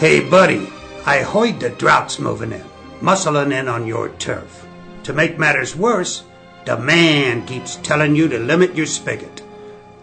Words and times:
Hey, 0.00 0.26
buddy, 0.26 0.66
I 1.04 1.18
heard 1.18 1.60
the 1.60 1.68
drought's 1.68 2.18
moving 2.18 2.52
in, 2.52 2.64
muscling 3.02 3.52
in 3.52 3.68
on 3.68 3.86
your 3.86 4.08
turf. 4.08 4.66
To 5.02 5.12
make 5.12 5.38
matters 5.38 5.76
worse, 5.76 6.22
the 6.64 6.78
man 6.78 7.44
keeps 7.44 7.76
telling 7.76 8.16
you 8.16 8.26
to 8.28 8.38
limit 8.38 8.74
your 8.74 8.86
spigot. 8.86 9.42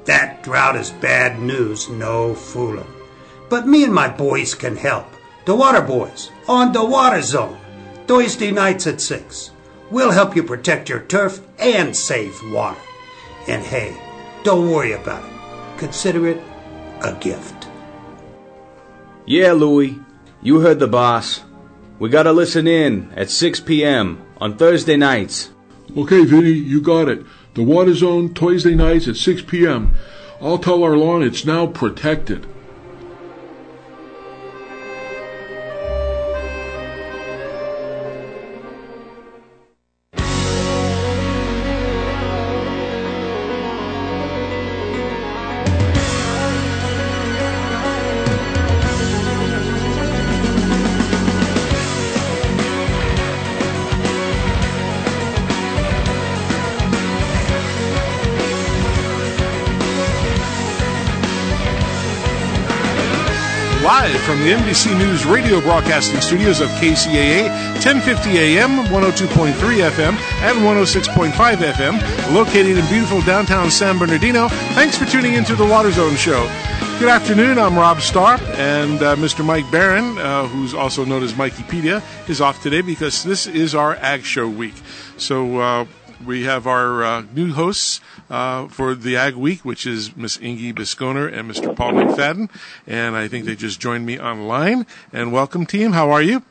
That 0.06 0.44
drought 0.44 0.76
is 0.76 0.92
bad 0.92 1.40
news, 1.40 1.90
no 1.90 2.36
fooling. 2.36 2.86
But 3.50 3.68
me 3.68 3.86
and 3.86 3.92
my 3.92 4.08
boys 4.08 4.54
can 4.54 4.76
help. 4.76 5.08
The 5.48 5.56
Water 5.56 5.82
Boys, 5.82 6.30
on 6.48 6.74
the 6.74 6.86
Water 6.86 7.24
Zone, 7.24 7.58
Thursday 8.06 8.52
nights 8.52 8.86
at 8.86 9.02
6. 9.02 9.50
We'll 9.90 10.12
help 10.12 10.36
you 10.36 10.44
protect 10.44 10.90
your 10.90 11.02
turf 11.06 11.42
and 11.58 11.96
save 11.96 12.40
water. 12.52 12.80
And 13.48 13.64
hey, 13.64 14.00
don't 14.44 14.70
worry 14.70 14.92
about 14.92 15.28
it. 15.28 15.80
Consider 15.80 16.28
it 16.28 16.44
a 17.02 17.16
gift. 17.16 17.67
Yeah, 19.30 19.52
Louie, 19.52 20.00
you 20.42 20.62
heard 20.62 20.80
the 20.80 20.88
boss. 20.88 21.44
We 22.00 22.08
gotta 22.08 22.32
listen 22.32 22.66
in 22.66 23.12
at 23.14 23.30
6 23.30 23.60
p.m. 23.60 24.22
on 24.38 24.56
Thursday 24.56 24.96
nights. 24.96 25.50
Okay, 25.98 26.24
Vinny, 26.24 26.52
you 26.52 26.80
got 26.80 27.10
it. 27.10 27.26
The 27.54 27.62
Water 27.62 27.94
Zone, 27.94 28.34
Thursday 28.34 28.74
nights 28.74 29.06
at 29.06 29.18
6 29.18 29.42
p.m. 29.42 29.94
I'll 30.40 30.58
tell 30.58 30.82
our 30.82 30.96
lawn 30.96 31.24
it's 31.24 31.44
now 31.44 31.68
protected. 31.68 32.48
NBC 64.78 65.00
News 65.00 65.26
radio 65.26 65.60
broadcasting 65.60 66.22
studios 66.22 66.62
of 66.62 66.70
KCAA, 66.70 67.50
1050 67.84 68.38
AM, 68.38 68.86
102.3 68.86 69.54
FM, 69.54 70.14
and 70.44 70.60
106.5 70.60 71.32
FM, 71.56 72.36
located 72.36 72.78
in 72.78 72.86
beautiful 72.86 73.20
downtown 73.22 73.72
San 73.72 73.98
Bernardino. 73.98 74.50
Thanks 74.76 74.96
for 74.96 75.06
tuning 75.06 75.34
into 75.34 75.56
the 75.56 75.66
Water 75.66 75.92
Zone 75.92 76.16
Show. 76.16 76.44
Good 77.00 77.10
afternoon. 77.10 77.58
I'm 77.58 77.76
Rob 77.76 77.98
Starp, 77.98 78.40
and 78.60 79.02
uh, 79.02 79.16
Mr. 79.16 79.44
Mike 79.44 79.70
Barron, 79.72 80.16
uh, 80.20 80.46
who's 80.46 80.76
also 80.76 81.04
known 81.04 81.24
as 81.24 81.34
Mikeypedia, 81.34 82.04
is 82.30 82.40
off 82.40 82.62
today 82.62 82.82
because 82.82 83.24
this 83.24 83.48
is 83.48 83.74
our 83.74 83.96
Ag 83.96 84.24
Show 84.24 84.48
week. 84.48 84.76
So 85.18 85.58
uh, 85.58 85.86
we 86.26 86.44
have 86.44 86.68
our 86.68 87.04
uh, 87.04 87.22
new 87.34 87.54
hosts 87.54 88.02
uh, 88.30 88.68
for 88.68 88.96
the 88.96 89.16
Ag 89.16 89.36
Week, 89.36 89.64
which 89.64 89.86
is 89.86 90.16
Miss 90.16 90.40
Inge 90.42 90.76
Bisconer 90.76 91.32
and 91.32 91.50
Mr. 91.50 91.76
Paul 91.76 91.94
McFadden, 91.94 92.50
and 92.86 93.16
I 93.16 93.28
think 93.28 93.46
they 93.46 93.56
just 93.56 93.80
joined 93.80 94.06
me 94.06 94.20
online. 94.20 94.86
And 95.14 95.32
welcome, 95.32 95.66
team. 95.66 95.94
How 95.94 96.12
are 96.12 96.22
you? 96.22 96.44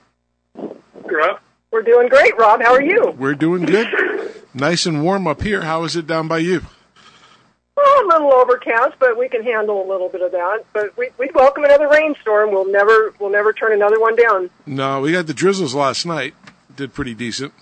Rob? 0.54 1.40
We're 1.70 1.82
doing 1.82 2.08
great, 2.08 2.36
Rob. 2.36 2.62
How 2.62 2.72
are 2.72 2.82
you? 2.82 3.14
We're 3.18 3.34
doing 3.34 3.64
good. 3.64 3.88
Nice 4.54 4.86
and 4.86 5.02
warm 5.02 5.26
up 5.26 5.42
here. 5.42 5.62
How 5.62 5.84
is 5.84 5.96
it 5.96 6.06
down 6.06 6.28
by 6.28 6.38
you? 6.38 6.62
Well, 7.76 8.06
a 8.06 8.08
little 8.08 8.32
overcast, 8.32 8.94
but 8.98 9.18
we 9.18 9.28
can 9.28 9.42
handle 9.42 9.86
a 9.86 9.86
little 9.86 10.08
bit 10.08 10.22
of 10.22 10.32
that. 10.32 10.64
But 10.72 10.96
we, 10.96 11.10
we'd 11.18 11.34
welcome 11.34 11.64
another 11.64 11.88
rainstorm. 11.88 12.50
We'll 12.50 12.70
never 12.70 13.12
we'll 13.20 13.30
never 13.30 13.52
turn 13.52 13.74
another 13.74 14.00
one 14.00 14.16
down. 14.16 14.48
No, 14.64 15.02
we 15.02 15.12
got 15.12 15.26
the 15.26 15.34
drizzles 15.34 15.74
last 15.74 16.06
night. 16.06 16.34
Did 16.74 16.94
pretty 16.94 17.14
decent. 17.14 17.52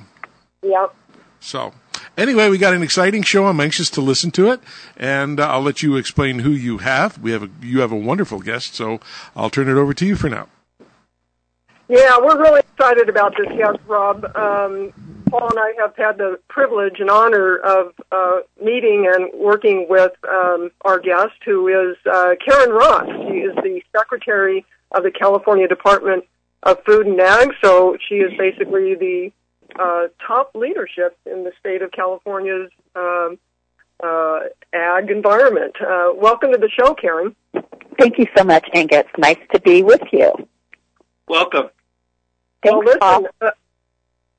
Yep. 0.63 0.95
So, 1.41 1.73
anyway, 2.17 2.49
we 2.49 2.59
got 2.59 2.75
an 2.75 2.83
exciting 2.83 3.23
show. 3.23 3.47
I'm 3.47 3.61
anxious 3.61 3.91
to 3.91 4.01
listen 4.01 4.31
to 4.33 4.51
it, 4.51 4.61
and 4.97 5.41
uh, 5.41 5.49
I'll 5.49 5.63
let 5.63 5.83
you 5.83 5.97
explain 5.97 6.41
who 6.41 6.51
you 6.51 6.79
have. 6.79 7.19
We 7.19 7.33
have 7.33 7.43
a 7.45 7.51
you 7.61 7.81
have 7.81 7.93
a 7.93 7.97
wonderful 7.97 8.41
guest, 8.41 8.75
so 8.75 9.01
I'll 9.37 9.51
turn 9.51 9.69
it 9.69 9.75
over 9.75 9.95
to 9.95 10.07
you 10.07 10.17
for 10.17 10.29
now. 10.29 10.49
Yeah, 11.89 12.19
we're 12.19 12.41
really 12.41 12.61
excited 12.61 13.09
about 13.09 13.35
this 13.37 13.49
guest, 13.57 13.79
Rob. 13.87 14.25
Um, 14.37 14.93
Paul 15.29 15.51
and 15.51 15.59
I 15.59 15.75
have 15.79 15.95
had 15.97 16.17
the 16.17 16.39
privilege 16.49 17.01
and 17.01 17.11
honor 17.11 17.57
of 17.57 17.93
uh, 18.11 18.39
meeting 18.63 19.11
and 19.13 19.29
working 19.35 19.87
with 19.89 20.13
um, 20.29 20.71
our 20.83 20.99
guest, 20.99 21.35
who 21.45 21.69
is 21.69 21.97
uh, 22.11 22.37
Karen 22.45 22.71
Ross. 22.71 23.07
She 23.29 23.39
is 23.39 23.55
the 23.57 23.83
secretary 23.95 24.65
of 24.93 25.03
the 25.03 25.11
California 25.11 25.69
Department 25.69 26.25
of 26.63 26.83
Food 26.85 27.07
and 27.07 27.21
Ag, 27.21 27.51
so 27.63 27.99
she 28.09 28.17
is 28.17 28.33
basically 28.39 28.95
the 28.95 29.33
uh, 29.79 30.09
top 30.27 30.53
leadership 30.55 31.17
in 31.27 31.45
the 31.45 31.53
state 31.59 31.83
of 31.83 31.91
California's 31.93 32.71
um, 32.95 33.39
uh, 34.03 34.41
ag 34.73 35.11
environment. 35.11 35.75
Uh, 35.81 36.11
welcome 36.15 36.53
to 36.53 36.59
the 36.59 36.71
show, 36.71 36.95
Karen. 36.95 37.35
Thank 37.99 38.19
you 38.19 38.27
so 38.37 38.45
much, 38.45 38.69
Inge. 38.75 38.93
It's 38.93 39.09
nice 39.19 39.39
to 39.53 39.61
be 39.61 39.83
with 39.83 40.03
you. 40.13 40.33
Welcome. 41.29 41.71
well, 42.65 42.83
Thanks, 42.83 42.97
Paul. 43.01 43.21
listen, 43.23 43.31
uh, 43.41 43.51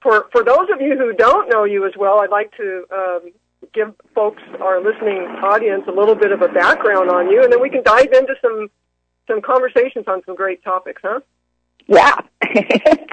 for 0.01 0.27
for 0.31 0.43
those 0.43 0.67
of 0.73 0.81
you 0.81 0.97
who 0.97 1.13
don't 1.13 1.49
know 1.49 1.63
you 1.63 1.85
as 1.85 1.93
well, 1.97 2.19
I'd 2.19 2.29
like 2.29 2.55
to 2.57 2.85
um, 2.91 3.31
give 3.73 3.93
folks, 4.13 4.41
our 4.61 4.81
listening 4.81 5.17
audience, 5.43 5.83
a 5.87 5.91
little 5.91 6.15
bit 6.15 6.31
of 6.31 6.41
a 6.41 6.47
background 6.47 7.09
on 7.09 7.29
you, 7.29 7.43
and 7.43 7.51
then 7.51 7.61
we 7.61 7.69
can 7.69 7.83
dive 7.83 8.11
into 8.13 8.35
some 8.41 8.69
some 9.27 9.41
conversations 9.41 10.05
on 10.07 10.21
some 10.25 10.35
great 10.35 10.63
topics, 10.63 11.01
huh? 11.03 11.19
Yeah. 11.87 12.15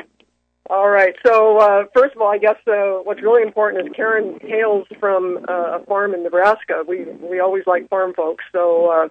All 0.71 0.89
right. 0.89 1.15
So 1.27 1.59
uh, 1.59 1.85
first 1.95 2.15
of 2.15 2.23
all, 2.23 2.33
I 2.33 2.39
guess 2.39 2.57
uh, 2.67 3.03
what's 3.03 3.21
really 3.21 3.43
important 3.43 3.87
is 3.87 3.93
Karen 3.95 4.39
hails 4.43 4.87
from 5.01 5.45
uh, 5.49 5.79
a 5.79 5.85
farm 5.87 6.15
in 6.15 6.23
Nebraska. 6.23 6.85
We 6.87 7.05
we 7.21 7.41
always 7.41 7.65
like 7.67 7.89
farm 7.89 8.15
folks. 8.15 8.45
So, 8.53 8.91
uh, 8.91 9.09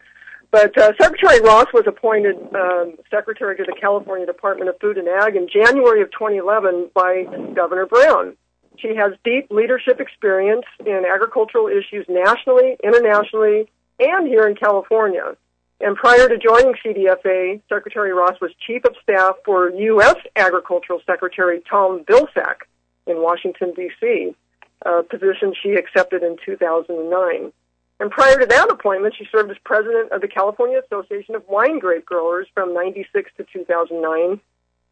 but 0.50 0.78
uh, 0.78 0.94
Secretary 1.00 1.42
Ross 1.42 1.68
was 1.74 1.84
appointed 1.88 2.36
um, 2.56 2.96
secretary 3.10 3.56
to 3.58 3.64
the 3.64 3.76
California 3.80 4.26
Department 4.26 4.70
of 4.70 4.76
Food 4.80 4.98
and 4.98 5.08
Ag 5.08 5.36
in 5.36 5.48
January 5.48 6.02
of 6.02 6.12
2011 6.12 6.90
by 6.94 7.24
Governor 7.54 7.86
Brown. 7.86 8.36
She 8.78 8.96
has 8.96 9.14
deep 9.24 9.48
leadership 9.52 10.00
experience 10.00 10.66
in 10.86 11.04
agricultural 11.06 11.68
issues 11.68 12.06
nationally, 12.10 12.78
internationally, 12.84 13.70
and 14.00 14.28
here 14.28 14.48
in 14.48 14.56
California. 14.56 15.36
And 15.84 15.96
prior 15.96 16.30
to 16.30 16.38
joining 16.38 16.76
CDFA, 16.86 17.60
Secretary 17.68 18.14
Ross 18.14 18.40
was 18.40 18.52
Chief 18.68 18.86
of 18.86 18.96
Staff 19.02 19.38
for 19.44 19.72
U.S. 19.72 20.16
Agricultural 20.36 21.02
Secretary 21.08 21.60
Tom 21.68 22.04
Vilsack 22.04 22.68
in 23.08 23.22
Washington, 23.24 23.74
D.C., 23.76 24.36
a 24.84 25.02
position 25.02 25.54
she 25.62 25.72
accepted 25.72 26.22
in 26.22 26.38
2009. 26.46 27.52
And 28.00 28.12
prior 28.12 28.40
to 28.40 28.46
that 28.46 28.70
appointment, 28.72 29.16
she 29.18 29.28
served 29.32 29.50
as 29.50 29.58
President 29.64 30.12
of 30.12 30.22
the 30.22 30.28
California 30.28 30.80
Association 30.86 31.34
of 31.34 31.48
Wine 31.48 31.80
Grape 31.80 32.06
Growers 32.06 32.48
from 32.54 32.76
96 32.76 33.32
to 33.38 33.46
2009 33.52 34.40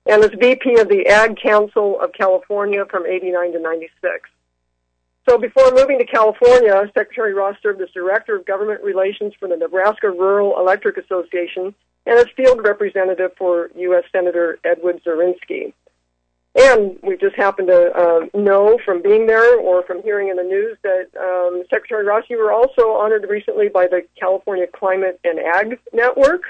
and 0.08 0.24
as 0.24 0.32
VP 0.40 0.80
of 0.80 0.90
the 0.90 1.06
Ag 1.08 1.38
Council 1.40 2.00
of 2.02 2.14
California 2.14 2.84
from 2.90 3.06
89 3.06 3.54
to 3.54 3.60
96. 3.60 4.30
So 5.28 5.38
before 5.38 5.72
moving 5.72 6.00
to 6.00 6.06
California, 6.06 6.90
Secretary 6.94 7.34
Ross 7.34 7.56
served 7.62 7.82
as 7.82 7.90
Director 7.92 8.36
of 8.38 8.46
Government 8.46 8.84
Relations 8.84 9.34
for 9.40 9.48
the 9.48 9.58
Nebraska 9.58 10.10
Rural 10.10 10.60
Electric 10.60 10.98
Association 10.98 11.74
and 12.06 12.18
as 12.20 12.26
field 12.36 12.64
representative 12.64 13.32
for 13.38 13.70
U.S. 13.76 14.04
Senator 14.12 14.60
Edward 14.64 15.02
Zorinsky. 15.04 15.74
And 16.56 16.98
we 17.04 17.16
just 17.16 17.36
happen 17.36 17.68
to 17.68 17.92
uh, 17.96 18.38
know 18.38 18.80
from 18.84 19.04
being 19.04 19.28
there 19.28 19.60
or 19.60 19.84
from 19.84 20.02
hearing 20.02 20.30
in 20.30 20.36
the 20.36 20.44
news 20.44 20.78
that 20.82 21.08
um, 21.20 21.64
Secretary 21.70 22.04
Ross, 22.04 22.24
you 22.28 22.40
were 22.40 22.52
also 22.52 22.92
honored 22.92 23.28
recently 23.30 23.70
by 23.70 23.88
the 23.88 24.02
California 24.20 24.66
Climate 24.68 25.20
and 25.24 25.40
Ag 25.40 25.80
Network. 25.94 26.42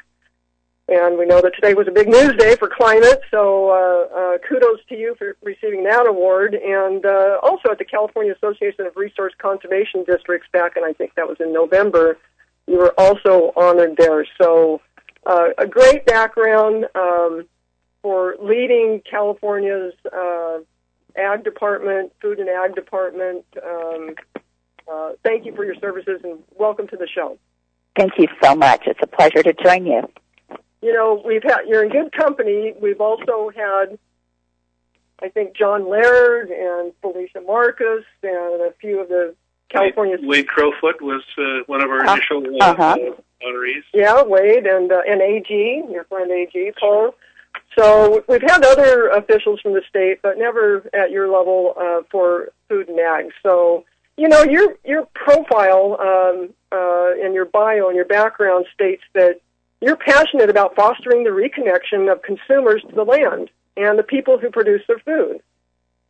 And 0.90 1.20
we 1.20 1.28
know 1.28 1.40
that 1.40 1.54
today 1.54 1.76
was 1.76 1.88
a 1.88 1.92
big 1.92 2.08
news 2.08 2.36
day 2.38 2.56
for 2.56 2.68
climate, 2.68 3.22
so 3.30 3.70
uh, 3.70 4.18
uh, 4.18 4.38
kudos 4.40 4.80
to 4.90 4.96
you 4.96 5.14
for 5.20 5.38
receiving 5.44 5.84
that 5.84 6.08
award. 6.08 6.56
And 6.56 7.06
uh, 7.06 7.38
also 7.44 7.70
at 7.70 7.78
the 7.78 7.86
California 7.86 8.34
Association 8.34 8.88
of 8.88 8.98
Resource 8.98 9.34
Conservation 9.38 10.04
Districts 10.04 10.48
back, 10.52 10.76
and 10.78 10.84
I 10.84 10.94
think 10.94 11.14
that 11.14 11.28
was 11.28 11.38
in 11.40 11.54
November, 11.54 12.18
you 12.66 12.80
were 12.80 12.96
also 12.98 13.54
honored 13.56 13.98
there. 13.98 14.26
So 14.42 14.82
uh, 15.28 15.50
a 15.60 15.68
great 15.68 16.08
background 16.08 16.88
um, 16.96 17.46
for 18.02 18.36
leading 18.42 19.04
California's 19.08 19.94
uh, 20.12 20.58
ag 21.16 21.44
department, 21.44 22.14
food 22.20 22.40
and 22.40 22.50
ag 22.50 22.74
department. 22.74 23.46
Um, 23.64 24.16
uh, 24.92 25.12
thank 25.24 25.46
you 25.46 25.56
for 25.56 25.64
your 25.64 25.76
services 25.76 26.22
and 26.24 26.40
welcome 26.58 26.88
to 26.88 26.98
the 26.98 27.08
show. 27.08 27.38
Thank 27.96 28.14
you 28.18 28.28
so 28.42 28.56
much. 28.56 28.88
It's 28.88 29.00
a 29.04 29.08
pleasure 29.08 29.44
to 29.44 29.54
join 29.54 29.86
you. 29.86 30.10
You 30.82 30.94
know, 30.94 31.22
we've 31.26 31.44
had 31.44 31.62
you're 31.68 31.84
in 31.84 31.90
good 31.90 32.12
company. 32.12 32.74
We've 32.82 33.02
also 33.02 33.52
had, 33.56 33.98
I 35.22 35.30
think, 35.30 35.56
John 35.56 35.90
Laird 35.90 36.50
and 36.50 36.94
Felicia 37.02 37.42
Marcus 37.42 38.06
and 38.24 38.62
a 38.62 38.74
few 38.80 39.00
of 39.02 39.10
the 39.10 39.36
California. 39.70 40.18
Wade, 40.20 40.28
Wade 40.28 40.48
Crowfoot 40.48 41.02
was 41.02 41.24
uh, 41.38 41.64
one 41.68 41.82
of 41.82 41.90
our 41.90 42.06
Uh, 42.06 42.14
initial 42.14 42.44
uh, 42.62 42.72
uh-huh. 42.72 42.84
uh, 42.84 43.46
honorees. 43.46 43.84
Yeah, 43.94 44.24
Wade 44.24 44.66
and 44.66 44.92
uh, 44.92 45.02
and 45.08 45.22
AG, 45.22 45.84
your 45.90 46.06
friend 46.06 46.32
AG, 46.32 46.74
Paul. 46.80 47.16
So 47.78 48.24
we've 48.28 48.42
had 48.42 48.64
other 48.64 49.10
officials 49.10 49.62
from 49.62 49.74
the 49.74 49.82
state, 49.88 50.22
but 50.22 50.38
never 50.38 50.90
at 50.94 51.12
your 51.12 51.28
level 51.28 51.74
uh, 51.80 52.02
for 52.12 52.52
food 52.68 52.90
and 52.90 53.00
ag. 53.00 53.32
So 53.44 53.86
you 54.18 54.28
know 54.28 54.44
your 54.44 54.76
your 54.86 55.08
profile 55.14 55.98
um, 56.00 56.54
uh, 56.72 57.12
and 57.24 57.34
your 57.34 57.46
bio 57.46 57.88
and 57.88 57.96
your 57.96 58.06
background 58.06 58.66
states 58.74 59.04
that 59.14 59.42
you're 59.82 59.96
passionate 59.96 60.50
about 60.50 60.76
fostering 60.76 61.24
the 61.24 61.30
reconnection 61.30 62.12
of 62.12 62.22
consumers 62.22 62.82
to 62.90 62.96
the 62.96 63.04
land 63.04 63.50
and 63.78 63.98
the 63.98 64.04
people 64.04 64.38
who 64.38 64.50
produce 64.50 64.82
their 64.88 65.00
food, 65.00 65.42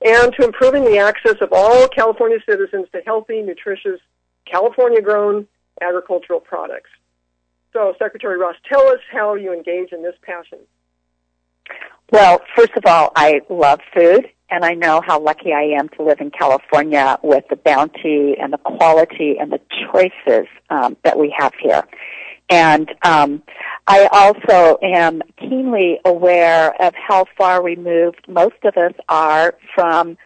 and 0.03 0.33
to 0.33 0.45
improving 0.45 0.85
the 0.85 0.97
access 0.97 1.35
of 1.41 1.49
all 1.51 1.87
California 1.87 2.39
citizens 2.49 2.87
to 2.91 3.01
healthy, 3.05 3.41
nutritious, 3.41 3.99
California-grown 4.45 5.47
agricultural 5.81 6.39
products. 6.39 6.89
So, 7.73 7.93
Secretary 7.99 8.37
Ross, 8.37 8.55
tell 8.67 8.87
us 8.87 8.99
how 9.11 9.35
you 9.35 9.53
engage 9.53 9.91
in 9.91 10.01
this 10.01 10.15
passion. 10.23 10.59
Well, 12.11 12.41
first 12.55 12.71
of 12.75 12.85
all, 12.87 13.11
I 13.15 13.41
love 13.49 13.79
food, 13.93 14.27
and 14.49 14.65
I 14.65 14.73
know 14.73 15.01
how 15.05 15.19
lucky 15.19 15.53
I 15.53 15.61
am 15.77 15.89
to 15.89 16.03
live 16.03 16.19
in 16.19 16.31
California 16.31 17.19
with 17.21 17.43
the 17.51 17.55
bounty 17.55 18.35
and 18.41 18.51
the 18.51 18.57
quality 18.57 19.37
and 19.39 19.51
the 19.51 19.61
choices 19.91 20.47
um, 20.71 20.97
that 21.03 21.19
we 21.19 21.33
have 21.37 21.53
here. 21.61 21.83
And 22.49 22.89
um, 23.03 23.43
I 23.87 24.07
also 24.11 24.79
am 24.81 25.21
keenly 25.37 25.99
aware 26.05 26.73
of 26.81 26.93
how 26.95 27.25
far 27.37 27.63
removed 27.63 28.25
most 28.27 28.55
of 28.63 28.75
us 28.77 28.93
are 29.07 29.55
from 29.75 30.17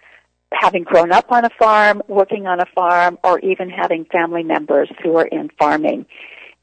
having 0.53 0.83
grown 0.83 1.11
up 1.11 1.31
on 1.31 1.45
a 1.45 1.49
farm, 1.59 2.01
working 2.07 2.47
on 2.47 2.59
a 2.59 2.65
farm, 2.75 3.17
or 3.23 3.39
even 3.39 3.69
having 3.69 4.05
family 4.05 4.43
members 4.43 4.89
who 5.01 5.17
are 5.17 5.25
in 5.25 5.49
farming 5.59 6.05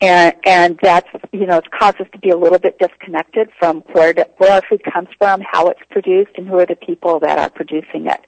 and 0.00 0.34
and 0.46 0.78
that's 0.82 1.08
you 1.32 1.46
know 1.46 1.58
it's 1.58 1.68
caused 1.78 2.00
us 2.00 2.06
to 2.12 2.18
be 2.18 2.30
a 2.30 2.36
little 2.36 2.58
bit 2.58 2.78
disconnected 2.78 3.50
from 3.58 3.80
where 3.92 4.12
to, 4.14 4.26
where 4.38 4.52
our 4.52 4.62
food 4.68 4.82
comes 4.90 5.08
from, 5.18 5.42
how 5.50 5.68
it's 5.68 5.80
produced, 5.90 6.30
and 6.36 6.48
who 6.48 6.58
are 6.58 6.66
the 6.66 6.76
people 6.76 7.20
that 7.20 7.38
are 7.38 7.50
producing 7.50 8.06
it. 8.06 8.20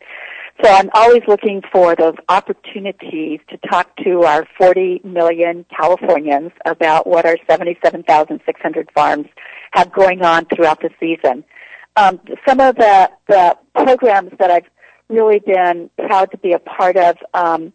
So 0.63 0.71
I'm 0.71 0.91
always 0.95 1.23
looking 1.27 1.63
for 1.73 1.97
those 1.97 2.15
opportunities 2.29 3.41
to 3.49 3.57
talk 3.69 3.97
to 4.05 4.23
our 4.23 4.47
40 4.59 5.01
million 5.03 5.65
Californians 5.75 6.53
about 6.65 7.07
what 7.07 7.25
our 7.25 7.37
77,600 7.49 8.91
farms 8.95 9.27
have 9.73 9.93
going 9.93 10.23
on 10.23 10.47
throughout 10.47 10.81
the 10.81 10.91
season. 11.01 11.45
Um, 11.97 12.21
some 12.47 12.61
of 12.61 12.77
the 12.77 13.11
the 13.29 13.57
programs 13.75 14.33
that 14.39 14.51
I've 14.51 14.67
really 15.09 15.41
been 15.41 15.91
proud 16.07 16.31
to 16.31 16.39
be 16.39 16.53
a 16.53 16.59
part 16.59 16.97
of. 16.97 17.17
Um, 17.35 17.73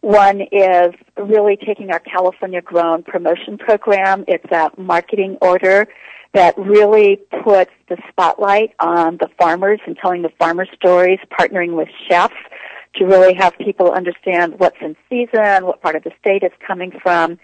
one 0.00 0.42
is 0.52 0.94
really 1.16 1.56
taking 1.56 1.90
our 1.90 1.98
California 1.98 2.62
Grown 2.62 3.02
promotion 3.02 3.58
program. 3.58 4.24
It's 4.28 4.44
a 4.52 4.70
marketing 4.76 5.38
order 5.40 5.88
that 6.36 6.54
really 6.58 7.16
puts 7.42 7.70
the 7.88 7.96
spotlight 8.10 8.74
on 8.78 9.16
the 9.16 9.28
farmers 9.38 9.80
and 9.86 9.96
telling 9.96 10.20
the 10.20 10.28
farmer 10.38 10.66
stories, 10.76 11.18
partnering 11.32 11.74
with 11.74 11.88
chefs 12.08 12.34
to 12.96 13.06
really 13.06 13.32
have 13.32 13.56
people 13.56 13.90
understand 13.90 14.58
what's 14.58 14.76
in 14.82 14.94
season, 15.08 15.64
what 15.64 15.80
part 15.80 15.96
of 15.96 16.04
the 16.04 16.12
state 16.20 16.42
it's 16.42 16.54
coming 16.66 16.92
from, 17.02 17.38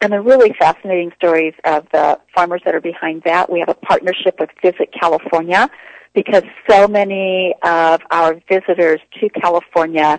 and 0.00 0.14
the 0.14 0.20
really 0.22 0.54
fascinating 0.58 1.12
stories 1.18 1.52
of 1.66 1.86
the 1.92 2.18
farmers 2.34 2.62
that 2.64 2.74
are 2.74 2.80
behind 2.80 3.22
that. 3.24 3.52
We 3.52 3.60
have 3.60 3.68
a 3.68 3.74
partnership 3.74 4.40
with 4.40 4.48
Visit 4.62 4.94
California 4.98 5.68
because 6.14 6.44
so 6.70 6.88
many 6.88 7.54
of 7.62 8.00
our 8.10 8.40
visitors 8.48 9.00
to 9.20 9.28
California 9.28 10.18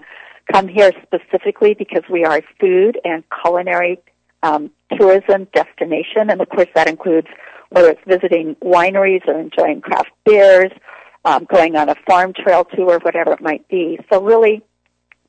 come 0.51 0.67
here 0.67 0.91
specifically 1.01 1.73
because 1.73 2.03
we 2.11 2.25
are 2.25 2.37
a 2.37 2.43
food 2.59 2.99
and 3.03 3.23
culinary 3.41 3.99
um, 4.43 4.69
tourism 4.97 5.47
destination, 5.51 6.29
and 6.29 6.41
of 6.41 6.49
course 6.49 6.69
that 6.75 6.87
includes 6.87 7.27
whether 7.69 7.89
it's 7.89 8.01
visiting 8.07 8.55
wineries 8.55 9.27
or 9.27 9.39
enjoying 9.39 9.81
craft 9.81 10.11
beers, 10.25 10.71
um, 11.25 11.45
going 11.45 11.75
on 11.75 11.89
a 11.89 11.95
farm 12.07 12.33
trail 12.33 12.65
tour, 12.65 12.99
whatever 12.99 13.33
it 13.33 13.41
might 13.41 13.67
be. 13.67 13.99
So 14.11 14.23
really 14.23 14.63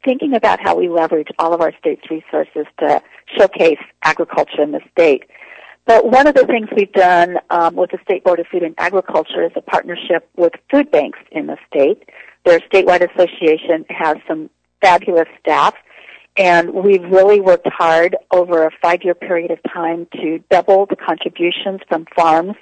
thinking 0.04 0.34
about 0.34 0.60
how 0.60 0.76
we 0.76 0.88
leverage 0.88 1.28
all 1.38 1.52
of 1.52 1.60
our 1.60 1.72
state's 1.78 2.10
resources 2.10 2.66
to 2.78 3.02
showcase 3.36 3.78
agriculture 4.02 4.62
in 4.62 4.72
the 4.72 4.80
state. 4.92 5.24
But 5.86 6.06
one 6.06 6.26
of 6.26 6.34
the 6.34 6.46
things 6.46 6.68
we've 6.76 6.92
done 6.92 7.38
um, 7.50 7.74
with 7.74 7.90
the 7.90 7.98
State 8.04 8.22
Board 8.24 8.38
of 8.38 8.46
Food 8.46 8.62
and 8.62 8.74
Agriculture 8.78 9.44
is 9.44 9.52
a 9.56 9.60
partnership 9.60 10.28
with 10.36 10.52
food 10.70 10.90
banks 10.90 11.18
in 11.32 11.46
the 11.46 11.56
state. 11.66 12.08
Their 12.44 12.60
statewide 12.60 13.06
association 13.12 13.84
has 13.88 14.16
some 14.28 14.50
fabulous 14.80 15.28
staff. 15.40 15.74
And 16.36 16.72
we've 16.72 17.02
really 17.02 17.40
worked 17.40 17.68
hard 17.68 18.16
over 18.30 18.64
a 18.64 18.70
five-year 18.80 19.14
period 19.14 19.50
of 19.50 19.58
time 19.72 20.06
to 20.14 20.38
double 20.50 20.86
the 20.86 20.96
contributions 20.96 21.80
from 21.88 22.06
farms 22.14 22.54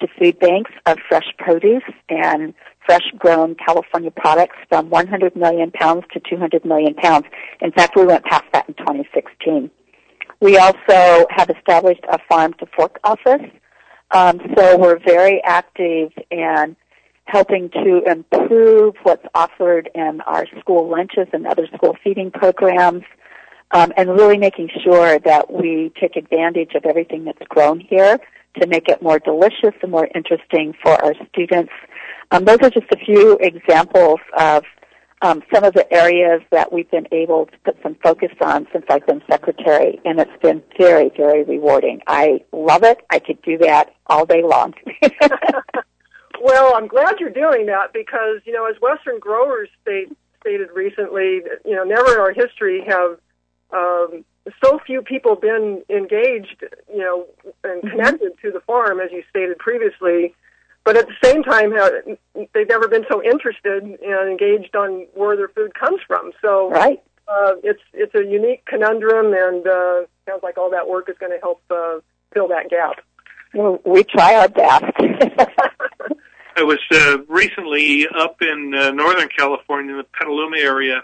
to 0.00 0.08
food 0.18 0.38
banks 0.40 0.72
of 0.86 0.98
fresh 1.08 1.26
produce 1.38 1.84
and 2.08 2.52
fresh 2.84 3.08
grown 3.18 3.54
California 3.54 4.10
products 4.10 4.56
from 4.68 4.90
100 4.90 5.36
million 5.36 5.70
pounds 5.70 6.04
to 6.12 6.20
200 6.28 6.64
million 6.64 6.94
pounds. 6.94 7.26
In 7.60 7.70
fact, 7.72 7.94
we 7.96 8.04
went 8.04 8.24
past 8.24 8.44
that 8.52 8.68
in 8.68 8.74
2016. 8.74 9.70
We 10.40 10.58
also 10.58 11.26
have 11.30 11.48
established 11.50 12.04
a 12.10 12.18
farm 12.28 12.54
to 12.54 12.66
fork 12.76 12.98
office. 13.04 13.48
Um, 14.10 14.40
so 14.56 14.76
we're 14.76 14.98
very 14.98 15.40
active 15.44 16.10
in 16.30 16.76
helping 17.24 17.70
to 17.70 18.02
improve 18.06 18.94
what's 19.02 19.24
offered 19.34 19.88
in 19.94 20.20
our 20.22 20.46
school 20.60 20.88
lunches 20.88 21.28
and 21.32 21.46
other 21.46 21.66
school 21.74 21.96
feeding 22.02 22.30
programs, 22.30 23.04
um, 23.70 23.92
and 23.96 24.10
really 24.10 24.38
making 24.38 24.68
sure 24.84 25.18
that 25.20 25.50
we 25.52 25.92
take 26.00 26.16
advantage 26.16 26.74
of 26.74 26.84
everything 26.84 27.24
that's 27.24 27.46
grown 27.48 27.80
here 27.80 28.18
to 28.60 28.66
make 28.66 28.88
it 28.88 29.02
more 29.02 29.18
delicious 29.18 29.74
and 29.82 29.90
more 29.90 30.08
interesting 30.14 30.74
for 30.82 30.92
our 31.02 31.14
students. 31.30 31.72
Um, 32.30 32.44
those 32.44 32.58
are 32.62 32.70
just 32.70 32.86
a 32.92 32.98
few 32.98 33.38
examples 33.40 34.20
of 34.36 34.64
um, 35.22 35.42
some 35.54 35.64
of 35.64 35.72
the 35.72 35.90
areas 35.92 36.42
that 36.50 36.72
we've 36.72 36.90
been 36.90 37.06
able 37.12 37.46
to 37.46 37.56
put 37.64 37.76
some 37.82 37.96
focus 38.02 38.32
on 38.44 38.66
since 38.72 38.84
I've 38.90 39.06
been 39.06 39.22
secretary, 39.30 40.00
and 40.04 40.18
it's 40.18 40.42
been 40.42 40.62
very, 40.78 41.10
very 41.16 41.44
rewarding. 41.44 42.00
I 42.06 42.44
love 42.52 42.82
it. 42.82 42.98
I 43.10 43.20
could 43.20 43.40
do 43.42 43.56
that 43.58 43.94
all 44.08 44.26
day 44.26 44.42
long. 44.42 44.74
Well, 46.42 46.74
I'm 46.74 46.88
glad 46.88 47.20
you're 47.20 47.30
doing 47.30 47.66
that 47.66 47.92
because, 47.92 48.40
you 48.44 48.52
know, 48.52 48.66
as 48.66 48.74
Western 48.82 49.20
growers 49.20 49.68
state, 49.80 50.08
stated 50.40 50.70
recently, 50.74 51.40
you 51.64 51.76
know, 51.76 51.84
never 51.84 52.14
in 52.14 52.18
our 52.18 52.32
history 52.32 52.84
have 52.84 53.18
um, 53.72 54.24
so 54.62 54.80
few 54.84 55.02
people 55.02 55.36
been 55.36 55.82
engaged, 55.88 56.64
you 56.92 56.98
know, 56.98 57.26
and 57.62 57.80
mm-hmm. 57.80 57.90
connected 57.90 58.32
to 58.42 58.50
the 58.50 58.58
farm, 58.60 58.98
as 58.98 59.12
you 59.12 59.22
stated 59.30 59.56
previously. 59.58 60.34
But 60.82 60.96
at 60.96 61.06
the 61.06 61.14
same 61.22 61.44
time, 61.44 61.74
they've 62.52 62.68
never 62.68 62.88
been 62.88 63.04
so 63.08 63.22
interested 63.22 63.84
and 63.84 64.28
engaged 64.28 64.74
on 64.74 65.06
where 65.14 65.36
their 65.36 65.46
food 65.46 65.74
comes 65.74 66.00
from. 66.08 66.32
So, 66.42 66.70
right. 66.70 67.00
Uh, 67.28 67.52
it's 67.62 67.82
it's 67.92 68.16
a 68.16 68.24
unique 68.24 68.64
conundrum, 68.66 69.32
and 69.32 69.64
uh, 69.64 70.00
sounds 70.28 70.42
like 70.42 70.58
all 70.58 70.70
that 70.70 70.88
work 70.88 71.08
is 71.08 71.16
going 71.18 71.30
to 71.30 71.38
help 71.38 71.62
uh, 71.70 72.00
fill 72.34 72.48
that 72.48 72.68
gap. 72.68 72.96
Well, 73.54 73.80
we 73.86 74.02
try 74.02 74.34
our 74.34 74.48
best. 74.48 74.84
I 76.56 76.62
was 76.62 76.78
uh, 76.90 77.18
recently 77.28 78.06
up 78.06 78.42
in 78.42 78.74
uh, 78.74 78.90
Northern 78.90 79.28
California, 79.28 79.92
in 79.92 79.98
the 79.98 80.04
Petaluma 80.04 80.58
area, 80.58 81.02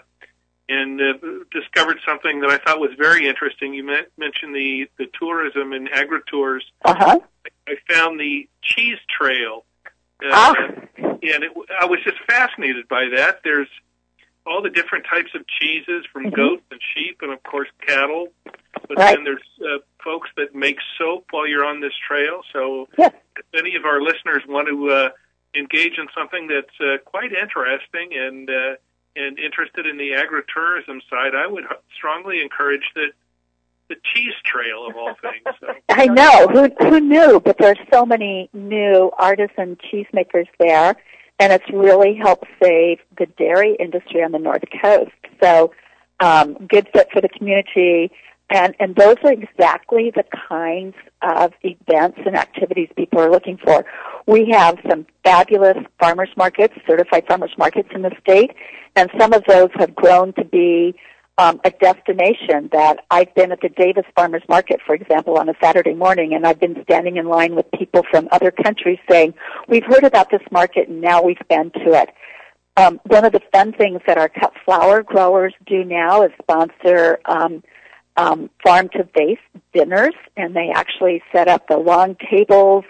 and 0.67 1.01
uh, 1.01 1.13
discovered 1.51 1.97
something 2.07 2.41
that 2.41 2.49
I 2.49 2.57
thought 2.57 2.79
was 2.79 2.91
very 2.97 3.27
interesting. 3.27 3.73
You 3.73 3.85
met, 3.85 4.11
mentioned 4.17 4.55
the 4.55 4.89
the 4.97 5.07
tourism 5.19 5.73
and 5.73 5.89
agri 5.91 6.19
tours. 6.27 6.63
Uh-huh. 6.85 7.19
I 7.67 7.73
found 7.91 8.19
the 8.19 8.47
cheese 8.61 8.97
trail, 9.17 9.65
uh, 10.23 10.29
ah. 10.31 10.53
and 10.97 11.43
it, 11.43 11.51
I 11.79 11.85
was 11.85 11.99
just 12.03 12.17
fascinated 12.27 12.87
by 12.87 13.09
that. 13.15 13.41
There's 13.43 13.69
all 14.45 14.61
the 14.61 14.69
different 14.69 15.05
types 15.09 15.29
of 15.35 15.41
cheeses 15.59 16.05
from 16.11 16.25
mm-hmm. 16.25 16.35
goats 16.35 16.63
and 16.71 16.79
sheep, 16.95 17.19
and 17.21 17.31
of 17.31 17.41
course 17.43 17.69
cattle. 17.85 18.27
But 18.43 18.97
right. 18.97 19.15
then 19.15 19.23
there's 19.23 19.41
uh, 19.61 19.79
folks 20.03 20.29
that 20.37 20.55
make 20.55 20.77
soap 20.97 21.25
while 21.31 21.47
you're 21.47 21.65
on 21.65 21.81
this 21.81 21.93
trail. 22.07 22.41
So 22.53 22.87
yeah. 22.97 23.09
if 23.37 23.45
any 23.53 23.75
of 23.75 23.85
our 23.85 24.01
listeners 24.01 24.43
want 24.47 24.67
to 24.67 24.89
uh, 24.89 25.09
engage 25.55 25.97
in 25.97 26.07
something 26.17 26.47
that's 26.47 26.79
uh, 26.79 26.97
quite 27.05 27.31
interesting 27.31 28.09
and 28.13 28.49
uh, 28.49 28.75
and 29.15 29.39
interested 29.39 29.85
in 29.85 29.97
the 29.97 30.11
agritourism 30.11 31.01
side, 31.09 31.35
I 31.35 31.47
would 31.47 31.65
strongly 31.95 32.41
encourage 32.41 32.91
that 32.95 33.11
the 33.89 33.95
cheese 34.13 34.33
trail 34.45 34.87
of 34.87 34.95
all 34.95 35.15
things. 35.21 35.55
So. 35.59 35.67
I 35.89 36.05
know 36.05 36.47
who 36.47 36.69
who 36.87 36.99
knew, 36.99 37.39
but 37.39 37.57
there's 37.57 37.79
so 37.91 38.05
many 38.05 38.49
new 38.53 39.11
artisan 39.17 39.77
cheesemakers 39.77 40.47
there, 40.59 40.95
and 41.39 41.51
it's 41.51 41.69
really 41.71 42.15
helped 42.15 42.45
save 42.61 42.99
the 43.17 43.25
dairy 43.37 43.75
industry 43.79 44.23
on 44.23 44.31
the 44.31 44.39
north 44.39 44.63
coast. 44.81 45.11
So, 45.41 45.73
um, 46.19 46.53
good 46.67 46.87
fit 46.93 47.09
for 47.11 47.21
the 47.21 47.29
community. 47.29 48.11
And, 48.51 48.75
and 48.79 48.95
those 48.95 49.17
are 49.23 49.31
exactly 49.31 50.11
the 50.15 50.23
kinds 50.49 50.95
of 51.21 51.53
events 51.63 52.19
and 52.25 52.35
activities 52.35 52.89
people 52.95 53.19
are 53.19 53.29
looking 53.29 53.57
for. 53.57 53.85
We 54.25 54.49
have 54.51 54.77
some 54.89 55.05
fabulous 55.23 55.77
farmers 55.99 56.29
markets, 56.37 56.73
certified 56.87 57.25
farmers 57.27 57.51
markets 57.57 57.89
in 57.93 58.01
the 58.01 58.11
state, 58.21 58.51
and 58.95 59.09
some 59.19 59.33
of 59.33 59.43
those 59.47 59.69
have 59.75 59.95
grown 59.95 60.33
to 60.33 60.45
be 60.45 60.95
um, 61.37 61.61
a 61.63 61.71
destination 61.71 62.69
that 62.73 63.05
I've 63.09 63.33
been 63.33 63.53
at 63.53 63.61
the 63.61 63.69
Davis 63.69 64.03
Farmers 64.13 64.43
Market, 64.49 64.81
for 64.85 64.93
example, 64.93 65.37
on 65.37 65.47
a 65.47 65.53
Saturday 65.63 65.93
morning, 65.93 66.33
and 66.33 66.45
I've 66.45 66.59
been 66.59 66.83
standing 66.83 67.15
in 67.15 67.27
line 67.27 67.55
with 67.55 67.65
people 67.71 68.03
from 68.11 68.27
other 68.31 68.51
countries 68.51 68.99
saying, 69.09 69.33
"We've 69.69 69.85
heard 69.85 70.03
about 70.03 70.29
this 70.31 70.41
market, 70.51 70.89
and 70.89 70.99
now 70.99 71.21
we've 71.21 71.37
been 71.47 71.71
to 71.71 71.93
it." 71.93 72.09
Um, 72.75 72.99
one 73.05 73.23
of 73.23 73.31
the 73.31 73.41
fun 73.53 73.71
things 73.73 74.01
that 74.05 74.17
our 74.17 74.29
cut 74.29 74.53
flower 74.65 75.01
growers 75.01 75.53
do 75.65 75.85
now 75.85 76.23
is 76.23 76.31
sponsor 76.41 77.19
um, 77.25 77.63
um, 78.19 78.49
farm 78.63 78.89
to 78.89 79.07
vase 79.17 79.37
dinners, 79.73 80.13
and 80.35 80.55
they 80.55 80.69
actually 80.75 81.23
set 81.31 81.47
up 81.47 81.67
the 81.67 81.77
long 81.77 82.17
tables 82.29 82.83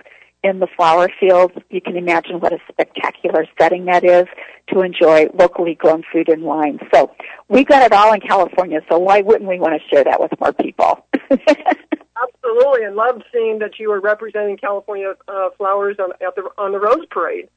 in 0.44 0.60
the 0.60 0.68
flower 0.76 1.10
fields. 1.20 1.54
You 1.70 1.82
can 1.82 1.98
imagine 1.98 2.40
what 2.40 2.52
a 2.52 2.58
spectacular 2.72 3.46
setting 3.60 3.86
that 3.86 4.04
is 4.04 4.26
to 4.74 4.82
enjoy 4.82 5.28
locally 5.34 5.76
grown 5.76 6.04
food 6.12 6.30
and 6.30 6.44
wine. 6.44 6.80
So 6.94 7.12
we've 7.48 7.68
got 7.68 7.84
it 7.84 7.92
all 7.92 8.12
in 8.14 8.22
California, 8.22 8.82
so 8.90 8.98
why 8.98 9.22
wouldn't 9.22 9.50
we 9.50 9.60
want 9.60 9.80
to 9.80 9.96
share 9.96 10.04
that 10.04 10.20
with 10.20 10.32
more 10.40 10.54
people? 10.54 11.06
Absolutely, 11.32 12.84
and 12.84 12.96
loved 12.96 13.24
seeing 13.32 13.60
that 13.60 13.80
you 13.80 13.90
were 13.90 14.02
representing 14.02 14.58
California 14.58 15.14
uh, 15.28 15.50
flowers 15.58 15.98
on 16.00 16.10
the 16.20 16.44
on 16.58 16.72
the 16.72 16.80
Rose 16.80 17.06
Parade. 17.12 17.50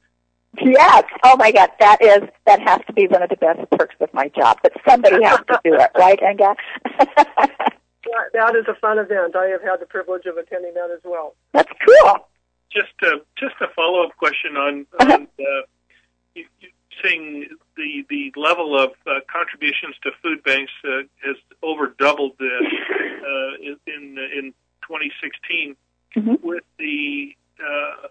Yes. 0.61 1.03
Oh 1.23 1.35
my 1.37 1.51
God, 1.51 1.69
that 1.79 2.01
is 2.01 2.29
that 2.45 2.61
has 2.61 2.79
to 2.87 2.93
be 2.93 3.07
one 3.07 3.23
of 3.23 3.29
the 3.29 3.35
best 3.37 3.59
perks 3.71 3.95
of 3.99 4.13
my 4.13 4.29
job. 4.29 4.59
But 4.61 4.73
somebody 4.87 5.23
has 5.23 5.39
to 5.39 5.59
do 5.63 5.73
it, 5.73 5.91
right, 5.97 6.19
Inge? 6.21 6.39
that, 8.13 8.29
that 8.33 8.55
is 8.55 8.65
a 8.67 8.75
fun 8.75 8.99
event. 8.99 9.35
I 9.35 9.47
have 9.47 9.61
had 9.61 9.79
the 9.79 9.85
privilege 9.85 10.25
of 10.25 10.37
attending 10.37 10.73
that 10.75 10.91
as 10.93 11.01
well. 11.03 11.35
That's 11.53 11.71
cool. 11.85 12.27
Just 12.71 12.93
a 13.01 13.21
just 13.37 13.55
a 13.61 13.67
follow 13.75 14.03
up 14.03 14.15
question 14.17 14.55
on, 14.57 14.85
uh-huh. 14.99 15.13
on 15.13 15.27
uh, 15.39 15.61
you, 16.35 16.45
you 16.59 16.69
saying 17.03 17.47
the 17.75 18.05
the 18.09 18.31
level 18.35 18.79
of 18.79 18.91
uh, 19.07 19.19
contributions 19.31 19.95
to 20.03 20.11
food 20.21 20.43
banks 20.43 20.71
uh, 20.85 21.03
has 21.25 21.35
over 21.61 21.93
doubled 21.97 22.33
uh, 22.39 22.45
uh, 22.45 23.73
in 23.87 24.17
in 24.17 24.53
2016 24.87 25.75
mm-hmm. 26.15 26.47
with 26.47 26.63
the 26.77 27.35
uh, 27.59 28.07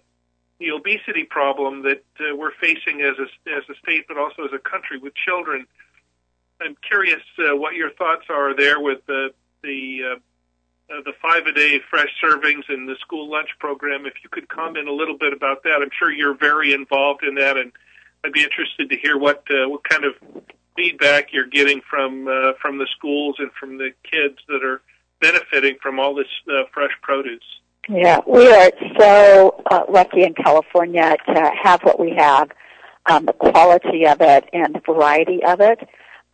the 0.63 0.71
obesity 0.71 1.25
problem 1.25 1.83
that 1.83 2.05
uh, 2.21 2.37
we're 2.37 2.55
facing 2.61 3.03
as 3.03 3.17
a 3.19 3.51
as 3.51 3.65
a 3.69 3.75
state, 3.83 4.07
but 4.07 4.17
also 4.17 4.45
as 4.45 4.53
a 4.55 4.59
country 4.59 4.99
with 4.99 5.13
children. 5.15 5.67
I'm 6.61 6.77
curious 6.87 7.23
uh, 7.39 7.57
what 7.57 7.75
your 7.75 7.91
thoughts 7.91 8.27
are 8.31 8.57
there 8.57 8.81
with 8.81 9.05
the 9.07 9.35
the 9.63 10.01
uh, 10.13 11.01
the 11.05 11.13
five 11.21 11.47
a 11.47 11.53
day 11.53 11.81
fresh 11.91 12.11
servings 12.23 12.63
and 12.69 12.89
the 12.89 12.97
school 13.01 13.29
lunch 13.29 13.51
program. 13.59 14.07
If 14.07 14.15
you 14.23 14.31
could 14.31 14.49
comment 14.49 14.89
a 14.89 14.93
little 14.93 15.19
bit 15.19 15.33
about 15.33 15.65
that, 15.65 15.83
I'm 15.83 15.91
sure 15.99 16.13
you're 16.13 16.37
very 16.37 16.73
involved 16.73 17.25
in 17.25 17.35
that, 17.37 17.57
and 17.57 17.73
I'd 18.25 18.33
be 18.33 18.45
interested 18.45 18.89
to 18.91 18.97
hear 18.97 19.19
what 19.19 19.45
uh, 19.51 19.69
what 19.69 19.83
kind 19.83 20.05
of 20.05 20.15
feedback 20.77 21.33
you're 21.33 21.47
getting 21.47 21.81
from 21.91 22.29
uh, 22.29 22.53
from 22.61 22.79
the 22.79 22.87
schools 22.97 23.37
and 23.41 23.51
from 23.59 23.79
the 23.79 23.91
kids 24.05 24.39
that 24.47 24.63
are 24.63 24.81
benefiting 25.21 25.77
from 25.83 25.99
all 25.99 26.15
this 26.15 26.31
uh, 26.49 26.63
fresh 26.73 26.93
produce. 27.03 27.43
Yeah, 27.89 28.21
we 28.27 28.49
are 28.49 28.71
so 28.99 29.63
uh, 29.71 29.83
lucky 29.89 30.23
in 30.23 30.35
California 30.35 31.17
to 31.27 31.51
have 31.63 31.83
what 31.83 31.99
we 31.99 32.15
have, 32.17 32.51
um, 33.07 33.27
the 33.27 33.33
quality 33.33 34.07
of 34.07 34.21
it 34.21 34.49
and 34.53 34.75
the 34.75 34.81
variety 34.87 35.43
of 35.45 35.61
it. 35.61 35.81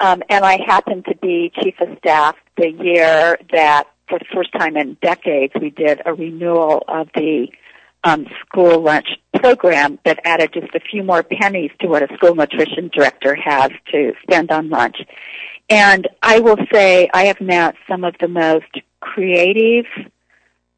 Um, 0.01 0.23
and 0.29 0.45
I 0.45 0.59
happened 0.65 1.07
to 1.07 1.17
be 1.17 1.51
chief 1.61 1.75
of 1.81 1.97
staff 1.99 2.37
the 2.57 2.71
year 2.71 3.39
that, 3.53 3.85
for 4.09 4.19
the 4.19 4.27
first 4.33 4.53
time 4.53 4.77
in 4.77 4.97
decades, 5.01 5.55
we 5.61 5.71
did 5.71 6.03
a 6.05 6.13
renewal 6.13 6.85
of 6.87 7.09
the 7.15 7.49
um, 8.05 8.27
school 8.41 8.81
lunch 8.81 9.09
program 9.35 9.99
that 10.05 10.21
added 10.25 10.53
just 10.53 10.75
a 10.75 10.81
few 10.81 11.03
more 11.03 11.23
pennies 11.23 11.71
to 11.81 11.89
what 11.89 12.03
a 12.03 12.15
school 12.17 12.35
nutrition 12.35 12.91
director 12.93 13.35
has 13.35 13.71
to 13.91 14.13
spend 14.23 14.51
on 14.51 14.69
lunch. 14.69 14.99
And 15.71 16.09
I 16.23 16.41
will 16.41 16.59
say 16.73 17.09
I 17.13 17.25
have 17.25 17.41
met 17.41 17.75
some 17.89 18.05
of 18.05 18.15
the 18.21 18.29
most 18.29 18.67
creative, 19.01 19.87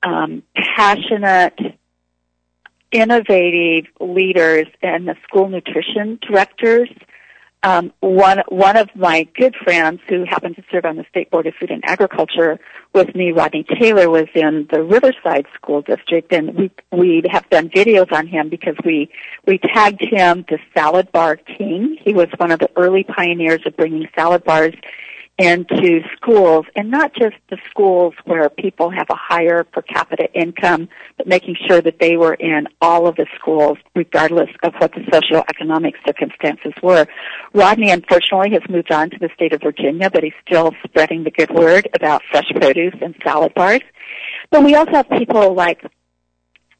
um, 0.02 0.42
passionate, 0.54 1.58
innovative 2.90 3.90
leaders 4.00 4.66
and 4.82 5.06
the 5.06 5.14
school 5.28 5.48
nutrition 5.48 6.18
directors 6.26 6.88
um, 7.62 7.92
one 8.00 8.38
one 8.48 8.76
of 8.76 8.88
my 8.94 9.28
good 9.36 9.54
friends 9.62 10.00
who 10.08 10.24
happened 10.24 10.56
to 10.56 10.64
serve 10.70 10.86
on 10.86 10.96
the 10.96 11.04
state 11.10 11.30
board 11.30 11.46
of 11.46 11.54
food 11.60 11.70
and 11.70 11.84
agriculture 11.84 12.58
with 12.94 13.14
me, 13.14 13.32
Rodney 13.32 13.64
Taylor, 13.78 14.08
was 14.08 14.28
in 14.34 14.66
the 14.70 14.82
Riverside 14.82 15.46
School 15.54 15.82
District, 15.82 16.32
and 16.32 16.54
we 16.54 16.70
we 16.90 17.22
have 17.30 17.48
done 17.50 17.68
videos 17.68 18.12
on 18.12 18.26
him 18.26 18.48
because 18.48 18.76
we 18.84 19.10
we 19.46 19.58
tagged 19.58 20.00
him 20.00 20.46
the 20.48 20.58
salad 20.74 21.12
bar 21.12 21.36
king. 21.36 21.98
He 22.02 22.14
was 22.14 22.28
one 22.38 22.50
of 22.50 22.60
the 22.60 22.70
early 22.76 23.04
pioneers 23.04 23.60
of 23.66 23.76
bringing 23.76 24.08
salad 24.16 24.42
bars 24.42 24.74
into 25.40 26.02
schools 26.14 26.66
and 26.76 26.90
not 26.90 27.14
just 27.14 27.34
the 27.48 27.56
schools 27.70 28.12
where 28.26 28.50
people 28.50 28.90
have 28.90 29.06
a 29.08 29.16
higher 29.16 29.64
per 29.64 29.80
capita 29.80 30.30
income, 30.34 30.86
but 31.16 31.26
making 31.26 31.56
sure 31.66 31.80
that 31.80 31.98
they 31.98 32.18
were 32.18 32.34
in 32.34 32.68
all 32.82 33.06
of 33.06 33.16
the 33.16 33.26
schools 33.38 33.78
regardless 33.94 34.50
of 34.62 34.74
what 34.76 34.92
the 34.92 35.00
socioeconomic 35.00 35.94
circumstances 36.06 36.74
were. 36.82 37.06
Rodney 37.54 37.90
unfortunately 37.90 38.50
has 38.50 38.60
moved 38.68 38.92
on 38.92 39.08
to 39.08 39.18
the 39.18 39.30
state 39.34 39.54
of 39.54 39.62
Virginia, 39.62 40.10
but 40.10 40.22
he's 40.22 40.34
still 40.46 40.72
spreading 40.84 41.24
the 41.24 41.30
good 41.30 41.50
word 41.50 41.88
about 41.94 42.20
fresh 42.30 42.50
produce 42.54 42.94
and 43.00 43.14
salad 43.24 43.54
bars. 43.54 43.80
But 44.50 44.62
we 44.62 44.74
also 44.74 44.92
have 44.92 45.08
people 45.08 45.54
like 45.54 45.82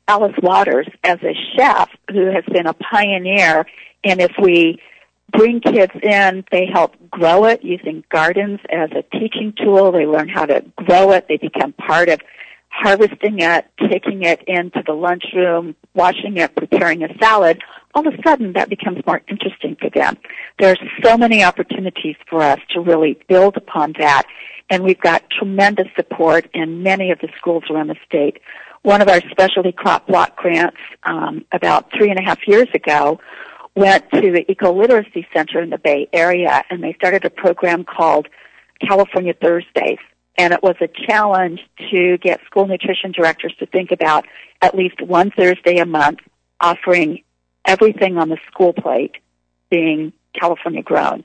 Alice 0.07 0.37
Waters 0.43 0.88
as 1.02 1.19
a 1.23 1.33
chef 1.57 1.88
who 2.11 2.26
has 2.26 2.45
been 2.52 2.67
a 2.67 2.75
pioneer 2.75 3.64
and 4.05 4.21
if 4.21 4.33
we 4.38 4.81
bring 5.32 5.60
kids 5.60 5.92
in. 6.02 6.44
They 6.50 6.66
help 6.72 6.94
grow 7.10 7.44
it 7.44 7.62
using 7.62 8.04
gardens 8.10 8.60
as 8.70 8.90
a 8.92 9.02
teaching 9.18 9.52
tool. 9.56 9.92
They 9.92 10.06
learn 10.06 10.28
how 10.28 10.46
to 10.46 10.64
grow 10.76 11.12
it. 11.12 11.26
They 11.28 11.37
become 11.37 11.72
part 11.72 12.08
of 12.08 12.20
harvesting 12.70 13.40
it, 13.40 13.66
taking 13.90 14.22
it 14.22 14.42
into 14.46 14.82
the 14.87 14.92
lunchroom, 14.92 15.75
washing 15.94 16.37
it, 16.37 16.54
preparing 16.54 17.02
a 17.02 17.08
salad. 17.18 17.60
All 17.94 18.06
of 18.06 18.14
a 18.14 18.22
sudden, 18.22 18.52
that 18.52 18.70
becomes 18.70 19.04
more 19.06 19.20
interesting 19.28 19.76
for 19.80 19.90
them. 19.90 20.16
There 20.58 20.70
are 20.70 20.76
so 21.04 21.18
many 21.18 21.42
opportunities 21.42 22.16
for 22.28 22.42
us 22.42 22.60
to 22.70 22.80
really 22.80 23.18
build 23.28 23.56
upon 23.56 23.94
that, 23.99 24.22
and 24.70 24.84
we've 24.84 25.00
got 25.00 25.28
tremendous 25.30 25.88
support 25.96 26.49
in 26.54 26.82
many 26.82 27.10
of 27.10 27.18
the 27.18 27.28
schools 27.37 27.64
around 27.68 27.88
the 27.88 27.96
state. 28.06 28.38
One 28.82 29.02
of 29.02 29.08
our 29.08 29.20
specialty 29.30 29.72
crop 29.72 30.06
block 30.06 30.37
grants 30.37 30.78
um, 31.02 31.44
about 31.52 31.90
three 31.96 32.08
and 32.08 32.18
a 32.18 32.22
half 32.22 32.38
years 32.46 32.68
ago 32.72 33.20
went 33.74 34.10
to 34.12 34.20
the 34.20 34.44
Eco 34.50 34.72
Literacy 34.72 35.26
Center 35.34 35.60
in 35.60 35.70
the 35.70 35.78
Bay 35.78 36.08
Area 36.12 36.62
and 36.70 36.82
they 36.82 36.94
started 36.94 37.24
a 37.24 37.30
program 37.30 37.84
called 37.84 38.28
California 38.80 39.34
Thursdays. 39.34 39.98
And 40.36 40.52
it 40.52 40.62
was 40.62 40.76
a 40.80 40.88
challenge 41.06 41.60
to 41.90 42.18
get 42.18 42.40
school 42.46 42.66
nutrition 42.66 43.12
directors 43.12 43.54
to 43.58 43.66
think 43.66 43.90
about 43.90 44.26
at 44.62 44.74
least 44.74 45.00
one 45.02 45.30
Thursday 45.30 45.78
a 45.78 45.86
month 45.86 46.20
offering 46.60 47.22
everything 47.66 48.16
on 48.18 48.28
the 48.28 48.38
school 48.50 48.72
plate 48.72 49.16
being 49.70 50.12
California 50.38 50.82
grown. 50.82 51.24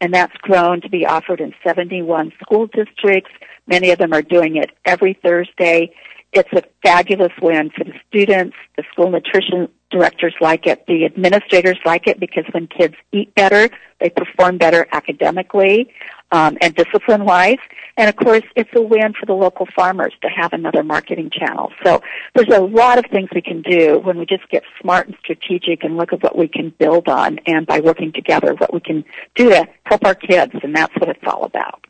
And 0.00 0.12
that's 0.12 0.36
grown 0.38 0.80
to 0.82 0.90
be 0.90 1.06
offered 1.06 1.40
in 1.40 1.54
71 1.64 2.32
school 2.42 2.66
districts. 2.66 3.30
Many 3.66 3.90
of 3.90 3.98
them 3.98 4.12
are 4.12 4.22
doing 4.22 4.56
it 4.56 4.70
every 4.84 5.14
Thursday. 5.14 5.94
It's 6.32 6.52
a 6.52 6.62
fabulous 6.82 7.32
win 7.40 7.70
for 7.70 7.84
the 7.84 7.94
students, 8.08 8.56
the 8.76 8.84
school 8.92 9.10
nutrition 9.10 9.68
directors 9.90 10.34
like 10.40 10.66
it, 10.66 10.84
the 10.86 11.04
administrators 11.04 11.78
like 11.84 12.06
it 12.06 12.18
because 12.18 12.44
when 12.52 12.66
kids 12.66 12.94
eat 13.12 13.34
better, 13.34 13.70
they 14.00 14.10
perform 14.10 14.58
better 14.58 14.86
academically 14.92 15.92
um, 16.32 16.58
and 16.60 16.74
discipline-wise. 16.74 17.58
And 17.96 18.08
of 18.08 18.16
course, 18.16 18.42
it's 18.56 18.70
a 18.74 18.82
win 18.82 19.14
for 19.18 19.26
the 19.26 19.32
local 19.32 19.66
farmers 19.74 20.12
to 20.22 20.28
have 20.28 20.52
another 20.52 20.82
marketing 20.82 21.30
channel. 21.30 21.72
So 21.84 22.02
there's 22.34 22.54
a 22.54 22.60
lot 22.60 22.98
of 22.98 23.06
things 23.10 23.28
we 23.34 23.40
can 23.40 23.62
do 23.62 24.00
when 24.00 24.18
we 24.18 24.26
just 24.26 24.48
get 24.50 24.64
smart 24.80 25.06
and 25.06 25.16
strategic 25.20 25.84
and 25.84 25.96
look 25.96 26.12
at 26.12 26.22
what 26.22 26.36
we 26.36 26.48
can 26.48 26.74
build 26.78 27.08
on 27.08 27.38
and 27.46 27.66
by 27.66 27.80
working 27.80 28.12
together, 28.12 28.54
what 28.54 28.74
we 28.74 28.80
can 28.80 29.04
do 29.34 29.50
to 29.50 29.66
help 29.84 30.04
our 30.04 30.14
kids. 30.14 30.52
And 30.62 30.74
that's 30.74 30.94
what 30.96 31.08
it's 31.08 31.24
all 31.26 31.44
about. 31.44 31.84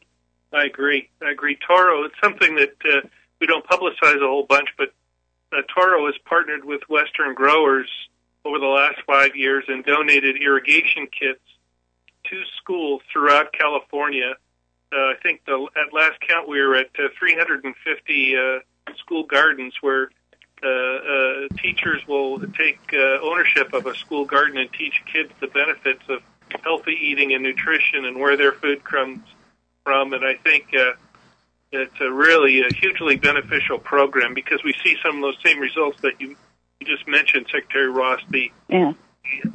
I 0.53 0.65
agree. 0.65 1.09
I 1.23 1.31
agree. 1.31 1.59
Toro, 1.67 2.05
it's 2.05 2.15
something 2.23 2.55
that 2.57 2.75
uh, 2.85 3.01
we 3.41 3.47
don't 3.47 3.67
publicize 3.67 4.17
a 4.17 4.27
whole 4.27 4.47
bunch, 4.47 4.69
but 4.77 4.93
uh, 5.53 5.63
Toro 5.75 6.07
has 6.07 6.15
partnered 6.25 6.65
with 6.65 6.83
Western 6.89 7.35
growers 7.35 7.89
over 8.45 8.59
the 8.59 8.67
last 8.67 8.99
five 9.07 9.37
years 9.37 9.65
and 9.69 9.85
donated 9.85 10.37
irrigation 10.41 11.07
kits 11.07 11.41
to 12.25 12.43
schools 12.59 13.03
throughout 13.13 13.53
California. 13.53 14.35
Uh, 14.93 14.97
I 14.97 15.15
think 15.23 15.45
the, 15.45 15.67
at 15.77 15.93
last 15.93 16.21
count 16.21 16.49
we 16.49 16.61
were 16.61 16.77
at 16.77 16.91
uh, 16.99 17.09
350 17.19 18.37
uh, 18.37 18.59
school 18.97 19.25
gardens 19.25 19.75
where 19.81 20.11
uh, 20.63 20.69
uh, 20.69 21.49
teachers 21.59 22.07
will 22.09 22.41
take 22.53 22.81
uh, 22.93 23.19
ownership 23.23 23.73
of 23.75 23.87
a 23.87 23.95
school 23.95 24.25
garden 24.25 24.57
and 24.57 24.73
teach 24.73 25.03
kids 25.13 25.31
the 25.41 25.49
benefits 25.49 26.03
of 26.09 26.23
healthy 26.63 26.97
eating 26.99 27.35
and 27.35 27.43
nutrition 27.43 28.05
and 28.05 28.19
where 28.19 28.37
their 28.37 28.53
food 28.53 28.83
comes 28.83 29.21
from. 29.85 30.13
And 30.13 30.25
I 30.25 30.35
think 30.35 30.75
uh, 30.75 30.93
it's 31.81 32.01
a 32.01 32.11
really 32.11 32.61
a 32.63 32.73
hugely 32.75 33.17
beneficial 33.17 33.79
program 33.79 34.35
because 34.35 34.63
we 34.65 34.75
see 34.85 34.97
some 35.05 35.17
of 35.17 35.23
those 35.23 35.37
same 35.45 35.59
results 35.59 36.01
that 36.03 36.21
you, 36.21 36.37
you 36.81 36.87
just 36.87 37.07
mentioned, 37.09 37.47
Secretary 37.53 37.89
Ross. 37.91 38.21
The 38.31 38.51
yeah. 38.69 38.93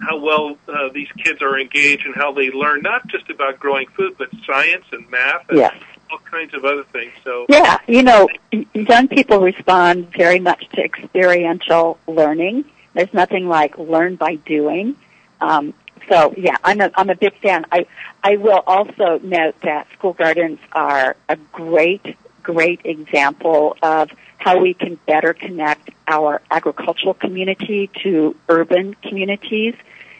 how 0.02 0.18
well 0.20 0.58
uh, 0.68 0.90
these 0.94 1.10
kids 1.24 1.42
are 1.42 1.60
engaged 1.60 2.06
and 2.06 2.16
how 2.16 2.32
they 2.32 2.52
learn 2.52 2.82
not 2.82 3.08
just 3.08 3.30
about 3.30 3.60
growing 3.60 3.88
food, 3.88 4.16
but 4.18 4.30
science 4.46 4.86
and 4.92 5.10
math 5.10 5.48
and 5.50 5.60
Yes. 5.60 5.76
all 6.12 6.20
kinds 6.20 6.54
of 6.54 6.66
other 6.66 6.84
things. 6.84 7.12
So 7.24 7.46
Yeah, 7.50 7.78
you 7.88 8.04
know, 8.04 8.28
young 8.74 9.08
people 9.08 9.40
respond 9.40 10.12
very 10.18 10.40
much 10.40 10.68
to 10.74 10.82
experiential 10.84 11.98
learning. 12.08 12.66
There's 12.94 13.14
nothing 13.14 13.48
like 13.48 13.78
learn 13.78 14.16
by 14.16 14.36
doing. 14.36 14.96
Um, 15.40 15.74
so 16.10 16.34
yeah, 16.38 16.58
I'm 16.64 16.82
a 16.82 16.92
I'm 16.96 17.10
a 17.10 17.16
big 17.16 17.36
fan. 17.42 17.66
I 17.72 17.86
I 18.24 18.38
will 18.38 18.64
also 18.66 19.20
note 19.24 19.56
that 19.64 19.88
school 19.94 20.14
gardens 20.14 20.60
are 20.72 21.16
a 21.30 21.36
great 21.52 22.18
great 22.44 22.82
example 22.86 23.78
of 23.82 24.12
how 24.38 24.60
we 24.60 24.74
can 24.74 24.96
better 25.06 25.34
connect 25.34 25.90
our 26.08 26.42
agricultural 26.50 27.14
community 27.14 27.90
to 28.04 28.36
urban 28.50 28.96
communities. 28.96 29.76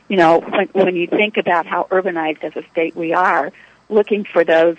You 0.08 0.18
know, 0.18 0.40
when 0.40 0.68
when 0.68 0.96
you 0.96 1.08
think 1.08 1.38
about 1.38 1.66
how 1.66 1.88
urbanized 1.90 2.44
as 2.44 2.56
a 2.56 2.68
state 2.72 2.96
we 2.96 3.14
are, 3.14 3.52
looking 3.90 4.24
for 4.24 4.44
those 4.44 4.78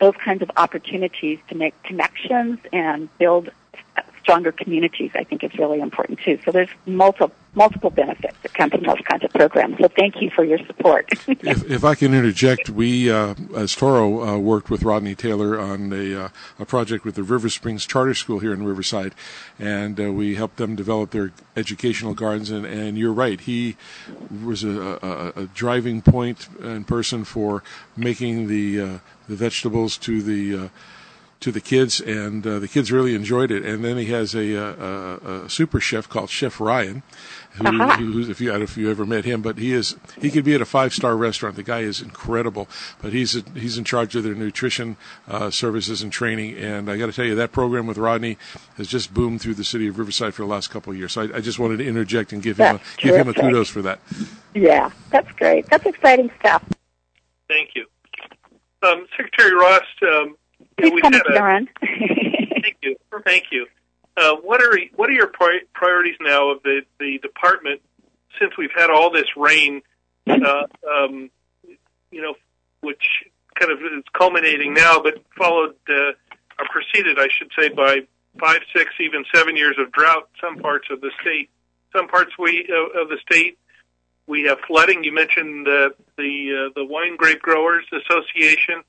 those 0.00 0.14
kinds 0.16 0.42
of 0.42 0.50
opportunities 0.56 1.38
to 1.48 1.54
make 1.54 1.80
connections 1.82 2.58
and 2.72 3.08
build 3.18 3.50
stronger 4.22 4.52
communities, 4.52 5.10
I 5.14 5.24
think 5.24 5.44
is 5.44 5.56
really 5.58 5.80
important 5.80 6.20
too. 6.20 6.38
So 6.44 6.52
there's 6.52 6.68
multiple 6.86 7.34
multiple 7.54 7.90
benefits 7.90 8.36
that 8.42 8.54
come 8.54 8.70
from 8.70 8.82
those 8.82 9.00
kinds 9.08 9.24
of 9.24 9.30
programs. 9.32 9.76
So 9.78 9.88
thank 9.88 10.20
you 10.20 10.30
for 10.30 10.44
your 10.44 10.58
support. 10.66 11.08
if, 11.26 11.68
if 11.68 11.84
I 11.84 11.94
can 11.94 12.14
interject, 12.14 12.70
we, 12.70 13.10
uh, 13.10 13.34
as 13.56 13.74
Toro, 13.74 14.22
uh, 14.22 14.38
worked 14.38 14.70
with 14.70 14.84
Rodney 14.84 15.14
Taylor 15.16 15.58
on 15.58 15.92
a, 15.92 16.26
uh, 16.26 16.28
a 16.58 16.64
project 16.64 17.04
with 17.04 17.16
the 17.16 17.22
River 17.22 17.48
Springs 17.48 17.86
Charter 17.86 18.14
School 18.14 18.38
here 18.38 18.52
in 18.52 18.62
Riverside, 18.64 19.14
and 19.58 19.98
uh, 20.00 20.12
we 20.12 20.36
helped 20.36 20.58
them 20.58 20.76
develop 20.76 21.10
their 21.10 21.32
educational 21.56 22.14
gardens. 22.14 22.50
And, 22.50 22.64
and 22.64 22.96
you're 22.96 23.12
right, 23.12 23.40
he 23.40 23.76
was 24.44 24.62
a, 24.62 24.98
a, 25.02 25.42
a 25.42 25.46
driving 25.46 26.02
point 26.02 26.48
and 26.60 26.86
person 26.86 27.24
for 27.24 27.62
making 27.96 28.46
the 28.46 28.80
uh, 28.80 28.98
the 29.28 29.36
vegetables 29.36 29.96
to 29.98 30.22
the 30.22 30.56
uh, 30.56 30.68
to 31.40 31.50
the 31.50 31.60
kids, 31.60 32.00
and 32.00 32.46
uh, 32.46 32.58
the 32.58 32.68
kids 32.68 32.92
really 32.92 33.14
enjoyed 33.14 33.50
it. 33.50 33.64
And 33.64 33.82
then 33.84 33.96
he 33.96 34.06
has 34.06 34.34
a, 34.34 34.54
a, 34.54 35.44
a 35.44 35.48
super 35.48 35.80
chef 35.80 36.06
called 36.08 36.28
Chef 36.30 36.60
Ryan, 36.60 37.02
who, 37.52 37.66
Uh-huh. 37.66 37.96
who's 37.96 38.28
if 38.28 38.40
you 38.40 38.50
I 38.50 38.52
don't 38.52 38.60
know 38.60 38.64
if 38.64 38.76
you 38.76 38.90
ever 38.90 39.06
met 39.06 39.24
him, 39.24 39.40
but 39.42 39.56
he 39.58 39.72
is 39.72 39.96
he 40.20 40.30
could 40.30 40.44
be 40.44 40.54
at 40.54 40.60
a 40.60 40.64
five 40.66 40.92
star 40.92 41.16
restaurant. 41.16 41.56
The 41.56 41.62
guy 41.62 41.80
is 41.80 42.00
incredible, 42.02 42.68
but 43.02 43.12
he's 43.12 43.42
he's 43.54 43.78
in 43.78 43.84
charge 43.84 44.14
of 44.16 44.22
their 44.22 44.34
nutrition 44.34 44.96
uh, 45.28 45.50
services 45.50 46.02
and 46.02 46.12
training. 46.12 46.56
And 46.58 46.90
I 46.90 46.96
got 46.98 47.06
to 47.06 47.12
tell 47.12 47.24
you, 47.24 47.34
that 47.34 47.52
program 47.52 47.86
with 47.86 47.96
Rodney 47.98 48.36
has 48.76 48.86
just 48.86 49.12
boomed 49.14 49.40
through 49.40 49.54
the 49.54 49.64
city 49.64 49.88
of 49.88 49.98
Riverside 49.98 50.34
for 50.34 50.42
the 50.42 50.48
last 50.48 50.68
couple 50.70 50.92
of 50.92 50.98
years. 50.98 51.12
So 51.12 51.22
I, 51.22 51.36
I 51.38 51.40
just 51.40 51.58
wanted 51.58 51.78
to 51.78 51.86
interject 51.86 52.32
and 52.32 52.42
give 52.42 52.58
him 52.60 52.76
a, 52.76 52.80
give 52.98 53.16
him 53.16 53.28
a 53.28 53.34
kudos 53.34 53.68
for 53.70 53.82
that. 53.82 53.98
yeah, 54.54 54.90
that's 55.10 55.30
great. 55.32 55.66
That's 55.70 55.86
exciting 55.86 56.30
stuff. 56.38 56.62
thank 57.48 57.70
you, 57.74 57.86
um, 58.86 59.06
Secretary 59.16 59.54
Ross. 59.54 59.82
Um, 60.02 60.08
you 60.08 60.08
know, 60.10 60.34
Please 60.80 61.00
come 61.02 61.12
had 61.12 61.22
a- 61.26 61.34
Thank 62.62 62.76
you. 62.82 62.96
Thank 63.24 63.44
you. 63.52 63.66
Uh, 64.16 64.36
what 64.36 64.60
are 64.62 64.76
what 64.96 65.08
are 65.08 65.14
your 65.14 65.28
pri- 65.28 65.62
priorities 65.72 66.16
now 66.20 66.50
of 66.50 66.62
the 66.62 66.82
the 66.98 67.18
department 67.18 67.80
since 68.38 68.56
we've 68.56 68.72
had 68.74 68.90
all 68.90 69.10
this 69.10 69.36
rain? 69.36 69.82
Uh, 70.26 70.64
um, 70.88 71.30
you 72.10 72.20
know, 72.22 72.34
which 72.80 73.24
kind 73.58 73.72
of 73.72 73.78
is 73.80 74.04
culminating 74.12 74.74
now, 74.74 75.00
but 75.00 75.14
followed 75.36 75.74
uh, 75.88 76.12
or 76.58 76.66
preceded, 76.70 77.18
I 77.18 77.28
should 77.28 77.50
say, 77.58 77.68
by 77.68 78.00
five, 78.38 78.60
six, 78.74 78.92
even 79.00 79.24
seven 79.34 79.56
years 79.56 79.76
of 79.78 79.90
drought. 79.92 80.28
Some 80.40 80.58
parts 80.58 80.88
of 80.90 81.00
the 81.00 81.10
state, 81.20 81.50
some 81.94 82.08
parts 82.08 82.32
we 82.38 82.68
uh, 82.70 83.00
of 83.02 83.08
the 83.08 83.18
state, 83.30 83.58
we 84.26 84.42
have 84.44 84.58
flooding. 84.66 85.02
You 85.04 85.12
mentioned 85.14 85.66
the 85.66 85.94
the 86.16 86.66
uh, 86.68 86.72
the 86.74 86.84
Wine 86.84 87.16
Grape 87.16 87.40
Growers 87.40 87.84
Association. 87.92 88.82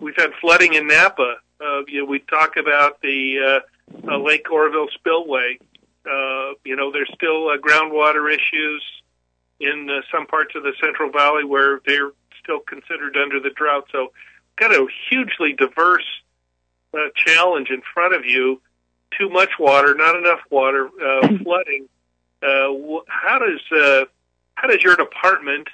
We've 0.00 0.16
had 0.16 0.30
flooding 0.40 0.74
in 0.74 0.86
Napa. 0.86 1.36
Uh, 1.60 1.80
you 1.86 2.00
know, 2.00 2.06
we 2.06 2.18
talk 2.20 2.56
about 2.56 3.00
the 3.00 3.62
uh, 4.06 4.10
uh, 4.12 4.18
Lake 4.18 4.50
Oroville 4.50 4.88
spillway. 4.94 5.58
Uh, 6.04 6.54
you 6.64 6.76
know, 6.76 6.92
there's 6.92 7.10
still 7.14 7.48
uh, 7.48 7.56
groundwater 7.56 8.30
issues 8.32 8.84
in 9.60 9.88
uh, 9.88 10.02
some 10.12 10.26
parts 10.26 10.54
of 10.54 10.62
the 10.62 10.72
Central 10.82 11.10
Valley 11.10 11.44
where 11.44 11.80
they're 11.86 12.10
still 12.42 12.60
considered 12.60 13.16
under 13.16 13.40
the 13.40 13.50
drought. 13.50 13.86
So, 13.92 14.12
got 14.56 14.72
a 14.72 14.86
hugely 15.08 15.54
diverse 15.54 16.04
uh, 16.92 16.98
challenge 17.16 17.70
in 17.70 17.82
front 17.92 18.14
of 18.14 18.24
you. 18.24 18.60
Too 19.18 19.28
much 19.28 19.50
water, 19.58 19.94
not 19.94 20.16
enough 20.16 20.40
water, 20.50 20.88
uh, 21.02 21.28
flooding. 21.42 21.88
Uh, 22.42 23.00
how 23.06 23.38
does 23.38 23.60
uh, 23.72 24.04
how 24.56 24.68
does 24.68 24.82
your 24.82 24.96
department 24.96 25.68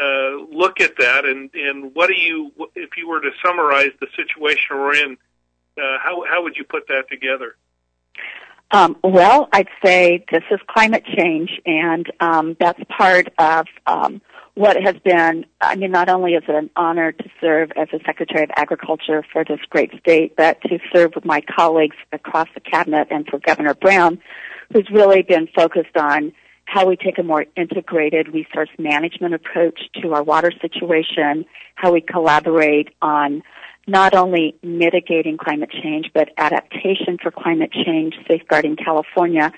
uh, 0.00 0.36
look 0.50 0.80
at 0.80 0.96
that, 0.98 1.24
and 1.24 1.50
and 1.54 1.94
what 1.94 2.08
do 2.08 2.14
you, 2.14 2.50
if 2.74 2.90
you 2.96 3.08
were 3.08 3.20
to 3.20 3.30
summarize 3.44 3.90
the 4.00 4.06
situation 4.16 4.76
we're 4.76 4.94
in, 4.94 5.16
uh, 5.76 5.98
how 6.02 6.24
how 6.28 6.42
would 6.42 6.56
you 6.56 6.64
put 6.64 6.88
that 6.88 7.08
together? 7.10 7.56
Um, 8.70 8.96
well, 9.04 9.50
I'd 9.52 9.68
say 9.84 10.24
this 10.32 10.44
is 10.50 10.58
climate 10.66 11.04
change, 11.04 11.60
and 11.66 12.10
um, 12.20 12.56
that's 12.58 12.80
part 12.88 13.28
of 13.36 13.66
um, 13.86 14.22
what 14.54 14.82
has 14.82 14.96
been. 15.04 15.44
I 15.60 15.76
mean, 15.76 15.90
not 15.90 16.08
only 16.08 16.32
is 16.32 16.44
it 16.48 16.54
an 16.54 16.70
honor 16.74 17.12
to 17.12 17.24
serve 17.38 17.70
as 17.76 17.88
a 17.92 17.98
Secretary 18.06 18.44
of 18.44 18.50
Agriculture 18.56 19.24
for 19.30 19.44
this 19.44 19.60
great 19.68 19.90
state, 20.00 20.36
but 20.36 20.58
to 20.62 20.78
serve 20.90 21.14
with 21.14 21.26
my 21.26 21.42
colleagues 21.42 21.96
across 22.12 22.48
the 22.54 22.60
cabinet 22.60 23.08
and 23.10 23.26
for 23.26 23.38
Governor 23.38 23.74
Brown, 23.74 24.18
who's 24.72 24.88
really 24.90 25.20
been 25.20 25.48
focused 25.54 25.96
on 25.96 26.32
how 26.72 26.86
we 26.86 26.96
take 26.96 27.18
a 27.18 27.22
more 27.22 27.44
integrated 27.54 28.32
resource 28.32 28.70
management 28.78 29.34
approach 29.34 29.78
to 30.00 30.14
our 30.14 30.22
water 30.22 30.50
situation, 30.62 31.44
how 31.74 31.92
we 31.92 32.00
collaborate 32.00 32.88
on 33.02 33.42
not 33.86 34.14
only 34.14 34.54
mitigating 34.62 35.36
climate 35.36 35.68
change, 35.70 36.10
but 36.14 36.30
adaptation 36.38 37.18
for 37.22 37.30
climate 37.30 37.72
change, 37.72 38.14
safeguarding 38.26 38.76
California. 38.76 39.52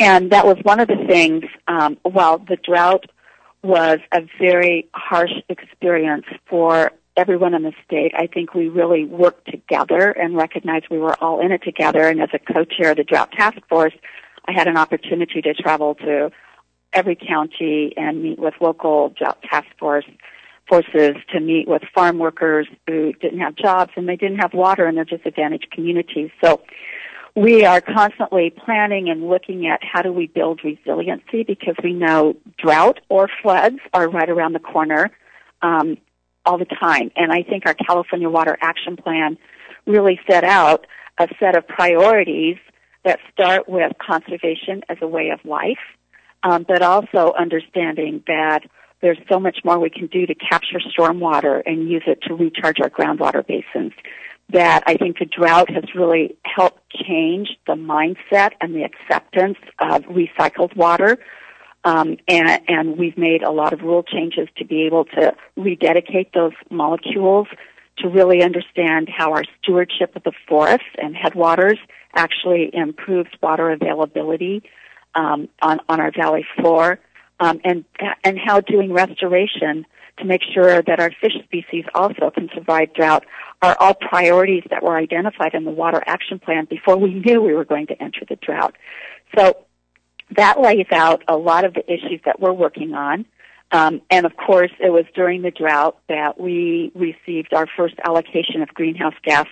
And 0.00 0.32
that 0.32 0.44
was 0.44 0.56
one 0.64 0.80
of 0.80 0.88
the 0.88 1.04
things, 1.06 1.44
um, 1.68 1.98
while 2.02 2.38
the 2.38 2.56
drought 2.56 3.06
was 3.62 4.00
a 4.10 4.22
very 4.40 4.88
harsh 4.92 5.34
experience 5.48 6.26
for 6.48 6.90
everyone 7.16 7.54
in 7.54 7.62
the 7.62 7.74
state, 7.84 8.12
I 8.16 8.26
think 8.26 8.54
we 8.54 8.68
really 8.68 9.04
worked 9.04 9.48
together 9.48 10.10
and 10.10 10.36
recognized 10.36 10.86
we 10.90 10.98
were 10.98 11.14
all 11.22 11.40
in 11.40 11.52
it 11.52 11.62
together. 11.62 12.08
And 12.08 12.20
as 12.20 12.30
a 12.32 12.40
co-chair 12.40 12.90
of 12.90 12.96
the 12.96 13.04
Drought 13.04 13.30
Task 13.30 13.58
Force, 13.68 13.94
I 14.48 14.52
had 14.52 14.66
an 14.66 14.76
opportunity 14.76 15.42
to 15.42 15.54
travel 15.54 15.94
to 15.96 16.32
every 16.96 17.14
county 17.14 17.92
and 17.96 18.22
meet 18.22 18.38
with 18.38 18.54
local 18.60 19.10
drought 19.10 19.40
task 19.42 19.68
force 19.78 20.06
forces 20.68 21.14
to 21.32 21.38
meet 21.38 21.68
with 21.68 21.82
farm 21.94 22.18
workers 22.18 22.66
who 22.88 23.12
didn't 23.20 23.38
have 23.38 23.54
jobs 23.54 23.92
and 23.94 24.08
they 24.08 24.16
didn't 24.16 24.38
have 24.38 24.52
water 24.52 24.88
in 24.88 24.96
their 24.96 25.04
disadvantaged 25.04 25.70
communities. 25.70 26.30
So 26.42 26.60
we 27.36 27.64
are 27.64 27.80
constantly 27.80 28.50
planning 28.50 29.08
and 29.08 29.28
looking 29.28 29.68
at 29.68 29.80
how 29.84 30.02
do 30.02 30.12
we 30.12 30.26
build 30.26 30.62
resiliency 30.64 31.44
because 31.44 31.76
we 31.84 31.92
know 31.92 32.34
drought 32.58 32.98
or 33.08 33.28
floods 33.42 33.78
are 33.92 34.08
right 34.08 34.28
around 34.28 34.54
the 34.54 34.58
corner 34.58 35.12
um, 35.62 35.98
all 36.44 36.58
the 36.58 36.64
time. 36.64 37.12
And 37.14 37.30
I 37.30 37.42
think 37.42 37.64
our 37.66 37.74
California 37.74 38.28
Water 38.28 38.56
Action 38.60 38.96
Plan 38.96 39.38
really 39.86 40.18
set 40.28 40.42
out 40.42 40.86
a 41.18 41.28
set 41.38 41.56
of 41.56 41.68
priorities 41.68 42.56
that 43.04 43.20
start 43.32 43.68
with 43.68 43.92
conservation 43.98 44.82
as 44.88 44.98
a 45.00 45.06
way 45.06 45.30
of 45.30 45.38
life, 45.44 45.78
um, 46.46 46.64
but 46.66 46.80
also 46.80 47.32
understanding 47.36 48.22
that 48.28 48.60
there's 49.02 49.18
so 49.28 49.40
much 49.40 49.58
more 49.64 49.78
we 49.78 49.90
can 49.90 50.06
do 50.06 50.26
to 50.26 50.34
capture 50.34 50.78
stormwater 50.96 51.60
and 51.66 51.88
use 51.90 52.04
it 52.06 52.22
to 52.22 52.34
recharge 52.34 52.76
our 52.80 52.88
groundwater 52.88 53.44
basins. 53.44 53.92
That 54.50 54.84
I 54.86 54.94
think 54.94 55.18
the 55.18 55.24
drought 55.24 55.68
has 55.70 55.84
really 55.94 56.36
helped 56.44 56.82
change 56.92 57.48
the 57.66 57.72
mindset 57.72 58.52
and 58.60 58.74
the 58.76 58.84
acceptance 58.84 59.58
of 59.80 60.02
recycled 60.02 60.76
water. 60.76 61.18
Um, 61.82 62.16
and, 62.28 62.60
and 62.68 62.96
we've 62.96 63.18
made 63.18 63.42
a 63.42 63.50
lot 63.50 63.72
of 63.72 63.80
rule 63.80 64.04
changes 64.04 64.48
to 64.58 64.64
be 64.64 64.86
able 64.86 65.04
to 65.06 65.34
rededicate 65.56 66.32
those 66.32 66.52
molecules 66.70 67.48
to 67.98 68.08
really 68.08 68.42
understand 68.42 69.08
how 69.08 69.32
our 69.32 69.42
stewardship 69.60 70.14
of 70.14 70.22
the 70.22 70.32
forests 70.48 70.86
and 70.96 71.16
headwaters 71.16 71.78
actually 72.14 72.70
improves 72.72 73.30
water 73.42 73.70
availability 73.70 74.62
um, 75.16 75.48
on, 75.62 75.80
on 75.88 76.00
our 76.00 76.12
valley 76.12 76.46
floor, 76.56 77.00
um, 77.40 77.60
and 77.64 77.84
and 78.22 78.38
how 78.38 78.60
doing 78.60 78.92
restoration 78.92 79.84
to 80.18 80.24
make 80.24 80.42
sure 80.54 80.82
that 80.82 81.00
our 81.00 81.10
fish 81.20 81.34
species 81.44 81.84
also 81.94 82.30
can 82.30 82.48
survive 82.54 82.92
drought 82.94 83.24
are 83.62 83.76
all 83.80 83.94
priorities 83.94 84.62
that 84.70 84.82
were 84.82 84.96
identified 84.96 85.54
in 85.54 85.64
the 85.64 85.70
Water 85.70 86.02
Action 86.06 86.38
Plan 86.38 86.66
before 86.68 86.96
we 86.96 87.14
knew 87.14 87.42
we 87.42 87.54
were 87.54 87.64
going 87.64 87.86
to 87.88 88.02
enter 88.02 88.20
the 88.28 88.36
drought. 88.36 88.74
So 89.36 89.56
that 90.36 90.60
lays 90.60 90.86
out 90.92 91.22
a 91.28 91.36
lot 91.36 91.64
of 91.64 91.74
the 91.74 91.84
issues 91.92 92.20
that 92.24 92.40
we're 92.40 92.52
working 92.52 92.94
on. 92.94 93.26
Um, 93.72 94.00
and 94.10 94.24
of 94.24 94.36
course, 94.36 94.70
it 94.78 94.90
was 94.90 95.04
during 95.14 95.42
the 95.42 95.50
drought 95.50 95.98
that 96.08 96.40
we 96.40 96.92
received 96.94 97.52
our 97.52 97.66
first 97.76 97.94
allocation 98.04 98.62
of 98.62 98.68
greenhouse 98.68 99.14
gas 99.22 99.46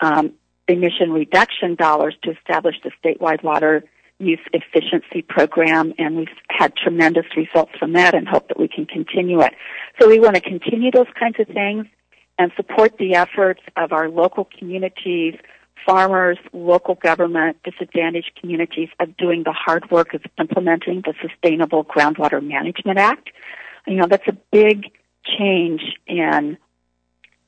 um, 0.00 0.32
emission 0.66 1.12
reduction 1.12 1.74
dollars 1.74 2.16
to 2.22 2.32
establish 2.32 2.76
the 2.82 2.90
statewide 3.02 3.42
water 3.42 3.84
use 4.26 4.40
efficiency 4.52 5.22
program, 5.22 5.92
and 5.98 6.16
we've 6.16 6.28
had 6.48 6.74
tremendous 6.76 7.26
results 7.36 7.72
from 7.78 7.92
that 7.94 8.14
and 8.14 8.28
hope 8.28 8.48
that 8.48 8.58
we 8.58 8.68
can 8.68 8.86
continue 8.86 9.40
it. 9.40 9.52
So 10.00 10.08
we 10.08 10.20
want 10.20 10.34
to 10.36 10.40
continue 10.40 10.90
those 10.90 11.06
kinds 11.18 11.36
of 11.38 11.46
things 11.48 11.86
and 12.38 12.50
support 12.56 12.98
the 12.98 13.14
efforts 13.14 13.60
of 13.76 13.92
our 13.92 14.08
local 14.08 14.48
communities, 14.58 15.34
farmers, 15.86 16.38
local 16.52 16.94
government, 16.94 17.58
disadvantaged 17.62 18.32
communities 18.40 18.88
of 19.00 19.16
doing 19.16 19.42
the 19.44 19.52
hard 19.52 19.90
work 19.90 20.14
of 20.14 20.22
implementing 20.38 21.02
the 21.02 21.14
Sustainable 21.20 21.84
Groundwater 21.84 22.42
Management 22.42 22.98
Act. 22.98 23.30
You 23.86 23.96
know, 23.96 24.06
that's 24.06 24.26
a 24.26 24.36
big 24.50 24.90
change 25.38 25.82
in 26.06 26.58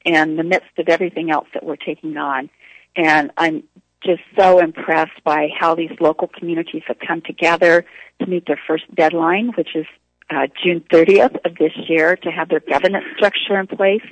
in 0.05 0.37
the 0.37 0.45
midst 0.45 0.71
of 0.79 0.89
everything 0.89 1.31
else 1.33 1.49
that 1.53 1.65
we're 1.65 1.77
taking 1.77 2.17
on. 2.17 2.49
And 2.95 3.33
I'm 3.37 3.65
just 4.05 4.23
so 4.39 4.59
impressed 4.59 5.23
by 5.25 5.49
how 5.59 5.75
these 5.75 5.91
local 6.01 6.29
communities 6.29 6.83
have 6.87 6.99
come 7.07 7.23
together 7.23 7.85
to 8.21 8.27
meet 8.27 8.47
their 8.47 8.61
first 8.67 8.85
deadline, 8.95 9.53
which 9.57 9.75
is 9.75 9.87
uh, 10.31 10.47
June 10.63 10.85
30th 10.93 11.37
of 11.45 11.57
this 11.57 11.73
year, 11.89 12.17
to 12.17 12.31
have 12.31 12.49
their 12.49 12.61
governance 12.61 13.05
structure 13.17 13.59
in 13.59 13.67
place, 13.67 14.07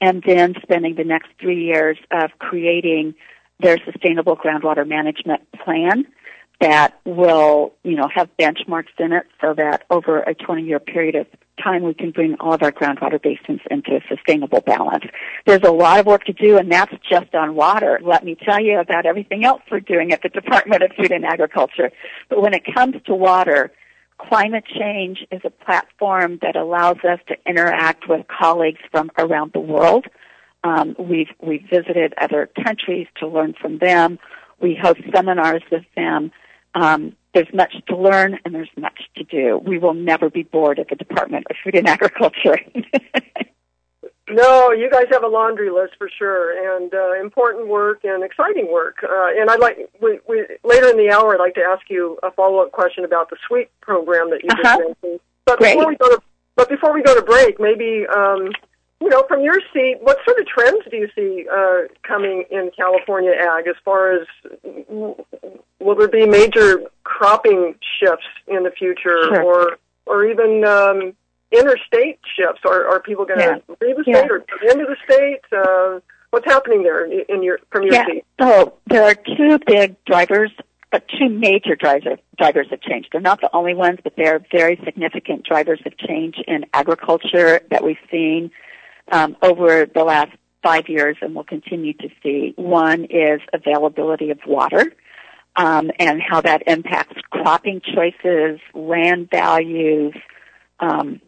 and 0.00 0.22
then 0.26 0.54
spending 0.62 0.94
the 0.94 1.04
next 1.04 1.28
three 1.40 1.64
years 1.64 1.96
of 2.10 2.30
creating 2.38 3.14
their 3.60 3.78
sustainable 3.84 4.36
groundwater 4.36 4.86
management 4.86 5.40
plan 5.64 6.04
that 6.60 6.98
will, 7.04 7.74
you 7.82 7.96
know, 7.96 8.08
have 8.14 8.28
benchmarks 8.38 8.98
in 8.98 9.12
it 9.12 9.26
so 9.40 9.54
that 9.54 9.84
over 9.90 10.20
a 10.20 10.34
20 10.34 10.62
year 10.62 10.80
period 10.80 11.14
of 11.14 11.26
time 11.62 11.82
we 11.82 11.94
can 11.94 12.10
bring 12.10 12.36
all 12.40 12.54
of 12.54 12.62
our 12.62 12.72
groundwater 12.72 13.20
basins 13.20 13.60
into 13.70 13.96
a 13.96 14.00
sustainable 14.08 14.60
balance. 14.60 15.04
There's 15.44 15.62
a 15.62 15.70
lot 15.70 16.00
of 16.00 16.06
work 16.06 16.24
to 16.24 16.32
do 16.32 16.56
and 16.56 16.70
that's 16.70 16.94
just 17.08 17.34
on 17.34 17.54
water. 17.54 18.00
Let 18.02 18.24
me 18.24 18.36
tell 18.42 18.60
you 18.60 18.78
about 18.78 19.06
everything 19.06 19.44
else 19.44 19.62
we're 19.70 19.80
doing 19.80 20.12
at 20.12 20.22
the 20.22 20.28
Department 20.36 20.82
of 20.82 20.92
Food 20.96 21.12
and 21.12 21.24
Agriculture. 21.24 21.92
But 22.28 22.40
when 22.40 22.54
it 22.54 22.62
comes 22.74 22.96
to 23.06 23.14
water, 23.14 23.72
climate 24.18 24.64
change 24.66 25.26
is 25.30 25.42
a 25.44 25.50
platform 25.50 26.38
that 26.42 26.56
allows 26.56 26.98
us 26.98 27.20
to 27.28 27.36
interact 27.46 28.08
with 28.08 28.26
colleagues 28.28 28.80
from 28.90 29.10
around 29.18 29.52
the 29.52 29.60
world. 29.60 30.06
Um, 30.64 30.96
we've 30.98 31.28
we've 31.40 31.64
visited 31.70 32.14
other 32.18 32.50
countries 32.64 33.06
to 33.18 33.28
learn 33.28 33.54
from 33.60 33.78
them. 33.78 34.18
We 34.60 34.74
host 34.80 35.00
seminars 35.14 35.62
with 35.70 35.84
them. 35.94 36.32
Um, 36.76 37.16
there's 37.32 37.52
much 37.54 37.74
to 37.88 37.96
learn 37.96 38.38
and 38.44 38.54
there's 38.54 38.70
much 38.76 39.08
to 39.16 39.24
do. 39.24 39.58
We 39.58 39.78
will 39.78 39.94
never 39.94 40.28
be 40.30 40.42
bored 40.42 40.78
at 40.78 40.88
the 40.88 40.96
Department 40.96 41.46
of 41.50 41.56
Food 41.64 41.74
and 41.74 41.88
Agriculture. 41.88 42.58
no, 44.30 44.72
you 44.72 44.90
guys 44.90 45.06
have 45.10 45.24
a 45.24 45.28
laundry 45.28 45.70
list 45.70 45.94
for 45.96 46.10
sure, 46.18 46.76
and 46.76 46.92
uh, 46.92 47.20
important 47.20 47.68
work 47.68 48.04
and 48.04 48.22
exciting 48.22 48.70
work. 48.70 48.98
Uh, 49.02 49.28
and 49.38 49.50
I'd 49.50 49.60
like 49.60 49.90
we, 50.02 50.20
we, 50.28 50.46
later 50.64 50.88
in 50.88 50.98
the 50.98 51.10
hour, 51.10 51.34
I'd 51.34 51.40
like 51.40 51.54
to 51.54 51.62
ask 51.62 51.88
you 51.88 52.18
a 52.22 52.30
follow 52.30 52.58
up 52.58 52.72
question 52.72 53.04
about 53.04 53.30
the 53.30 53.36
SWEEP 53.48 53.70
program 53.80 54.30
that 54.30 54.42
you 54.42 54.50
uh-huh. 54.50 54.62
just 54.62 54.78
mentioned. 54.80 55.20
But 55.46 55.58
Great. 55.58 55.76
before 55.76 55.88
we 55.88 55.96
go 55.96 56.08
to 56.10 56.22
but 56.56 56.68
before 56.68 56.92
we 56.92 57.02
go 57.02 57.14
to 57.14 57.22
break, 57.22 57.58
maybe 57.58 58.06
um, 58.14 58.50
you 59.00 59.08
know, 59.08 59.24
from 59.28 59.42
your 59.42 59.60
seat, 59.72 59.98
what 60.00 60.18
sort 60.24 60.38
of 60.38 60.46
trends 60.46 60.84
do 60.90 60.96
you 60.96 61.08
see 61.14 61.46
uh, 61.52 61.82
coming 62.02 62.44
in 62.50 62.70
California 62.76 63.32
ag 63.32 63.66
as 63.66 63.76
far 63.84 64.12
as 64.12 64.26
will 65.80 65.94
there 65.94 66.08
be 66.08 66.26
major 66.26 66.82
cropping 67.04 67.74
shifts 68.00 68.26
in 68.46 68.62
the 68.64 68.70
future 68.70 69.24
sure. 69.24 69.42
or 69.42 69.78
or 70.06 70.26
even 70.26 70.64
um, 70.64 71.14
interstate 71.50 72.18
shifts? 72.36 72.60
Are, 72.64 72.88
are 72.88 73.00
people 73.00 73.24
going 73.24 73.40
to 73.40 73.62
yeah. 73.68 73.76
leave 73.80 73.96
the 73.96 74.04
yeah. 74.06 74.18
state 74.18 74.30
or 74.30 74.40
come 74.40 74.68
into 74.68 74.86
the 74.86 74.96
state? 75.04 75.40
Uh, 75.52 76.00
what's 76.30 76.46
happening 76.46 76.82
there 76.82 77.04
in 77.04 77.42
your 77.42 77.58
from 77.70 77.82
your 77.82 77.94
yeah. 77.94 78.06
seat? 78.06 78.24
So 78.40 78.74
there 78.86 79.04
are 79.04 79.14
two 79.14 79.58
big 79.66 79.96
drivers 80.04 80.50
but 80.90 81.04
two 81.18 81.28
major 81.28 81.74
drivers 81.74 82.18
drivers 82.38 82.68
have 82.70 82.80
changed. 82.80 83.08
They're 83.12 83.20
not 83.20 83.40
the 83.40 83.50
only 83.52 83.74
ones, 83.74 83.98
but 84.02 84.14
they're 84.16 84.44
very 84.52 84.80
significant 84.84 85.44
drivers 85.44 85.80
of 85.84 85.96
change 85.98 86.36
in 86.46 86.66
agriculture 86.72 87.60
that 87.70 87.82
we've 87.82 87.96
seen 88.10 88.50
um, 89.10 89.36
over 89.42 89.86
the 89.86 90.04
last 90.04 90.32
five 90.62 90.88
years 90.88 91.16
and 91.20 91.34
will 91.34 91.44
continue 91.44 91.92
to 91.94 92.08
see. 92.22 92.52
One 92.56 93.04
is 93.04 93.40
availability 93.52 94.30
of 94.30 94.38
water 94.46 94.92
um, 95.56 95.90
and 95.98 96.20
how 96.20 96.40
that 96.40 96.62
impacts 96.66 97.20
cropping 97.30 97.80
choices, 97.80 98.60
land 98.74 99.28
values, 99.30 100.14
um, 100.80 101.20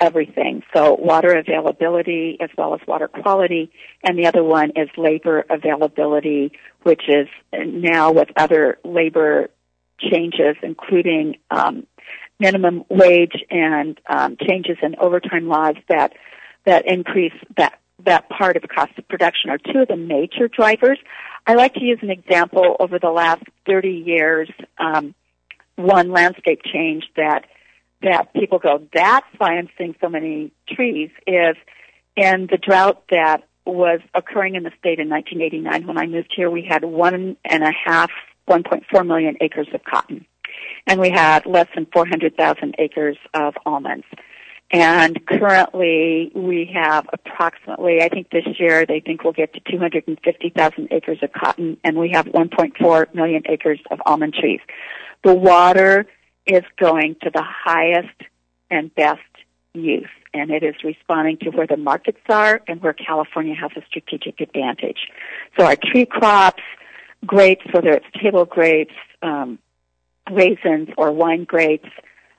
everything. 0.00 0.62
So 0.74 0.94
water 0.94 1.36
availability 1.36 2.36
as 2.40 2.50
well 2.58 2.74
as 2.74 2.80
water 2.86 3.08
quality. 3.08 3.70
And 4.02 4.18
the 4.18 4.26
other 4.26 4.44
one 4.44 4.72
is 4.76 4.88
labor 4.96 5.44
availability, 5.48 6.52
which 6.82 7.02
is 7.08 7.28
now 7.52 8.12
with 8.12 8.28
other 8.36 8.78
labor 8.84 9.48
changes, 9.98 10.56
including 10.62 11.36
um, 11.50 11.86
minimum 12.38 12.84
wage 12.88 13.44
and 13.50 13.98
um, 14.08 14.36
changes 14.36 14.76
in 14.82 14.96
overtime 14.98 15.48
laws 15.48 15.76
that 15.88 16.12
that 16.66 16.86
increase 16.86 17.34
that 17.56 17.78
that 18.04 18.28
part 18.28 18.56
of 18.56 18.62
cost 18.68 18.92
of 18.98 19.08
production 19.08 19.50
are 19.50 19.58
two 19.58 19.80
of 19.80 19.88
the 19.88 19.96
major 19.96 20.48
drivers. 20.48 20.98
I 21.46 21.54
like 21.54 21.74
to 21.74 21.84
use 21.84 21.98
an 22.02 22.10
example 22.10 22.76
over 22.80 22.98
the 22.98 23.10
last 23.10 23.42
30 23.66 23.88
years. 23.88 24.50
Um, 24.78 25.14
one 25.76 26.10
landscape 26.10 26.60
change 26.64 27.04
that 27.16 27.44
that 28.02 28.34
people 28.34 28.58
go, 28.58 28.86
that's 28.92 29.26
why 29.38 29.56
I'm 29.56 29.68
seeing 29.78 29.94
so 29.98 30.10
many 30.10 30.52
trees 30.68 31.10
is 31.26 31.56
in 32.16 32.48
the 32.50 32.58
drought 32.58 33.02
that 33.10 33.44
was 33.64 34.00
occurring 34.14 34.56
in 34.56 34.62
the 34.62 34.72
state 34.78 34.98
in 34.98 35.08
1989 35.08 35.86
when 35.86 35.96
I 35.96 36.06
moved 36.06 36.32
here, 36.36 36.50
we 36.50 36.66
had 36.68 36.84
one 36.84 37.36
and 37.44 37.62
a 37.62 37.72
half, 37.72 38.10
1.4 38.48 39.06
million 39.06 39.36
acres 39.40 39.68
of 39.72 39.82
cotton. 39.84 40.26
And 40.86 41.00
we 41.00 41.10
had 41.10 41.46
less 41.46 41.66
than 41.74 41.86
400,000 41.92 42.74
acres 42.78 43.16
of 43.32 43.54
almonds. 43.64 44.04
And 44.74 45.24
currently 45.26 46.32
we 46.34 46.68
have 46.74 47.08
approximately, 47.12 48.02
I 48.02 48.08
think 48.08 48.30
this 48.30 48.44
year 48.58 48.84
they 48.84 48.98
think 48.98 49.22
we'll 49.22 49.32
get 49.32 49.54
to 49.54 49.60
250,000 49.70 50.88
acres 50.90 51.18
of 51.22 51.32
cotton 51.32 51.76
and 51.84 51.96
we 51.96 52.10
have 52.10 52.26
1.4 52.26 53.14
million 53.14 53.44
acres 53.48 53.78
of 53.92 54.00
almond 54.04 54.34
trees. 54.34 54.58
The 55.22 55.32
water 55.32 56.06
is 56.44 56.64
going 56.76 57.14
to 57.22 57.30
the 57.32 57.44
highest 57.44 58.20
and 58.68 58.92
best 58.96 59.20
use 59.74 60.08
and 60.34 60.50
it 60.50 60.64
is 60.64 60.74
responding 60.82 61.36
to 61.42 61.50
where 61.50 61.68
the 61.68 61.76
markets 61.76 62.18
are 62.28 62.60
and 62.66 62.82
where 62.82 62.94
California 62.94 63.54
has 63.54 63.70
a 63.76 63.86
strategic 63.86 64.40
advantage. 64.40 65.06
So 65.56 65.66
our 65.66 65.76
tree 65.76 66.04
crops, 66.04 66.64
grapes, 67.24 67.64
whether 67.70 67.92
it's 67.92 68.06
table 68.20 68.44
grapes, 68.44 68.94
um, 69.22 69.60
raisins 70.28 70.88
or 70.98 71.12
wine 71.12 71.44
grapes, 71.44 71.90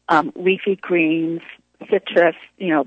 um, 0.10 0.34
leafy 0.36 0.76
greens, 0.76 1.42
citrus, 1.90 2.36
you 2.58 2.70
know, 2.70 2.86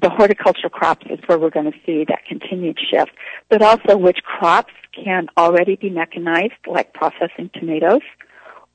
the, 0.00 0.10
horticultural 0.10 0.70
crops 0.70 1.06
is 1.10 1.18
where 1.26 1.38
we're 1.38 1.50
going 1.50 1.70
to 1.70 1.78
see 1.84 2.04
that 2.04 2.24
continued 2.26 2.78
shift, 2.90 3.10
but 3.48 3.62
also 3.62 3.96
which 3.96 4.18
crops 4.22 4.72
can 4.92 5.26
already 5.36 5.76
be 5.76 5.90
mechanized, 5.90 6.54
like 6.66 6.92
processing 6.92 7.50
tomatoes, 7.54 8.02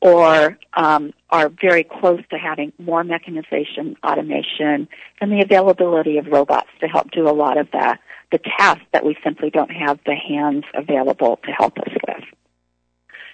or 0.01 0.57
um, 0.73 1.13
are 1.29 1.49
very 1.49 1.84
close 1.84 2.21
to 2.31 2.38
having 2.38 2.73
more 2.79 3.03
mechanization, 3.03 3.95
automation, 4.03 4.88
and 5.21 5.31
the 5.31 5.41
availability 5.41 6.17
of 6.17 6.27
robots 6.27 6.69
to 6.79 6.88
help 6.88 7.12
do 7.12 7.29
a 7.29 7.31
lot 7.31 7.57
of 7.57 7.69
the, 7.71 7.97
the 8.31 8.39
tasks 8.57 8.86
that 8.93 9.05
we 9.05 9.15
simply 9.23 9.49
don't 9.49 9.71
have 9.71 9.99
the 10.05 10.15
hands 10.15 10.63
available 10.73 11.39
to 11.45 11.51
help 11.51 11.77
us 11.77 11.93
with. 12.07 12.23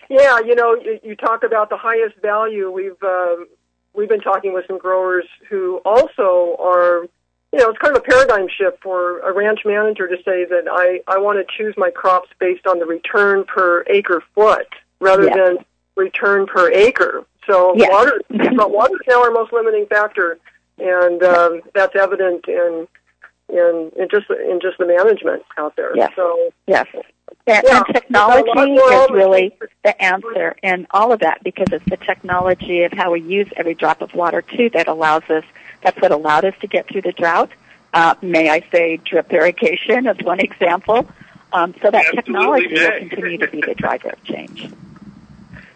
Yeah, 0.09 0.39
you 0.39 0.55
know, 0.55 0.75
you, 0.75 0.99
you 1.03 1.15
talk 1.15 1.43
about 1.43 1.69
the 1.69 1.77
highest 1.77 2.15
value. 2.21 2.71
We've 2.71 3.01
uh, 3.01 3.35
we've 3.97 4.07
been 4.07 4.21
talking 4.21 4.53
with 4.53 4.65
some 4.67 4.77
growers 4.77 5.25
who 5.49 5.81
also 5.83 6.55
are, 6.59 7.01
you 7.51 7.59
know, 7.59 7.69
it's 7.69 7.79
kind 7.79 7.97
of 7.97 8.03
a 8.03 8.05
paradigm 8.05 8.47
shift 8.47 8.81
for 8.81 9.19
a 9.21 9.33
ranch 9.33 9.61
manager 9.65 10.07
to 10.07 10.15
say 10.17 10.45
that 10.45 10.67
I, 10.71 11.01
I 11.11 11.17
want 11.17 11.39
to 11.39 11.57
choose 11.57 11.73
my 11.75 11.89
crops 11.89 12.29
based 12.39 12.67
on 12.67 12.79
the 12.79 12.85
return 12.85 13.43
per 13.43 13.83
acre 13.89 14.23
foot 14.35 14.67
rather 14.99 15.25
yeah. 15.25 15.35
than 15.35 15.57
return 15.95 16.45
per 16.45 16.71
acre. 16.71 17.25
So 17.47 17.75
yeah. 17.75 17.89
water, 17.89 18.21
but 18.29 18.71
water 18.71 18.93
is 18.93 19.07
now 19.07 19.23
our 19.23 19.31
most 19.31 19.51
limiting 19.51 19.87
factor, 19.87 20.37
and 20.77 21.23
um, 21.23 21.61
that's 21.73 21.95
evident 21.95 22.47
in 22.47 22.87
in 23.49 23.91
in 23.97 24.07
just 24.11 24.29
in 24.29 24.59
just 24.61 24.77
the 24.77 24.85
management 24.85 25.43
out 25.57 25.75
there. 25.75 25.95
Yes. 25.95 26.11
So 26.15 26.51
yes. 26.67 26.85
And, 27.47 27.63
yeah. 27.65 27.77
and 27.77 27.95
technology 27.95 28.73
is 28.73 29.09
really 29.09 29.57
the 29.83 30.01
answer 30.01 30.55
in 30.61 30.85
all 30.91 31.13
of 31.13 31.21
that 31.21 31.43
because 31.43 31.67
it's 31.71 31.85
the 31.85 31.97
technology 31.97 32.83
of 32.83 32.91
how 32.91 33.13
we 33.13 33.21
use 33.21 33.47
every 33.55 33.73
drop 33.73 34.01
of 34.01 34.13
water 34.13 34.41
too 34.41 34.69
that 34.71 34.87
allows 34.87 35.23
us. 35.29 35.45
That's 35.81 35.99
what 36.01 36.11
allowed 36.11 36.43
us 36.43 36.55
to 36.59 36.67
get 36.67 36.87
through 36.87 37.03
the 37.03 37.13
drought. 37.13 37.51
Uh, 37.93 38.15
may 38.21 38.49
I 38.49 38.65
say 38.69 38.97
drip 38.97 39.31
irrigation 39.31 40.07
as 40.07 40.17
one 40.17 40.39
example. 40.39 41.07
Um, 41.53 41.73
so 41.81 41.89
that 41.89 42.05
Absolutely 42.17 42.23
technology 42.23 42.73
may. 42.73 42.89
will 42.89 43.09
continue 43.09 43.37
to 43.37 43.47
be 43.47 43.61
the 43.61 43.75
driver 43.75 44.09
of 44.09 44.21
change. 44.25 44.69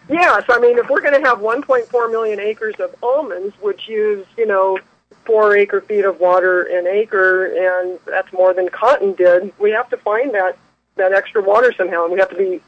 Yes, 0.10 0.44
I 0.50 0.60
mean, 0.60 0.78
if 0.78 0.90
we're 0.90 1.00
going 1.00 1.20
to 1.22 1.26
have 1.28 1.40
1.4 1.40 2.12
million 2.12 2.42
acres 2.42 2.76
of 2.80 2.94
almonds, 3.02 3.56
which 3.62 3.88
use, 3.88 4.28
you 4.38 4.46
know, 4.46 4.78
four 5.24 5.56
acre 5.56 5.80
feet 5.80 6.04
of 6.04 6.20
water 6.20 6.64
an 6.64 6.88
acre, 6.88 7.46
and 7.46 7.98
that's 8.06 8.34
more 8.34 8.54
than 8.54 8.68
cotton 8.68 9.14
did, 9.14 9.54
we 9.58 9.72
have 9.72 9.90
to 9.92 9.98
find 9.98 10.34
that 10.34 10.58
that 10.96 11.14
extra 11.14 11.42
water 11.42 11.74
somehow, 11.74 12.04
and 12.04 12.14
we 12.14 12.20
have 12.20 12.30
to 12.30 12.36
be 12.36 12.62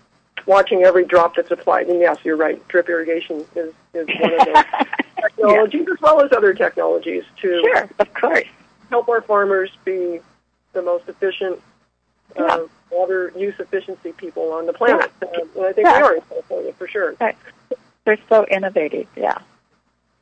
watching 0.45 0.83
every 0.83 1.05
drop 1.05 1.35
that's 1.35 1.51
applied. 1.51 1.87
And 1.87 1.99
yes, 1.99 2.17
you're 2.23 2.35
right. 2.35 2.65
Drip 2.67 2.89
irrigation 2.89 3.45
is, 3.55 3.73
is 3.93 4.07
one 4.19 4.33
of 4.33 4.45
those 4.45 4.63
technologies 5.21 5.85
yeah. 5.87 5.93
as 5.93 6.01
well 6.01 6.21
as 6.21 6.31
other 6.31 6.53
technologies 6.53 7.23
to 7.41 7.61
sure, 7.61 7.89
of 7.99 8.13
course. 8.13 8.43
help 8.89 9.09
our 9.09 9.21
farmers 9.21 9.71
be 9.85 10.19
the 10.73 10.81
most 10.81 11.07
efficient 11.07 11.61
uh, 12.37 12.43
yeah. 12.43 12.65
water 12.91 13.31
use 13.35 13.53
efficiency 13.59 14.11
people 14.13 14.51
on 14.53 14.65
the 14.65 14.73
planet. 14.73 15.11
Yeah. 15.21 15.27
Uh, 15.27 15.41
and 15.55 15.65
I 15.65 15.73
think 15.73 15.87
we 15.87 15.93
are 15.93 16.15
in 16.15 16.21
California 16.21 16.73
for 16.73 16.87
sure. 16.87 17.15
Right. 17.19 17.37
They're 18.05 18.17
so 18.27 18.45
innovative. 18.49 19.07
Yeah. 19.15 19.37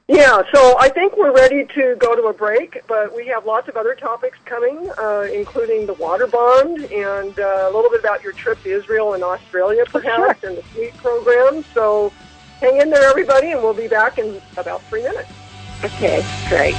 Yeah, 0.07 0.41
so 0.53 0.77
I 0.77 0.89
think 0.89 1.15
we're 1.15 1.33
ready 1.33 1.65
to 1.65 1.95
go 1.97 2.15
to 2.15 2.23
a 2.23 2.33
break, 2.33 2.81
but 2.87 3.15
we 3.15 3.27
have 3.27 3.45
lots 3.45 3.69
of 3.69 3.77
other 3.77 3.95
topics 3.95 4.37
coming, 4.45 4.89
uh, 4.97 5.27
including 5.33 5.85
the 5.85 5.93
water 5.93 6.27
bond 6.27 6.83
and 6.85 7.39
uh, 7.39 7.69
a 7.69 7.71
little 7.71 7.89
bit 7.89 8.01
about 8.01 8.23
your 8.23 8.33
trip 8.33 8.61
to 8.63 8.69
Israel 8.69 9.13
and 9.13 9.23
Australia, 9.23 9.83
perhaps, 9.87 10.41
sure. 10.41 10.49
and 10.49 10.57
the 10.57 10.63
SWEEP 10.73 10.97
program. 10.97 11.63
So 11.73 12.11
hang 12.59 12.81
in 12.81 12.89
there, 12.89 13.09
everybody, 13.09 13.51
and 13.51 13.61
we'll 13.61 13.73
be 13.73 13.87
back 13.87 14.17
in 14.17 14.41
about 14.57 14.81
three 14.83 15.03
minutes. 15.03 15.31
Okay, 15.83 16.25
great. 16.49 16.75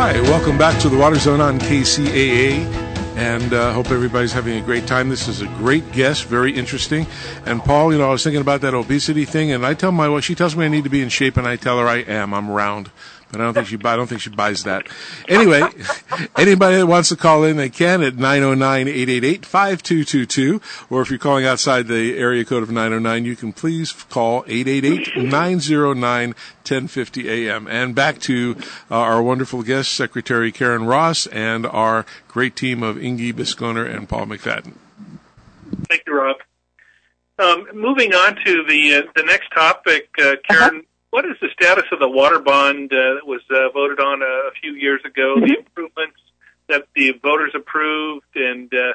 Hi, 0.00 0.12
welcome 0.22 0.56
back 0.56 0.80
to 0.82 0.88
the 0.88 0.96
Water 0.96 1.16
Zone 1.16 1.40
on 1.40 1.58
KCAA 1.58 2.87
and 3.18 3.52
uh, 3.52 3.72
hope 3.72 3.90
everybody's 3.90 4.32
having 4.32 4.62
a 4.62 4.64
great 4.64 4.86
time. 4.86 5.08
This 5.08 5.26
is 5.26 5.42
a 5.42 5.48
great 5.58 5.90
guest, 5.90 6.26
very 6.26 6.52
interesting. 6.52 7.04
And 7.44 7.60
Paul, 7.60 7.92
you 7.92 7.98
know, 7.98 8.08
I 8.08 8.12
was 8.12 8.22
thinking 8.22 8.40
about 8.40 8.60
that 8.60 8.74
obesity 8.74 9.24
thing, 9.24 9.50
and 9.50 9.66
I 9.66 9.74
tell 9.74 9.90
my 9.90 10.08
wife, 10.08 10.22
she 10.22 10.36
tells 10.36 10.54
me 10.54 10.64
I 10.64 10.68
need 10.68 10.84
to 10.84 10.90
be 10.90 11.02
in 11.02 11.08
shape, 11.08 11.36
and 11.36 11.44
I 11.44 11.56
tell 11.56 11.80
her 11.80 11.88
I 11.88 11.96
am. 11.96 12.32
I'm 12.32 12.48
round 12.48 12.90
but 13.30 13.40
I 13.40 13.44
don't 13.44 13.54
think 13.54 13.68
she 13.68 13.78
I 13.84 13.94
don't 13.96 14.06
think 14.06 14.20
she 14.20 14.30
buys 14.30 14.62
that. 14.64 14.86
Anyway, 15.28 15.62
anybody 16.36 16.76
that 16.76 16.86
wants 16.86 17.08
to 17.10 17.16
call 17.16 17.44
in, 17.44 17.56
they 17.56 17.68
can 17.68 18.02
at 18.02 18.14
909-888-5222, 18.14 20.90
or 20.90 21.02
if 21.02 21.10
you're 21.10 21.18
calling 21.18 21.44
outside 21.44 21.88
the 21.88 22.16
area 22.18 22.44
code 22.44 22.62
of 22.62 22.70
909, 22.70 23.24
you 23.24 23.34
can 23.36 23.52
please 23.52 23.92
call 23.92 24.44
888-909-1050 24.44 27.24
AM. 27.26 27.66
And 27.68 27.94
back 27.94 28.18
to 28.20 28.56
uh, 28.90 28.96
our 28.96 29.22
wonderful 29.22 29.62
guest, 29.62 29.92
Secretary 29.92 30.50
Karen 30.50 30.86
Ross, 30.86 31.26
and 31.26 31.66
our 31.66 32.06
great 32.28 32.56
team 32.56 32.82
of 32.82 32.96
Inge 33.02 33.36
Bisconer 33.36 33.86
and 33.88 34.08
Paul 34.08 34.24
McFadden. 34.26 34.72
Thank 35.88 36.02
you, 36.06 36.18
Rob. 36.18 36.36
Um, 37.38 37.68
moving 37.72 38.14
on 38.14 38.36
to 38.44 38.64
the 38.64 38.94
uh, 38.94 39.02
the 39.14 39.22
next 39.22 39.50
topic, 39.54 40.08
uh, 40.20 40.34
Karen. 40.48 40.82
What 41.18 41.26
is 41.26 41.34
the 41.40 41.48
status 41.52 41.82
of 41.90 41.98
the 41.98 42.08
water 42.08 42.38
bond 42.38 42.92
uh, 42.92 43.18
that 43.18 43.26
was 43.26 43.40
uh, 43.50 43.70
voted 43.74 43.98
on 43.98 44.22
a, 44.22 44.24
a 44.24 44.52
few 44.62 44.74
years 44.74 45.00
ago? 45.04 45.34
Mm-hmm. 45.34 45.46
The 45.46 45.58
improvements 45.58 46.20
that 46.68 46.84
the 46.94 47.10
voters 47.20 47.50
approved, 47.56 48.36
and 48.36 48.72
uh, 48.72 48.92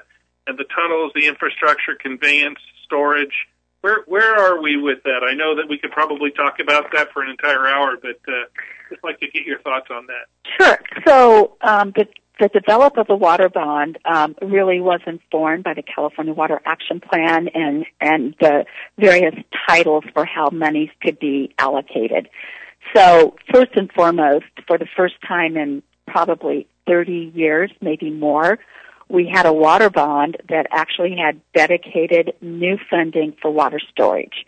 and 0.47 0.57
the 0.57 0.63
tunnels, 0.73 1.11
the 1.15 1.27
infrastructure, 1.27 1.95
conveyance, 1.99 2.59
storage. 2.85 3.33
Where 3.81 4.03
where 4.07 4.39
are 4.39 4.61
we 4.61 4.77
with 4.77 5.03
that? 5.03 5.27
I 5.29 5.33
know 5.33 5.57
that 5.57 5.67
we 5.67 5.77
could 5.77 5.91
probably 5.91 6.31
talk 6.31 6.59
about 6.61 6.93
that 6.93 7.11
for 7.11 7.23
an 7.23 7.29
entire 7.29 7.67
hour, 7.67 7.97
but 8.01 8.21
uh, 8.25 8.45
just 8.89 9.03
like 9.03 9.19
to 9.19 9.27
get 9.27 9.43
your 9.43 9.59
thoughts 9.59 9.87
on 9.91 10.07
that. 10.07 10.27
Sure. 10.57 10.79
So 11.05 11.57
um, 11.59 11.91
the 11.91 12.07
the 12.39 12.47
develop 12.47 12.97
of 12.97 13.07
the 13.07 13.15
water 13.15 13.49
bond 13.49 13.99
um, 14.05 14.35
really 14.41 14.79
was 14.81 15.01
informed 15.05 15.63
by 15.63 15.73
the 15.73 15.83
California 15.83 16.33
Water 16.33 16.61
Action 16.65 16.99
Plan 16.99 17.47
and 17.53 17.85
and 18.01 18.35
the 18.39 18.65
various 18.97 19.35
titles 19.67 20.03
for 20.13 20.25
how 20.25 20.49
monies 20.49 20.89
could 21.01 21.19
be 21.19 21.53
allocated. 21.59 22.29
So 22.95 23.35
first 23.53 23.71
and 23.75 23.91
foremost, 23.91 24.45
for 24.67 24.77
the 24.77 24.87
first 24.97 25.15
time 25.27 25.57
in 25.57 25.83
probably 26.07 26.67
30 26.87 27.31
years, 27.33 27.71
maybe 27.81 28.09
more, 28.09 28.59
we 29.09 29.29
had 29.31 29.45
a 29.45 29.53
water 29.53 29.89
bond 29.89 30.37
that 30.49 30.67
actually 30.71 31.15
had 31.15 31.39
dedicated 31.53 32.33
new 32.41 32.77
funding 32.89 33.35
for 33.41 33.51
water 33.51 33.79
storage. 33.91 34.45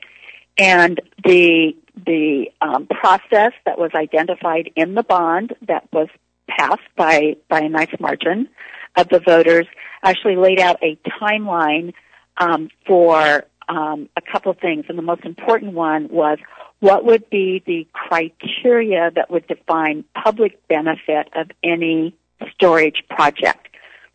And 0.58 1.00
the 1.24 1.76
the 2.06 2.48
um, 2.62 2.88
process 2.88 3.54
that 3.66 3.78
was 3.78 3.92
identified 3.96 4.70
in 4.76 4.96
the 4.96 5.04
bond 5.04 5.56
that 5.68 5.88
was 5.94 6.10
passed 6.48 6.82
by, 6.96 7.36
by 7.50 7.62
a 7.62 7.70
nice 7.70 7.94
margin 8.00 8.50
of 8.96 9.10
the 9.10 9.20
voters, 9.20 9.68
actually 10.04 10.36
laid 10.36 10.60
out 10.60 10.82
a 10.84 10.98
timeline 11.22 11.94
um, 12.38 12.70
for 12.86 13.46
um, 13.68 14.10
a 14.16 14.22
couple 14.22 14.52
of 14.52 14.60
things. 14.60 14.86
And 14.90 14.98
the 14.98 15.04
most 15.04 15.26
important 15.26 15.74
one 15.74 16.10
was 16.10 16.38
what 16.80 17.06
would 17.06 17.30
be 17.30 17.64
the 17.66 17.88
criteria 17.94 19.12
that 19.16 19.32
would 19.32 19.48
define 19.48 20.04
public 20.14 20.68
benefit 20.68 21.30
of 21.36 21.50
any 21.64 22.16
storage 22.54 23.04
project. 23.10 23.68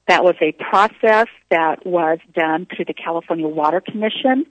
That 0.09 0.25
was 0.25 0.35
a 0.40 0.53
process 0.53 1.29
that 1.51 1.87
was 1.87 2.19
done 2.35 2.66
through 2.66 2.87
the 2.87 2.95
California 2.95 3.47
Water 3.47 3.81
Commission, 3.81 4.47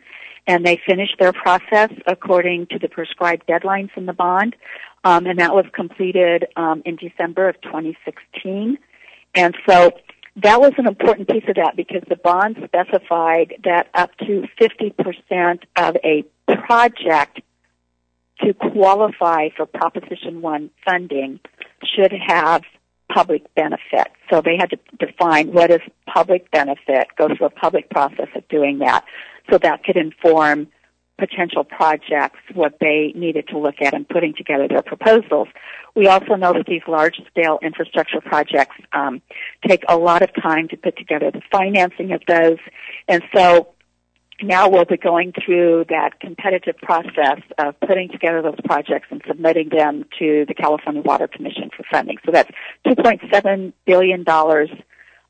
and 0.47 0.65
they 0.65 0.79
finished 0.85 1.15
their 1.19 1.33
process 1.33 1.91
according 2.07 2.67
to 2.67 2.79
the 2.79 2.87
prescribed 2.87 3.45
deadlines 3.47 3.89
in 3.95 4.05
the 4.05 4.13
bond. 4.13 4.55
Um, 5.03 5.25
and 5.25 5.39
that 5.39 5.53
was 5.53 5.65
completed 5.73 6.47
um, 6.57 6.81
in 6.85 6.97
December 6.97 7.47
of 7.49 7.61
2016. 7.61 8.77
And 9.35 9.55
so 9.67 9.91
that 10.37 10.59
was 10.59 10.73
an 10.77 10.87
important 10.87 11.29
piece 11.29 11.43
of 11.47 11.55
that 11.55 11.75
because 11.75 12.01
the 12.09 12.15
bond 12.15 12.57
specified 12.65 13.55
that 13.63 13.87
up 13.93 14.15
to 14.17 14.47
50% 14.59 15.59
of 15.75 15.95
a 16.03 16.23
project 16.65 17.41
to 18.41 18.53
qualify 18.53 19.49
for 19.55 19.65
Proposition 19.65 20.41
1 20.41 20.69
funding 20.85 21.39
should 21.83 22.13
have 22.27 22.63
public 23.13 23.53
benefit. 23.55 24.07
So 24.29 24.41
they 24.41 24.55
had 24.57 24.69
to 24.69 24.79
define 24.97 25.51
what 25.51 25.71
is 25.71 25.81
public 26.05 26.49
benefit, 26.51 27.07
go 27.17 27.27
through 27.27 27.47
a 27.47 27.49
public 27.49 27.89
process 27.89 28.27
of 28.35 28.47
doing 28.49 28.79
that. 28.79 29.03
So 29.49 29.57
that 29.57 29.83
could 29.83 29.97
inform 29.97 30.67
potential 31.19 31.63
projects, 31.63 32.39
what 32.53 32.77
they 32.79 33.11
needed 33.15 33.47
to 33.49 33.57
look 33.57 33.75
at 33.81 33.93
in 33.93 34.05
putting 34.05 34.33
together 34.33 34.67
their 34.67 34.81
proposals. 34.81 35.49
We 35.95 36.07
also 36.07 36.35
know 36.35 36.53
that 36.53 36.65
these 36.65 36.81
large 36.87 37.19
scale 37.29 37.59
infrastructure 37.61 38.21
projects 38.21 38.75
um, 38.93 39.21
take 39.67 39.83
a 39.87 39.97
lot 39.97 40.21
of 40.21 40.29
time 40.41 40.69
to 40.69 40.77
put 40.77 40.97
together 40.97 41.29
the 41.31 41.41
financing 41.51 42.13
of 42.13 42.21
those. 42.27 42.57
And 43.07 43.21
so 43.35 43.69
now 44.41 44.69
we'll 44.69 44.85
be 44.85 44.97
going 44.97 45.33
through 45.45 45.85
that 45.89 46.19
competitive 46.21 46.77
process 46.77 47.41
of 47.57 47.77
putting 47.81 48.09
together 48.09 48.41
those 48.41 48.59
projects 48.63 49.07
and 49.11 49.21
submitting 49.27 49.69
them 49.69 50.05
to 50.19 50.45
the 50.47 50.53
California 50.53 51.01
Water 51.01 51.27
Commission 51.27 51.69
for 51.75 51.83
funding. 51.91 52.17
So 52.25 52.31
that's 52.31 52.49
$2.7 52.87 53.73
billion 53.85 54.23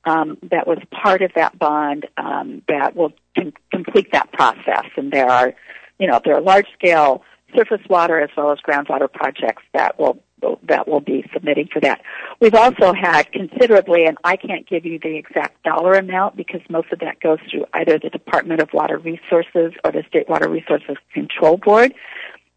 um, 0.05 0.37
that 0.49 0.65
was 0.65 0.77
part 0.91 1.21
of 1.21 1.31
that 1.35 1.59
bond 1.59 2.07
um, 2.17 2.61
that 2.67 2.95
will 2.95 3.11
com- 3.35 3.53
complete 3.71 4.11
that 4.11 4.31
process. 4.31 4.85
And 4.95 5.11
there 5.11 5.29
are 5.29 5.53
you 5.99 6.07
know, 6.07 6.19
there 6.23 6.35
are 6.35 6.41
large 6.41 6.67
scale 6.73 7.23
surface 7.55 7.81
water 7.89 8.19
as 8.19 8.29
well 8.35 8.51
as 8.51 8.59
groundwater 8.59 9.11
projects 9.11 9.63
that 9.73 9.99
will 9.99 10.21
that 10.63 10.87
will 10.87 11.01
be 11.01 11.29
submitting 11.33 11.67
for 11.71 11.81
that. 11.81 12.01
We've 12.39 12.55
also 12.55 12.93
had 12.93 13.29
considerably, 13.33 14.05
and 14.05 14.17
I 14.23 14.37
can't 14.37 14.65
give 14.65 14.85
you 14.85 14.97
the 14.97 15.17
exact 15.17 15.61
dollar 15.63 15.95
amount 15.95 16.37
because 16.37 16.61
most 16.69 16.93
of 16.93 16.99
that 16.99 17.19
goes 17.19 17.39
through 17.51 17.65
either 17.73 17.99
the 17.99 18.09
Department 18.09 18.61
of 18.61 18.69
Water 18.71 18.97
Resources 18.97 19.73
or 19.83 19.91
the 19.91 20.03
State 20.07 20.29
Water 20.29 20.47
Resources 20.47 20.95
Control 21.13 21.57
Board, 21.57 21.93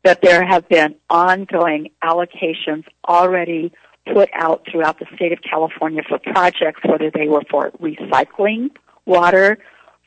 but 0.04 0.22
there 0.22 0.46
have 0.46 0.68
been 0.68 0.94
ongoing 1.10 1.90
allocations 2.04 2.84
already 3.08 3.72
put 4.12 4.30
out 4.32 4.64
throughout 4.70 5.00
the 5.00 5.06
state 5.16 5.32
of 5.32 5.40
California 5.42 6.02
for 6.08 6.20
projects, 6.20 6.82
whether 6.84 7.10
they 7.10 7.26
were 7.26 7.42
for 7.50 7.72
recycling 7.82 8.70
water, 9.06 9.58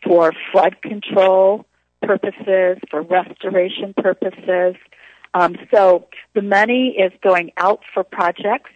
for 0.06 0.32
flood 0.52 0.82
control, 0.82 1.66
purposes, 2.02 2.78
for 2.90 3.02
restoration 3.02 3.94
purposes. 3.98 4.76
Um, 5.34 5.58
so 5.74 6.08
the 6.34 6.42
money 6.42 6.96
is 6.98 7.12
going 7.22 7.52
out 7.58 7.82
for 7.94 8.04
projects, 8.04 8.72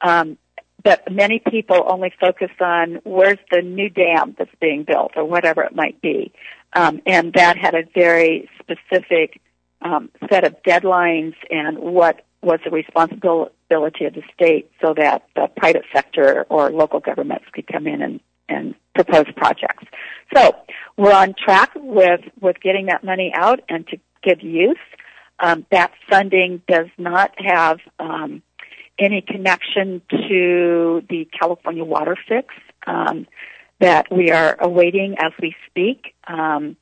um, 0.00 0.38
but 0.82 1.10
many 1.10 1.38
people 1.38 1.84
only 1.86 2.12
focus 2.18 2.50
on 2.60 3.00
where's 3.04 3.38
the 3.50 3.62
new 3.62 3.90
dam 3.90 4.34
that's 4.38 4.50
being 4.60 4.84
built 4.84 5.12
or 5.16 5.24
whatever 5.24 5.62
it 5.62 5.74
might 5.74 6.00
be. 6.00 6.32
Um, 6.72 7.00
and 7.06 7.32
that 7.34 7.56
had 7.58 7.74
a 7.74 7.82
very 7.94 8.48
specific 8.60 9.40
um, 9.82 10.10
set 10.30 10.44
of 10.44 10.56
deadlines 10.62 11.34
and 11.50 11.78
what 11.78 12.24
was 12.42 12.60
the 12.64 12.70
responsibility 12.70 14.04
of 14.04 14.14
the 14.14 14.22
state 14.34 14.70
so 14.80 14.94
that 14.96 15.24
the 15.36 15.48
private 15.56 15.84
sector 15.92 16.46
or 16.48 16.70
local 16.70 17.00
governments 17.00 17.44
could 17.52 17.66
come 17.66 17.86
in 17.86 18.00
and, 18.00 18.20
and 18.48 18.74
propose 19.04 19.32
projects. 19.36 19.84
So 20.34 20.54
we're 20.96 21.12
on 21.12 21.34
track 21.34 21.70
with, 21.74 22.20
with 22.40 22.60
getting 22.60 22.86
that 22.86 23.02
money 23.04 23.32
out 23.34 23.60
and 23.68 23.86
to 23.88 23.98
give 24.22 24.42
use. 24.42 24.78
Um, 25.38 25.66
that 25.70 25.92
funding 26.08 26.62
does 26.68 26.88
not 26.98 27.32
have 27.38 27.78
um, 27.98 28.42
any 28.98 29.22
connection 29.22 30.02
to 30.10 31.02
the 31.08 31.26
California 31.38 31.84
water 31.84 32.16
fix 32.28 32.54
um, 32.86 33.26
that 33.80 34.06
we 34.10 34.30
are 34.30 34.56
awaiting 34.60 35.16
as 35.18 35.32
we 35.40 35.54
speak. 35.68 36.14
Um, 36.26 36.76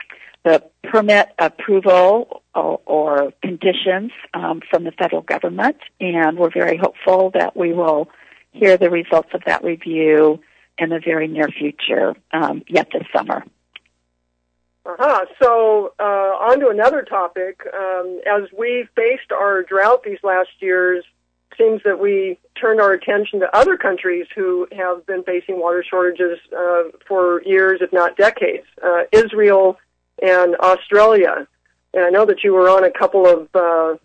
the 0.45 0.63
permit 0.85 1.29
approval 1.39 2.43
or, 2.55 2.81
or 2.87 3.33
conditions 3.43 4.11
um, 4.35 4.61
from 4.69 4.85
the 4.85 4.93
federal 4.93 5.23
government, 5.23 5.77
and 6.01 6.39
we're 6.39 6.51
very 6.51 6.77
hopeful 6.77 7.31
that 7.35 7.57
we 7.57 7.73
will 7.73 8.09
hear 8.53 8.77
the 8.77 8.91
results 8.91 9.29
of 9.35 9.43
that 9.47 9.63
review 9.63 10.41
in 10.79 10.91
the 10.91 11.01
very 11.01 11.29
near 11.29 11.49
future, 11.49 12.15
um, 12.33 12.63
yet 12.69 12.89
this 12.93 13.05
summer. 13.15 13.45
Uh-huh. 14.87 15.27
So, 15.43 15.93
uh, 15.99 16.03
on 16.03 16.61
to 16.61 16.69
another 16.69 17.03
topic. 17.03 17.61
Um, 17.75 18.21
as 18.27 18.49
we 18.57 18.89
faced 18.97 19.33
our 19.33 19.63
drought 19.63 20.03
these 20.03 20.19
last 20.23 20.49
years, 20.61 21.05
seems 21.59 21.83
that 21.85 21.99
we 21.99 22.39
turned 22.59 22.81
our 22.81 22.93
attention 22.93 23.41
to 23.41 23.57
other 23.57 23.77
countries 23.77 24.27
who 24.35 24.67
have 24.75 25.05
been 25.07 25.23
facing 25.25 25.61
water 25.61 25.85
shortages 25.89 26.39
uh, 26.57 26.85
for 27.07 27.43
years, 27.43 27.81
if 27.83 27.93
not 27.93 28.17
decades. 28.17 28.67
Uh, 28.83 29.03
Israel 29.13 29.79
and 30.23 30.57
Australia. 30.57 31.47
And 31.93 32.05
I 32.05 32.11
know 32.11 32.25
that 32.27 32.43
you 32.43 32.53
were 32.55 32.71
on 32.71 32.85
a 32.85 32.91
couple 32.91 33.27
of 33.27 33.49
uh, 33.55 33.97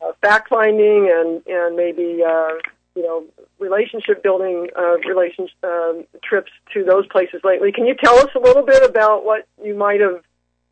uh, 0.00 0.12
fact 0.20 0.48
finding 0.48 1.10
and 1.10 1.42
and 1.46 1.76
maybe 1.76 2.22
uh, 2.26 2.54
you 2.98 3.04
know 3.06 3.24
relationship 3.60 4.22
building 4.24 4.56
uh, 4.76 4.96
relations 5.12 5.50
um, 5.62 6.04
trips 6.28 6.50
to 6.74 6.82
those 6.82 7.06
places 7.14 7.40
lately. 7.44 7.70
Can 7.70 7.86
you 7.86 7.94
tell 7.94 8.16
us 8.18 8.30
a 8.34 8.40
little 8.40 8.64
bit 8.74 8.82
about 8.82 9.24
what 9.24 9.46
you 9.62 9.74
might 9.76 10.00
have 10.00 10.18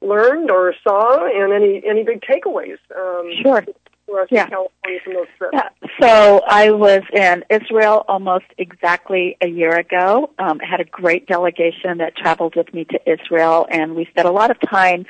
learned 0.01 0.51
or 0.51 0.75
saw, 0.83 1.25
and 1.27 1.53
any 1.53 1.83
any 1.89 2.03
big 2.03 2.21
takeaways? 2.23 2.79
Um, 3.03 3.31
sure. 3.43 3.65
For 4.07 4.21
us 4.23 4.29
Yeah. 4.31 4.45
in 4.45 4.51
California 4.51 5.01
from 5.05 5.15
those 5.15 5.27
trips. 5.39 5.55
Yeah. 5.55 5.69
So 6.01 6.41
I 6.49 6.71
was 6.71 7.03
in 7.13 7.45
Israel 7.51 8.05
almost 8.09 8.45
exactly 8.57 9.37
a 9.41 9.49
year 9.49 9.75
ago. 9.77 10.31
Um, 10.39 10.61
I 10.63 10.67
had 10.69 10.81
a 10.81 10.85
great 10.85 11.27
delegation 11.27 11.99
that 11.99 12.17
traveled 12.17 12.55
with 12.57 12.73
me 12.75 12.85
to 12.87 12.99
Israel, 13.15 13.67
and 13.71 13.97
we 13.97 14.05
spent 14.07 14.27
a 14.29 14.33
lot 14.33 14.51
of 14.51 14.59
time. 14.61 15.07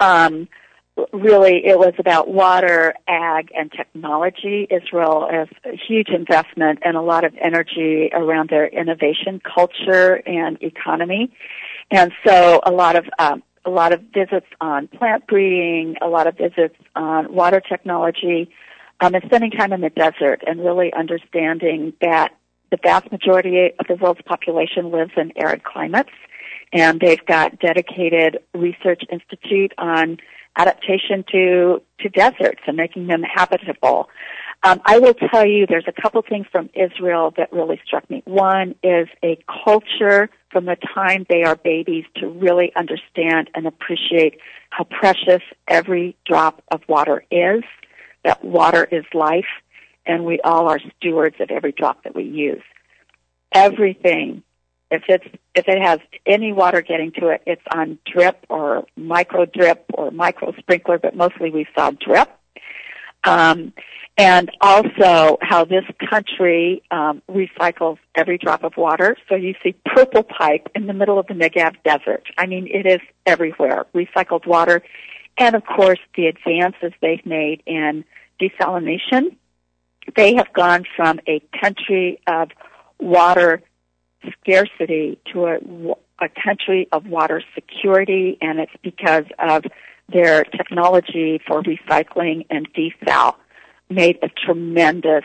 Um, 0.00 0.48
really, 1.12 1.64
it 1.64 1.78
was 1.78 1.94
about 1.98 2.28
water, 2.28 2.94
ag, 3.08 3.50
and 3.56 3.72
technology. 3.72 4.66
Israel 4.70 5.26
has 5.30 5.48
a 5.64 5.76
huge 5.76 6.08
investment 6.08 6.80
and 6.84 6.96
a 6.96 7.02
lot 7.02 7.24
of 7.24 7.34
energy 7.40 8.10
around 8.12 8.50
their 8.50 8.66
innovation 8.66 9.40
culture 9.40 10.22
and 10.26 10.62
economy, 10.62 11.32
and 11.90 12.12
so 12.26 12.60
a 12.64 12.70
lot 12.70 12.96
of 12.96 13.06
um, 13.18 13.42
a 13.64 13.70
lot 13.70 13.92
of 13.92 14.00
visits 14.12 14.46
on 14.60 14.88
plant 14.88 15.26
breeding, 15.26 15.96
a 16.02 16.08
lot 16.08 16.26
of 16.26 16.36
visits 16.36 16.76
on 16.96 17.32
water 17.32 17.60
technology 17.60 18.50
um, 19.00 19.14
and 19.14 19.24
spending 19.26 19.50
time 19.50 19.72
in 19.72 19.80
the 19.80 19.90
desert 19.90 20.42
and 20.46 20.60
really 20.60 20.92
understanding 20.92 21.92
that 22.00 22.34
the 22.70 22.78
vast 22.82 23.10
majority 23.12 23.70
of 23.78 23.86
the 23.86 23.94
world's 23.96 24.22
population 24.22 24.90
lives 24.90 25.12
in 25.16 25.32
arid 25.36 25.62
climates, 25.62 26.10
and 26.72 27.00
they've 27.00 27.24
got 27.26 27.58
dedicated 27.58 28.38
research 28.54 29.02
institute 29.10 29.72
on 29.78 30.18
adaptation 30.56 31.24
to 31.32 31.82
to 32.00 32.08
deserts 32.08 32.60
and 32.66 32.76
making 32.76 33.06
them 33.06 33.22
habitable. 33.22 34.08
Um, 34.64 34.80
I 34.84 35.00
will 35.00 35.14
tell 35.14 35.44
you, 35.44 35.66
there's 35.66 35.88
a 35.88 36.00
couple 36.00 36.22
things 36.22 36.46
from 36.52 36.70
Israel 36.74 37.32
that 37.36 37.52
really 37.52 37.80
struck 37.84 38.08
me. 38.08 38.22
One 38.26 38.76
is 38.84 39.08
a 39.24 39.36
culture 39.64 40.30
from 40.50 40.66
the 40.66 40.76
time 40.94 41.26
they 41.28 41.42
are 41.42 41.56
babies 41.56 42.04
to 42.16 42.28
really 42.28 42.72
understand 42.76 43.50
and 43.54 43.66
appreciate 43.66 44.38
how 44.70 44.84
precious 44.84 45.42
every 45.66 46.16
drop 46.24 46.62
of 46.70 46.80
water 46.88 47.24
is 47.30 47.64
that 48.24 48.44
water 48.44 48.84
is 48.84 49.04
life 49.14 49.46
and 50.06 50.24
we 50.24 50.40
all 50.40 50.68
are 50.68 50.80
stewards 50.98 51.36
of 51.40 51.50
every 51.50 51.72
drop 51.72 52.04
that 52.04 52.14
we 52.14 52.24
use. 52.24 52.62
Everything, 53.52 54.42
if 54.92 55.02
it's, 55.08 55.24
if 55.54 55.66
it 55.66 55.82
has 55.82 55.98
any 56.26 56.52
water 56.52 56.82
getting 56.82 57.12
to 57.12 57.28
it, 57.28 57.42
it's 57.46 57.62
on 57.74 57.98
drip 58.06 58.44
or 58.48 58.84
micro 58.96 59.46
drip 59.46 59.86
or 59.94 60.10
micro 60.10 60.52
sprinkler, 60.58 60.98
but 60.98 61.16
mostly 61.16 61.50
we 61.50 61.66
saw 61.74 61.90
drip. 61.90 62.30
Um, 63.24 63.72
and 64.18 64.50
also 64.60 65.38
how 65.40 65.64
this 65.64 65.84
country 66.10 66.82
um, 66.90 67.22
recycles 67.30 67.96
every 68.14 68.36
drop 68.36 68.62
of 68.62 68.76
water. 68.76 69.16
So 69.28 69.34
you 69.34 69.54
see 69.62 69.74
purple 69.86 70.22
pipe 70.22 70.68
in 70.74 70.86
the 70.86 70.92
middle 70.92 71.18
of 71.18 71.26
the 71.26 71.34
Negev 71.34 71.76
desert. 71.82 72.24
I 72.36 72.46
mean, 72.46 72.68
it 72.70 72.86
is 72.86 73.00
everywhere. 73.24 73.86
Recycled 73.94 74.46
water, 74.46 74.82
and 75.38 75.54
of 75.54 75.64
course 75.64 76.00
the 76.14 76.26
advances 76.26 76.92
they've 77.00 77.24
made 77.24 77.62
in 77.64 78.04
desalination. 78.40 79.36
They 80.14 80.34
have 80.34 80.52
gone 80.52 80.84
from 80.94 81.20
a 81.26 81.40
country 81.58 82.20
of 82.26 82.50
water 83.00 83.62
scarcity 84.40 85.18
to 85.32 85.46
a, 85.46 85.56
a 86.24 86.28
country 86.28 86.88
of 86.92 87.06
water 87.06 87.42
security, 87.54 88.38
and 88.40 88.58
it's 88.58 88.72
because 88.82 89.24
of 89.38 89.64
their 90.08 90.44
technology 90.44 91.40
for 91.46 91.62
recycling 91.62 92.46
and 92.50 92.68
desal 92.74 93.34
made 93.88 94.18
a 94.22 94.28
tremendous 94.28 95.24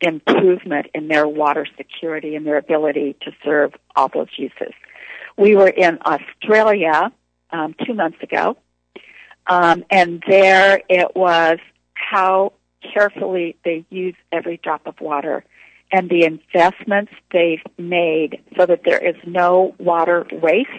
improvement 0.00 0.86
in 0.94 1.08
their 1.08 1.28
water 1.28 1.66
security 1.76 2.34
and 2.34 2.46
their 2.46 2.58
ability 2.58 3.16
to 3.22 3.30
serve 3.44 3.72
all 3.94 4.08
those 4.08 4.28
uses. 4.36 4.74
We 5.36 5.56
were 5.56 5.68
in 5.68 5.98
Australia 6.04 7.12
um, 7.50 7.74
two 7.86 7.94
months 7.94 8.18
ago, 8.22 8.56
um, 9.46 9.84
and 9.90 10.22
there 10.28 10.80
it 10.88 11.14
was 11.14 11.58
how 11.94 12.52
carefully 12.92 13.56
they 13.64 13.84
use 13.90 14.14
every 14.32 14.58
drop 14.62 14.86
of 14.86 15.00
water 15.00 15.44
and 15.92 16.08
the 16.08 16.24
investments 16.24 17.12
they've 17.30 17.62
made 17.78 18.42
so 18.56 18.66
that 18.66 18.80
there 18.84 18.98
is 18.98 19.16
no 19.26 19.74
water 19.78 20.26
waste. 20.32 20.70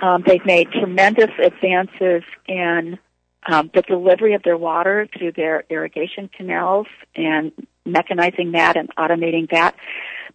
Um, 0.00 0.22
they've 0.26 0.44
made 0.44 0.70
tremendous 0.72 1.30
advances 1.42 2.22
in 2.46 2.98
um, 3.46 3.70
the 3.74 3.82
delivery 3.82 4.34
of 4.34 4.42
their 4.42 4.56
water 4.56 5.08
through 5.16 5.32
their 5.32 5.64
irrigation 5.68 6.28
canals 6.34 6.86
and 7.14 7.52
mechanizing 7.86 8.52
that 8.52 8.76
and 8.76 8.88
automating 8.96 9.50
that. 9.50 9.74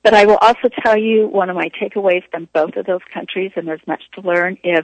But 0.04 0.13
I 0.13 0.26
will 0.26 0.38
also 0.41 0.69
tell 0.84 0.97
you 0.97 1.28
one 1.28 1.49
of 1.49 1.56
my 1.56 1.69
takeaways 1.69 2.23
from 2.30 2.49
both 2.54 2.76
of 2.76 2.86
those 2.86 3.02
countries, 3.13 3.52
and 3.56 3.67
there's 3.67 3.86
much 3.88 4.04
to 4.15 4.21
learn, 4.21 4.58
is 4.63 4.84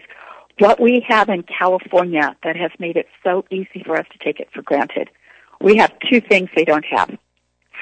what 0.59 0.79
we 0.79 1.05
have 1.07 1.29
in 1.29 1.43
California 1.43 2.35
that 2.43 2.55
has 2.55 2.71
made 2.79 2.95
it 2.95 3.07
so 3.23 3.45
easy 3.51 3.83
for 3.85 3.97
us 3.97 4.05
to 4.11 4.23
take 4.23 4.39
it 4.39 4.49
for 4.53 4.61
granted. 4.61 5.09
We 5.61 5.77
have 5.77 5.91
two 6.09 6.21
things 6.21 6.49
they 6.55 6.65
don't 6.65 6.85
have. 6.85 7.17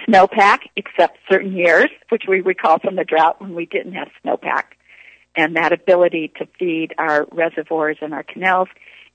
Snowpack, 0.08 0.60
except 0.76 1.18
certain 1.30 1.54
years, 1.54 1.88
which 2.10 2.24
we 2.28 2.42
recall 2.42 2.80
from 2.80 2.96
the 2.96 3.04
drought 3.04 3.42
when 3.42 3.56
we 3.56 3.66
didn't 3.66 3.94
have 3.94 4.10
snowpack, 4.24 4.64
and 5.36 5.56
that 5.56 5.72
ability 5.72 6.32
to 6.38 6.48
feed 6.60 6.94
our 6.98 7.28
reservoirs 7.32 7.98
and 8.02 8.14
our 8.14 8.24
canals, 8.24 8.68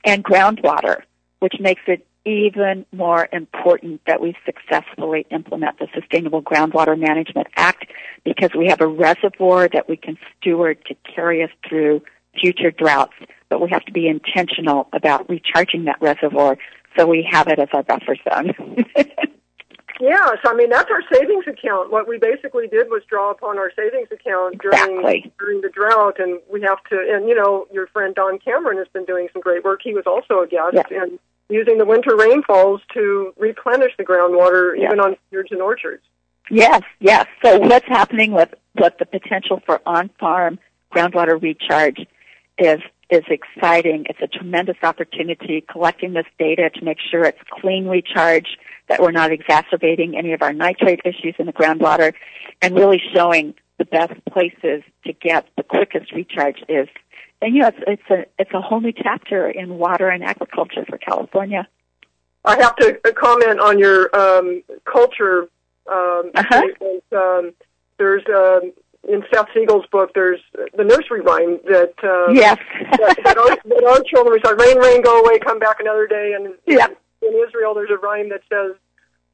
and 0.05 0.25
groundwater, 0.25 1.03
which 1.41 1.55
makes 1.61 1.83
it 1.87 2.07
even 2.25 2.87
more 2.93 3.29
important 3.33 4.01
that 4.07 4.21
we 4.21 4.35
successfully 4.47 5.27
implement 5.31 5.79
the 5.79 5.89
Sustainable 5.95 6.43
Groundwater 6.43 6.99
Management 6.99 7.49
Act 7.57 7.87
because 8.25 8.51
we 8.57 8.69
have 8.69 8.81
a 8.81 8.87
reservoir 8.87 9.69
that 9.73 9.89
we 9.89 9.97
can 9.97 10.17
steward 10.39 10.79
to 10.87 10.95
carry 11.15 11.43
us 11.43 11.51
through 11.69 12.03
future 12.41 12.71
droughts, 12.71 13.15
but 13.49 13.61
we 13.61 13.69
have 13.71 13.85
to 13.85 13.93
be 13.93 14.07
intentional 14.07 14.89
about 14.93 15.29
recharging 15.29 15.85
that 15.85 16.01
reservoir 16.01 16.57
so 16.97 17.07
we 17.07 17.27
have 17.29 17.49
it 17.49 17.59
as 17.59 17.69
our 17.73 17.83
buffer 17.83 18.17
zone. 18.29 18.55
Yes, 20.03 20.39
I 20.45 20.53
mean 20.55 20.69
that's 20.69 20.91
our 20.91 21.03
savings 21.13 21.45
account. 21.47 21.93
What 21.93 22.09
we 22.09 22.19
basically 22.19 22.67
did 22.67 22.89
was 22.91 23.03
draw 23.09 23.31
upon 23.31 23.57
our 23.57 23.71
savings 23.77 24.09
account 24.11 24.61
during 24.61 24.99
Exactly. 24.99 25.33
during 25.39 25.61
the 25.61 25.69
drought, 25.69 26.19
and 26.19 26.41
we 26.53 26.61
have 26.63 26.83
to. 26.91 26.99
And 27.09 27.29
you 27.29 27.37
know, 27.37 27.69
your 27.73 27.87
friend 27.87 28.13
Don 28.13 28.41
Cameron 28.41 28.79
has 28.79 28.89
been 28.93 29.05
doing 29.05 29.29
some 29.33 29.41
great 29.41 29.63
work. 29.63 29.81
He 29.85 29.95
was 29.95 30.03
also 30.05 30.41
a 30.43 30.49
guest, 30.49 30.75
Yeah. 30.91 31.03
and 31.05 31.21
using 31.49 31.79
the 31.79 31.85
winter 31.85 32.17
rainfalls 32.17 32.81
to 32.95 33.33
replenish 33.39 33.93
the 33.97 34.05
groundwater, 34.05 34.77
Yeah. 34.77 34.87
even 34.87 34.99
on 34.99 35.17
vineyards 35.31 35.53
and 35.53 35.63
orchards. 35.63 36.03
Yes, 36.51 36.83
yes. 36.99 37.27
So 37.45 37.61
what's 37.61 37.87
happening 37.87 38.33
with 38.33 38.53
what 38.73 38.99
the 38.99 39.07
potential 39.07 39.63
for 39.65 39.81
on-farm 39.87 40.59
groundwater 40.93 41.41
recharge 41.41 42.05
is 42.59 42.81
is 43.09 43.23
exciting. 43.29 44.07
It's 44.09 44.21
a 44.23 44.27
tremendous 44.27 44.79
opportunity 44.83 45.61
collecting 45.71 46.15
this 46.15 46.27
data 46.39 46.71
to 46.71 46.85
make 46.85 46.99
sure 46.99 47.25
it's 47.25 47.39
clean 47.61 47.87
recharge, 47.87 48.57
that 48.93 49.01
we're 49.03 49.11
not 49.11 49.33
exacerbating 49.33 50.17
any 50.19 50.35
of 50.35 50.43
our 50.43 50.53
nitrate 50.53 51.01
issues 51.07 51.35
in 51.39 51.47
the 51.47 51.53
groundwater, 51.53 52.13
and 52.61 52.75
really 52.75 53.01
showing 53.15 53.55
the 53.79 53.87
best 53.87 54.13
places 54.31 54.83
to 55.07 55.13
get 55.15 55.47
the 55.57 55.63
quickest 55.63 56.13
recharge 56.13 56.63
is. 56.69 56.89
And 57.41 57.55
you 57.55 57.63
know, 57.63 57.69
it's, 57.69 57.79
it's 57.87 58.11
a 58.11 58.27
it's 58.39 58.53
a 58.53 58.61
whole 58.61 58.81
new 58.81 58.93
chapter 58.93 59.49
in 59.49 59.79
water 59.79 60.09
and 60.09 60.23
agriculture 60.23 60.85
for 60.87 60.99
California. 60.99 61.67
I 62.45 62.61
have 62.61 62.77
to 62.77 63.01
uh, 63.09 63.13
comment 63.13 63.61
on 63.61 63.79
your 63.79 64.15
um, 64.15 64.63
culture 64.85 65.49
um, 65.91 66.31
Uh-huh. 66.35 66.63
Um, 67.13 67.53
there's 67.99 68.23
um, 68.29 68.73
in 69.09 69.25
Seth 69.33 69.49
Siegel's 69.55 69.87
book. 69.91 70.11
There's 70.15 70.41
the 70.77 70.85
nursery 70.85 71.23
rhyme 71.23 71.59
that 71.65 71.95
uh, 72.05 72.31
Yes. 72.33 72.59
that, 73.01 73.17
that, 73.25 73.39
our, 73.39 73.57
that 73.65 73.85
our 73.89 74.03
children 74.03 74.35
recite. 74.35 74.61
Rain, 74.61 74.77
rain, 74.79 75.03
go 75.03 75.23
away, 75.23 75.39
come 75.39 75.59
back 75.59 75.81
another 75.81 76.07
day. 76.07 76.35
And 76.37 76.55
Yeah. 76.67 76.89
in 77.23 77.35
Israel, 77.49 77.75
there's 77.75 77.91
a 77.91 77.97
rhyme 77.97 78.29
that 78.31 78.43
says, 78.53 78.77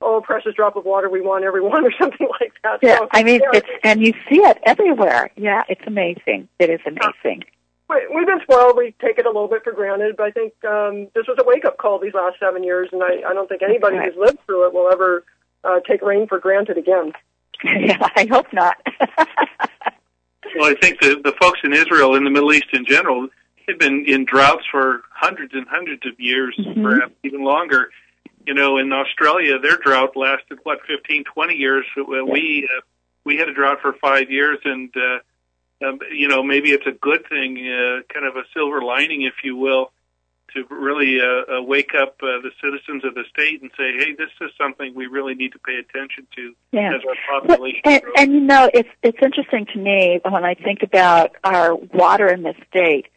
"Oh, 0.00 0.20
precious 0.20 0.54
drop 0.54 0.76
of 0.76 0.84
water, 0.84 1.08
we 1.08 1.20
want 1.20 1.44
everyone," 1.44 1.84
or 1.86 1.92
something 1.98 2.28
like 2.40 2.52
that. 2.62 2.78
Yeah, 2.82 2.98
So, 2.98 3.08
I 3.12 3.22
mean, 3.22 3.40
yeah, 3.42 3.58
it's 3.58 3.68
and 3.84 4.02
you 4.02 4.12
see 4.28 4.36
it 4.36 4.58
everywhere. 4.64 5.30
Yeah, 5.36 5.62
it's 5.68 5.82
amazing. 5.86 6.48
It 6.58 6.70
is 6.70 6.80
amazing. 6.86 7.44
we've 8.14 8.26
been 8.26 8.40
spoiled. 8.42 8.76
We 8.76 8.94
take 9.00 9.18
it 9.18 9.26
a 9.26 9.30
little 9.30 9.48
bit 9.48 9.64
for 9.64 9.72
granted, 9.72 10.16
but 10.16 10.24
I 10.24 10.30
think 10.30 10.52
um, 10.64 11.08
this 11.14 11.26
was 11.26 11.38
a 11.38 11.44
wake 11.44 11.64
up 11.64 11.78
call 11.78 11.98
these 11.98 12.14
last 12.14 12.38
seven 12.38 12.62
years, 12.62 12.88
and 12.92 13.02
I, 13.02 13.28
I 13.28 13.32
don't 13.32 13.48
think 13.48 13.62
anybody 13.62 13.96
right. 13.96 14.12
who's 14.12 14.20
lived 14.20 14.38
through 14.46 14.66
it 14.66 14.74
will 14.74 14.90
ever 14.92 15.24
uh, 15.64 15.80
take 15.80 16.02
rain 16.02 16.26
for 16.26 16.38
granted 16.38 16.78
again. 16.78 17.12
yeah, 17.64 18.08
I 18.16 18.26
hope 18.30 18.52
not. 18.52 18.76
well, 20.56 20.70
I 20.70 20.74
think 20.80 21.00
the 21.00 21.20
the 21.24 21.34
folks 21.40 21.60
in 21.64 21.72
Israel 21.72 22.14
in 22.14 22.24
the 22.24 22.30
Middle 22.30 22.52
East 22.52 22.68
in 22.72 22.84
general 22.84 23.28
have 23.68 23.78
been 23.78 24.04
in 24.06 24.24
droughts 24.24 24.64
for 24.70 25.02
hundreds 25.10 25.54
and 25.54 25.66
hundreds 25.68 26.06
of 26.06 26.18
years, 26.18 26.54
mm-hmm. 26.58 26.82
perhaps 26.82 27.12
even 27.24 27.44
longer. 27.44 27.90
You 28.48 28.54
know, 28.54 28.78
in 28.78 28.90
Australia, 28.94 29.58
their 29.58 29.76
drought 29.76 30.16
lasted 30.16 30.60
what 30.62 30.78
15, 30.86 31.24
20 31.24 31.54
years. 31.54 31.84
We 31.94 32.66
uh, 32.66 32.80
we 33.22 33.36
had 33.36 33.46
a 33.46 33.52
drought 33.52 33.82
for 33.82 33.92
five 33.92 34.30
years, 34.30 34.56
and 34.64 34.90
uh, 34.96 35.86
um, 35.86 35.98
you 36.10 36.28
know, 36.28 36.42
maybe 36.42 36.70
it's 36.70 36.86
a 36.86 36.92
good 36.92 37.28
thing, 37.28 37.58
uh, 37.58 38.00
kind 38.10 38.24
of 38.24 38.36
a 38.36 38.44
silver 38.54 38.80
lining, 38.80 39.20
if 39.20 39.34
you 39.44 39.54
will, 39.54 39.92
to 40.54 40.64
really 40.70 41.20
uh, 41.20 41.58
uh, 41.58 41.62
wake 41.62 41.90
up 41.94 42.16
uh, 42.22 42.40
the 42.40 42.50
citizens 42.64 43.04
of 43.04 43.14
the 43.14 43.24
state 43.28 43.60
and 43.60 43.70
say, 43.76 43.92
"Hey, 43.98 44.14
this 44.16 44.30
is 44.40 44.50
something 44.56 44.94
we 44.94 45.08
really 45.08 45.34
need 45.34 45.52
to 45.52 45.58
pay 45.58 45.76
attention 45.76 46.26
to 46.36 46.54
yeah. 46.72 46.94
as 46.94 47.02
our 47.06 47.40
population 47.40 47.82
and, 47.84 48.02
grows." 48.02 48.14
And 48.16 48.32
you 48.32 48.40
know, 48.40 48.70
it's 48.72 48.88
it's 49.02 49.18
interesting 49.22 49.66
to 49.74 49.78
me 49.78 50.20
when 50.26 50.46
I 50.46 50.54
think 50.54 50.82
about 50.82 51.36
our 51.44 51.74
water 51.74 52.28
in 52.28 52.44
the 52.44 52.54
state. 52.70 53.08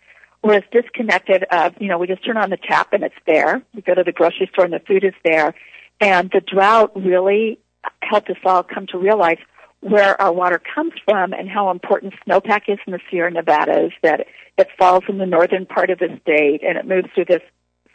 We're 0.44 0.56
as 0.56 0.64
disconnected 0.72 1.44
of, 1.52 1.76
you 1.80 1.88
know, 1.88 2.00
we 2.00 2.08
just 2.08 2.26
turn 2.26 2.38
on 2.38 2.50
the 2.50 2.58
tap 2.58 2.94
and 2.94 3.04
it's 3.04 3.16
there. 3.28 3.62
We 3.76 3.82
go 3.82 3.94
to 3.94 4.04
the 4.04 4.12
grocery 4.12 4.50
store 4.52 4.66
and 4.66 4.74
the 4.74 4.80
food 4.80 5.04
is 5.04 5.14
there. 5.24 5.54
And 6.00 6.32
the 6.32 6.42
drought 6.42 6.92
really 6.96 7.60
helped 8.02 8.30
us 8.30 8.38
all 8.44 8.64
come 8.64 8.88
to 8.88 8.98
realize 8.98 9.38
where 9.82 10.20
our 10.22 10.32
water 10.32 10.60
comes 10.74 10.94
from 11.06 11.34
and 11.34 11.50
how 11.50 11.70
important 11.70 12.14
snowpack 12.28 12.62
is 12.68 12.80
in 12.86 12.94
the 12.94 13.00
Sierra 13.10 13.32
Nevadas, 13.32 13.92
that 14.02 14.28
it 14.58 14.68
falls 14.78 15.04
in 15.10 15.18
the 15.18 15.26
northern 15.26 15.66
part 15.66 15.89
of 15.89 16.00
the 16.00 16.20
state 16.22 16.62
and 16.64 16.78
it 16.78 16.86
moves 16.88 17.08
through 17.14 17.26
this 17.26 17.42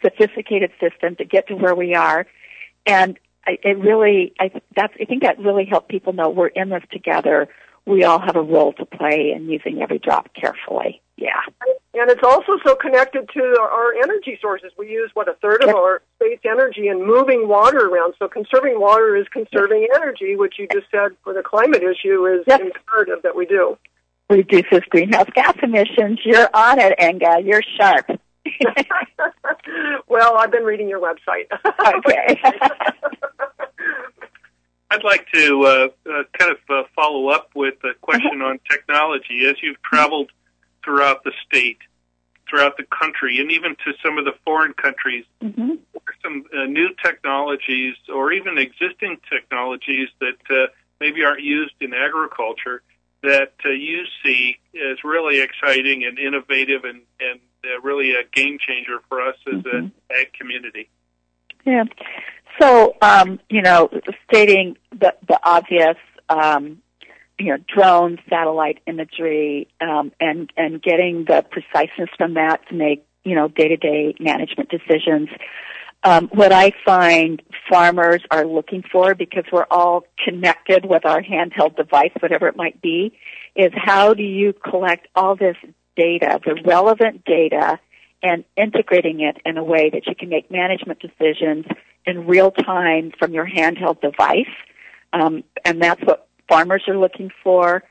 sophisticated 0.03 0.71
system 0.81 1.17
to 1.17 1.25
get 1.25 1.49
to 1.49 1.55
where 1.55 1.75
we 1.75 1.95
are. 1.95 2.27
And 2.87 3.19
it 3.47 3.79
really, 3.79 4.35
I, 4.39 4.51
that's, 4.75 4.93
I 5.01 5.05
think 5.05 5.23
that 5.23 5.39
really 5.39 5.65
helped 5.65 5.89
people 5.89 6.13
know 6.13 6.29
we're 6.29 6.49
in 6.49 6.69
this 6.69 6.83
together. 6.93 7.49
We 7.87 8.05
all 8.05 8.19
have 8.19 8.37
a 8.37 8.43
role 8.43 8.73
to 8.75 8.85
play 8.85 9.33
in 9.35 9.49
using 9.49 9.81
every 9.81 9.99
drop 9.99 10.29
carefully. 10.35 11.01
Yeah. 11.17 11.41
And 11.95 12.11
it's 12.11 12.23
also 12.23 12.59
so 12.65 12.75
connected 12.75 13.29
to 13.33 13.59
our 13.61 13.95
energy 13.95 14.39
sources. 14.43 14.73
We 14.77 14.91
use, 14.91 15.11
what, 15.15 15.29
a 15.29 15.35
third 15.35 15.63
of 15.63 15.71
our 15.71 16.03
state's 16.17 16.45
energy 16.45 16.89
in 16.89 17.07
moving 17.07 17.49
water 17.49 17.87
around. 17.89 18.15
So 18.19 18.29
conserving 18.29 18.81
water 18.81 19.17
is 19.17 19.27
conserving 19.29 19.89
energy, 19.95 20.37
which 20.37 20.57
you 20.59 20.69
just 20.73 20.91
said 20.91 21.13
for 21.25 21.33
the 21.33 21.43
climate 21.43 21.83
issue 21.83 22.27
is 22.27 22.45
yep. 22.47 22.61
imperative 22.61 23.23
that 23.23 23.35
we 23.35 23.47
do. 23.47 23.79
Reduces 24.29 24.81
greenhouse 24.91 25.29
gas 25.35 25.57
emissions. 25.63 26.19
You're 26.25 26.51
on 26.53 26.81
it, 26.81 26.99
Inge. 27.01 27.47
You're 27.47 27.63
sharp. 27.79 28.11
well, 30.09 30.37
I've 30.37 30.51
been 30.51 30.65
reading 30.65 30.89
your 30.89 31.01
website. 31.01 31.47
okay. 31.97 32.41
I'd 34.91 35.05
like 35.05 35.27
to 35.33 35.63
uh, 35.65 35.89
uh, 36.11 36.23
kind 36.39 36.53
of 36.53 36.59
uh, 36.69 36.83
follow 36.95 37.29
up 37.29 37.51
with 37.55 37.75
a 37.85 37.95
question 38.01 38.41
on 38.43 38.61
technology. 38.71 39.47
As 39.47 39.57
you've 39.63 39.83
traveled 39.83 40.31
throughout 40.85 41.25
the 41.25 41.33
state, 41.47 41.79
throughout 42.49 42.77
the 42.77 42.85
country, 42.85 43.41
and 43.41 43.51
even 43.51 43.75
to 43.85 43.93
some 44.03 44.19
of 44.19 44.25
the 44.25 44.35
foreign 44.45 44.73
countries. 44.73 45.25
Mm-hmm. 45.43 45.73
Some 46.23 46.45
uh, 46.53 46.65
new 46.65 46.89
technologies 47.05 47.95
or 48.13 48.33
even 48.33 48.59
existing 48.59 49.19
technologies 49.31 50.09
that 50.21 50.39
uh, 50.51 50.67
maybe 51.01 51.25
aren't 51.25 51.43
used 51.43 51.75
in 51.81 51.93
agriculture 51.95 52.83
that 53.23 53.53
uh, 53.65 53.71
you 53.71 54.05
see 54.25 54.57
as 54.75 54.99
really 55.05 55.41
exciting 55.41 56.05
and 56.05 56.19
innovative 56.19 56.85
and, 56.85 57.03
and 57.21 57.41
uh, 57.65 57.81
really 57.83 58.15
a 58.15 58.23
game 58.33 58.59
changer 58.59 58.99
for 59.09 59.21
us 59.21 59.37
as 59.47 59.63
mm-hmm. 59.63 59.77
an 59.77 59.93
ag 60.11 60.33
community. 60.33 60.89
Yeah. 61.65 61.85
So, 62.61 62.97
um, 63.03 63.41
you 63.49 63.63
know, 63.63 63.91
stating 64.29 64.77
the, 64.91 65.15
the 65.27 65.39
obvious, 65.43 65.97
um, 66.29 66.83
you 67.39 67.53
know, 67.53 67.59
drones, 67.75 68.19
satellite 68.31 68.79
imagery, 68.87 69.69
um, 69.81 70.13
and 70.21 70.51
and 70.57 70.83
getting 70.83 71.25
the 71.27 71.45
preciseness 71.51 72.09
from 72.17 72.35
that 72.35 72.67
to 72.69 72.75
make 72.75 73.05
you 73.25 73.35
know 73.35 73.49
day 73.49 73.69
to 73.69 73.77
day 73.77 74.15
management 74.19 74.71
decisions. 74.71 75.29
Um, 76.03 76.29
what 76.29 76.53
I 76.53 76.71
find 76.85 77.43
farmers 77.69 78.23
are 78.31 78.47
looking 78.47 78.85
for, 78.91 79.15
because 79.15 79.45
we're 79.51 79.67
all 79.71 80.05
connected 80.25 80.87
with 80.87 81.05
our 81.05 81.21
handheld 81.21 81.77
device, 81.77 82.13
whatever 82.21 82.47
it 82.47 82.57
might 82.57 82.81
be, 82.81 83.19
is 83.57 83.73
how 83.75 84.15
do 84.15 84.23
you 84.23 84.53
collect 84.53 85.09
all 85.17 85.35
this 85.35 85.57
data, 85.97 86.39
the 86.45 86.55
relevant 86.65 87.25
data, 87.25 87.81
and 88.27 88.45
integrating 88.57 89.21
it 89.21 89.37
in 89.45 89.57
a 89.57 89.63
way 89.63 89.89
that 89.91 90.07
you 90.07 90.15
can 90.17 90.29
make 90.29 90.51
management 90.51 90.99
decisions 91.01 91.65
in 92.05 92.27
real 92.27 92.51
time 92.51 93.13
from 93.19 93.33
your 93.33 93.47
handheld 93.47 94.01
device. 94.01 94.55
Um, 95.13 95.45
and 95.65 95.81
that's 95.81 96.01
what 96.03 96.27
farmers 96.49 96.83
are 96.89 96.99
looking 96.99 97.31
for. 97.45 97.85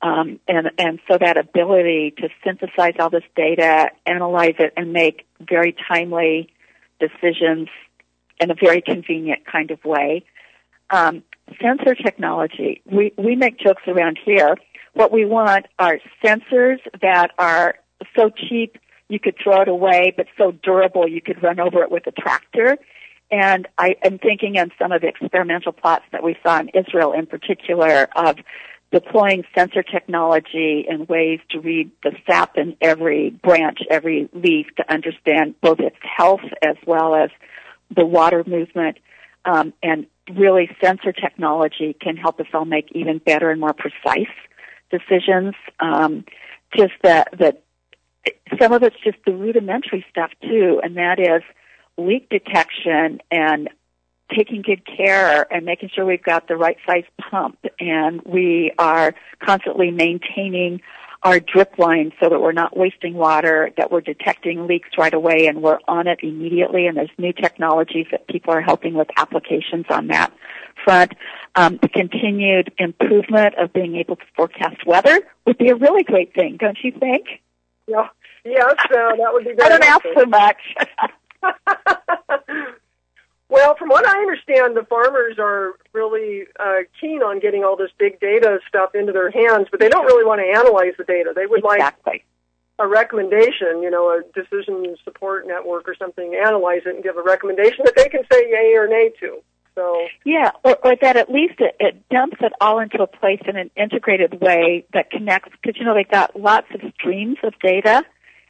Um, 0.00 0.40
and, 0.48 0.70
and 0.78 0.98
so 1.08 1.18
that 1.18 1.36
ability 1.36 2.14
to 2.18 2.28
synthesize 2.42 2.94
all 2.98 3.10
this 3.10 3.22
data, 3.36 3.90
analyze 4.06 4.54
it, 4.58 4.72
and 4.76 4.92
make 4.92 5.26
very 5.40 5.76
timely 5.88 6.52
decisions 6.98 7.68
in 8.40 8.50
a 8.50 8.54
very 8.54 8.80
convenient 8.80 9.44
kind 9.44 9.70
of 9.70 9.84
way. 9.84 10.24
Um, 10.90 11.22
sensor 11.60 11.94
technology. 11.94 12.82
We, 12.86 13.12
we 13.16 13.36
make 13.36 13.58
jokes 13.58 13.82
around 13.86 14.18
here. 14.24 14.56
What 14.94 15.12
we 15.12 15.24
want 15.26 15.66
are 15.78 15.98
sensors 16.24 16.78
that 17.00 17.28
are 17.38 17.76
so 18.16 18.30
cheap 18.30 18.78
you 19.12 19.20
could 19.20 19.36
throw 19.42 19.60
it 19.60 19.68
away, 19.68 20.14
but 20.16 20.26
so 20.38 20.52
durable 20.52 21.06
you 21.06 21.20
could 21.20 21.42
run 21.42 21.60
over 21.60 21.82
it 21.82 21.90
with 21.90 22.06
a 22.06 22.12
tractor. 22.12 22.78
And 23.30 23.68
I 23.76 23.96
am 24.02 24.18
thinking 24.18 24.58
on 24.58 24.70
some 24.78 24.90
of 24.90 25.02
the 25.02 25.08
experimental 25.08 25.72
plots 25.72 26.04
that 26.12 26.22
we 26.22 26.36
saw 26.42 26.60
in 26.60 26.70
Israel 26.70 27.12
in 27.12 27.26
particular 27.26 28.08
of 28.16 28.36
deploying 28.90 29.44
sensor 29.54 29.82
technology 29.82 30.86
and 30.88 31.08
ways 31.08 31.40
to 31.50 31.60
read 31.60 31.90
the 32.02 32.12
sap 32.26 32.56
in 32.56 32.76
every 32.80 33.30
branch, 33.30 33.80
every 33.90 34.30
leaf 34.32 34.66
to 34.76 34.92
understand 34.92 35.60
both 35.60 35.80
its 35.80 35.96
health 36.02 36.44
as 36.62 36.76
well 36.86 37.14
as 37.14 37.28
the 37.94 38.06
water 38.06 38.42
movement. 38.46 38.98
Um, 39.44 39.74
and 39.82 40.06
really 40.34 40.70
sensor 40.82 41.12
technology 41.12 41.96
can 42.00 42.16
help 42.16 42.40
us 42.40 42.46
all 42.54 42.64
make 42.64 42.88
even 42.92 43.18
better 43.18 43.50
and 43.50 43.60
more 43.60 43.74
precise 43.74 44.32
decisions. 44.90 45.54
Um, 45.80 46.24
just 46.74 46.92
that, 47.02 47.28
that 47.38 47.62
some 48.60 48.72
of 48.72 48.82
it's 48.82 48.96
just 49.02 49.18
the 49.26 49.32
rudimentary 49.32 50.04
stuff 50.10 50.30
too, 50.42 50.80
and 50.82 50.96
that 50.96 51.18
is 51.18 51.42
leak 51.96 52.28
detection 52.28 53.20
and 53.30 53.68
taking 54.34 54.62
good 54.62 54.82
care 54.86 55.52
and 55.52 55.64
making 55.64 55.90
sure 55.94 56.04
we've 56.04 56.22
got 56.22 56.48
the 56.48 56.56
right 56.56 56.76
size 56.86 57.04
pump 57.30 57.58
and 57.78 58.22
we 58.22 58.72
are 58.78 59.14
constantly 59.44 59.90
maintaining 59.90 60.80
our 61.22 61.38
drip 61.38 61.78
line 61.78 62.12
so 62.20 62.28
that 62.28 62.40
we're 62.40 62.52
not 62.52 62.76
wasting 62.76 63.14
water, 63.14 63.70
that 63.76 63.92
we're 63.92 64.00
detecting 64.00 64.66
leaks 64.66 64.88
right 64.98 65.14
away 65.14 65.46
and 65.46 65.62
we're 65.62 65.78
on 65.86 66.08
it 66.08 66.18
immediately 66.22 66.86
and 66.86 66.96
there's 66.96 67.10
new 67.16 67.32
technologies 67.32 68.06
that 68.10 68.26
people 68.26 68.52
are 68.52 68.60
helping 68.60 68.94
with 68.94 69.08
applications 69.16 69.86
on 69.88 70.08
that 70.08 70.32
front. 70.82 71.12
Um, 71.54 71.78
the 71.80 71.88
continued 71.88 72.72
improvement 72.78 73.54
of 73.56 73.72
being 73.72 73.96
able 73.96 74.16
to 74.16 74.24
forecast 74.34 74.84
weather 74.86 75.20
would 75.46 75.58
be 75.58 75.68
a 75.68 75.76
really 75.76 76.02
great 76.02 76.34
thing, 76.34 76.56
don't 76.58 76.78
you 76.82 76.90
think? 76.90 77.26
Yeah. 77.92 78.08
Yes, 78.44 78.74
uh, 78.90 79.16
that 79.16 79.30
would 79.32 79.44
be 79.44 79.52
very 79.52 79.62
I 79.62 79.68
don't 79.68 79.84
ask 79.84 80.02
so 80.14 80.26
much. 80.26 80.56
well, 83.48 83.76
from 83.76 83.88
what 83.88 84.06
I 84.06 84.18
understand, 84.18 84.76
the 84.76 84.84
farmers 84.88 85.36
are 85.38 85.74
really 85.92 86.46
uh, 86.58 86.78
keen 87.00 87.22
on 87.22 87.38
getting 87.38 87.62
all 87.62 87.76
this 87.76 87.90
big 87.98 88.18
data 88.18 88.58
stuff 88.66 88.96
into 88.96 89.12
their 89.12 89.30
hands, 89.30 89.68
but 89.70 89.78
they 89.78 89.88
don't 89.88 90.06
really 90.06 90.24
want 90.24 90.40
to 90.40 90.46
analyze 90.46 90.94
the 90.98 91.04
data. 91.04 91.32
They 91.34 91.46
would 91.46 91.62
exactly. 91.64 92.12
like 92.12 92.24
a 92.80 92.88
recommendation, 92.88 93.82
you 93.82 93.90
know, 93.90 94.10
a 94.10 94.22
decision 94.34 94.96
support 95.04 95.46
network 95.46 95.88
or 95.88 95.94
something, 95.94 96.34
analyze 96.34 96.82
it 96.84 96.96
and 96.96 97.04
give 97.04 97.16
a 97.16 97.22
recommendation 97.22 97.84
that 97.84 97.94
they 97.94 98.08
can 98.08 98.22
say 98.32 98.50
yay 98.50 98.74
or 98.74 98.88
nay 98.88 99.12
to. 99.20 99.40
So 99.74 100.06
yeah, 100.24 100.50
or, 100.64 100.76
or 100.84 100.96
that 101.00 101.16
at 101.16 101.30
least 101.30 101.54
it, 101.58 101.76
it 101.80 102.08
dumps 102.10 102.36
it 102.40 102.52
all 102.60 102.78
into 102.78 103.02
a 103.02 103.06
place 103.06 103.40
in 103.46 103.56
an 103.56 103.70
integrated 103.76 104.40
way 104.40 104.84
that 104.92 105.10
connects. 105.10 105.50
Because 105.62 105.78
you 105.78 105.84
know 105.84 105.94
they've 105.94 106.08
got 106.08 106.38
lots 106.38 106.66
of 106.74 106.80
streams 106.94 107.38
of 107.42 107.54
data. 107.62 108.04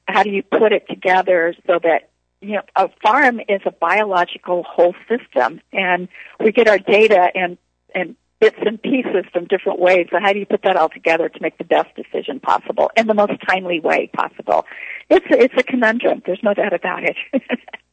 How 0.07 0.23
do 0.25 0.31
you 0.31 0.43
put 0.43 0.73
it 0.73 0.87
together 0.89 1.55
so 1.67 1.79
that 1.83 2.11
you 2.43 2.55
know, 2.55 2.63
a 2.75 2.89
farm 3.03 3.41
is 3.49 3.61
a 3.65 3.71
biological 3.71 4.65
whole 4.65 4.95
system, 5.09 5.61
and 5.73 6.09
we 6.41 6.53
get 6.53 6.69
our 6.69 6.79
data 6.79 7.29
and 7.35 7.57
and 7.95 8.17
bits 8.41 8.59
and 8.67 8.83
pieces 8.83 9.25
from 9.33 9.45
different 9.45 9.79
ways. 9.79 10.09
So 10.11 10.19
how 10.21 10.33
do 10.33 10.41
you 10.41 10.47
put 10.47 10.63
that 10.65 10.77
all 10.77 10.89
together 10.89 11.29
to 11.29 11.41
make 11.41 11.59
the 11.59 11.65
best 11.65 11.95
decision 11.95 12.41
possible 12.41 12.91
in 12.97 13.07
the 13.07 13.15
most 13.15 13.35
timely 13.49 13.79
way 13.79 14.11
possible? 14.13 14.67
It's 15.09 15.25
a, 15.31 15.41
it's 15.41 15.55
a 15.57 15.63
conundrum. 15.63 16.23
There's 16.27 16.43
no 16.43 16.53
doubt 16.53 16.73
about 16.73 17.05
it. 17.05 17.17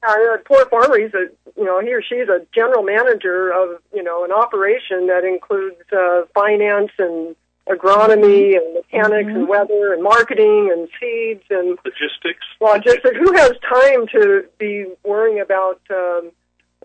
uh, 0.07 0.37
poor 0.45 0.65
farmer, 0.69 0.97
he's 0.99 1.13
a 1.13 1.27
you 1.57 1.65
know 1.65 1.79
he 1.81 1.93
or 1.93 2.01
she's 2.01 2.27
a 2.29 2.45
general 2.53 2.83
manager 2.83 3.51
of 3.51 3.81
you 3.93 4.03
know 4.03 4.23
an 4.23 4.31
operation 4.31 5.07
that 5.07 5.23
includes 5.25 5.77
uh, 5.91 6.23
finance 6.33 6.91
and 6.97 7.35
agronomy 7.67 8.57
and 8.57 8.73
mechanics 8.73 9.29
and 9.29 9.47
weather 9.47 9.93
and 9.93 10.01
marketing 10.01 10.71
and 10.75 10.87
seeds 10.99 11.43
and 11.51 11.77
Logistics. 11.85 12.45
logistics. 12.59 13.15
Who 13.17 13.33
has 13.33 13.51
time 13.67 14.07
to 14.13 14.45
be 14.57 14.85
worrying 15.03 15.39
about 15.39 15.79
um, 15.91 16.31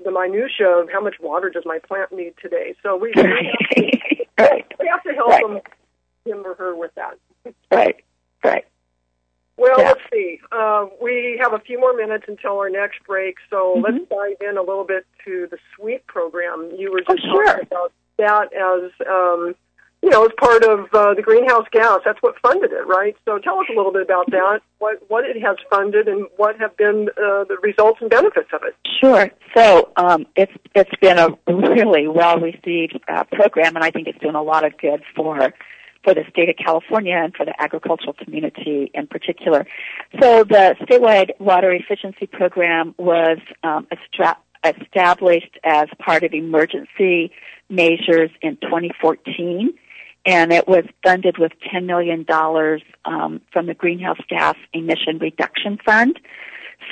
the 0.05 0.11
minutia 0.11 0.69
of 0.69 0.91
how 0.93 1.01
much 1.01 1.15
water 1.21 1.49
does 1.49 1.63
my 1.65 1.79
plant 1.79 2.13
need 2.13 2.35
today? 2.43 2.75
So 2.83 2.97
we, 2.97 3.13
we, 3.17 3.23
have, 3.23 3.29
to, 3.29 4.25
right, 4.39 4.67
we 4.79 4.89
have 4.89 5.03
to 5.05 5.13
help 5.15 5.31
Right. 5.31 5.43
them, 5.47 5.61
him 6.27 6.45
or 6.47 6.55
her 6.57 6.77
with 6.77 6.91
that. 6.97 7.17
right, 7.71 7.97
right. 8.43 8.65
Well, 9.57 9.79
Yeah. 9.79 9.89
let's 9.89 10.01
see. 10.13 10.41
Uh, 10.51 10.87
we 11.01 11.39
have 11.41 11.53
a 11.53 11.59
few 11.61 11.79
more 11.79 11.93
minutes 11.95 12.25
until 12.29 12.59
our 12.59 12.69
next 12.69 13.03
break, 13.05 13.37
so 13.51 13.77
Mhm. 13.77 13.85
let's 13.85 14.05
dive 14.09 14.49
in 14.49 14.57
a 14.57 14.63
little 14.63 14.85
bit 14.85 15.07
to 15.25 15.47
the 15.47 15.59
SWEEP 15.75 16.07
program. 16.07 16.71
You 16.77 16.91
were 16.93 17.03
Oh, 17.07 17.15
just 17.15 17.27
sure. 17.27 17.45
talking 17.47 17.67
about 17.71 17.93
that 18.17 18.53
as, 18.53 18.91
um, 19.07 19.55
you 20.03 20.11
know, 20.11 20.25
as 20.25 20.33
part 20.33 20.65
of 20.65 20.93
uh, 20.95 21.15
the 21.15 21.23
greenhouse 21.23 21.67
gas. 21.71 22.01
That's 22.05 22.21
what 22.21 22.39
funded 22.41 22.73
it, 22.73 22.87
right? 22.87 23.17
So 23.25 23.39
tell 23.39 23.59
us 23.61 23.67
a 23.71 23.73
little 23.73 23.93
bit 23.93 24.03
about 24.03 24.31
that. 24.33 24.61
What 24.79 24.99
what 25.09 25.25
it 25.25 25.41
has 25.41 25.57
funded 25.71 26.09
and 26.09 26.27
what 26.37 26.59
have 26.59 26.77
been 26.77 27.09
uh, 27.17 27.45
the 27.45 27.57
results 27.63 28.03
and 28.03 28.11
benefits 28.11 28.53
of 28.53 28.63
it. 28.65 28.75
Sure. 29.01 29.31
So 29.57 29.91
um, 29.97 30.27
it's 30.37 30.53
it's 30.75 30.95
been 31.01 31.19
a 31.19 31.29
really 31.47 32.07
well 32.07 32.39
received 32.39 32.99
uh, 33.09 33.25
program, 33.33 33.77
and 33.77 33.85
I 33.85 33.91
think 33.91 34.09
it's 34.09 34.19
doing 34.19 34.35
a 34.35 34.43
lot 34.43 34.65
of 34.65 34.77
good 34.77 35.03
for 35.17 35.55
for 36.05 36.15
the 36.15 36.23
state 36.31 36.49
of 36.49 36.57
California 36.57 37.17
and 37.17 37.35
for 37.35 37.45
the 37.45 37.61
agricultural 37.61 38.13
community 38.13 38.91
in 38.95 39.07
particular. 39.07 39.67
So 40.21 40.45
the 40.45 40.77
statewide 40.83 41.31
water 41.41 41.73
efficiency 41.73 42.27
program 42.27 42.95
was 42.99 43.39
um, 43.65 43.87
estra- 43.91 44.37
established 44.65 45.59
as 45.65 45.89
part 45.99 46.23
of 46.23 46.33
emergency 46.33 47.33
measures 47.69 48.31
in 48.43 48.57
2014 48.59 49.75
and 50.27 50.53
it 50.53 50.67
was 50.67 50.85
funded 51.05 51.39
with 51.39 51.53
$10 51.73 51.85
million 51.85 52.25
um, 53.05 53.41
from 53.53 53.67
the 53.67 53.75
Greenhouse 53.75 54.21
Gas 54.29 54.57
Emission 54.73 55.19
Reduction 55.19 55.79
Fund. 55.85 56.19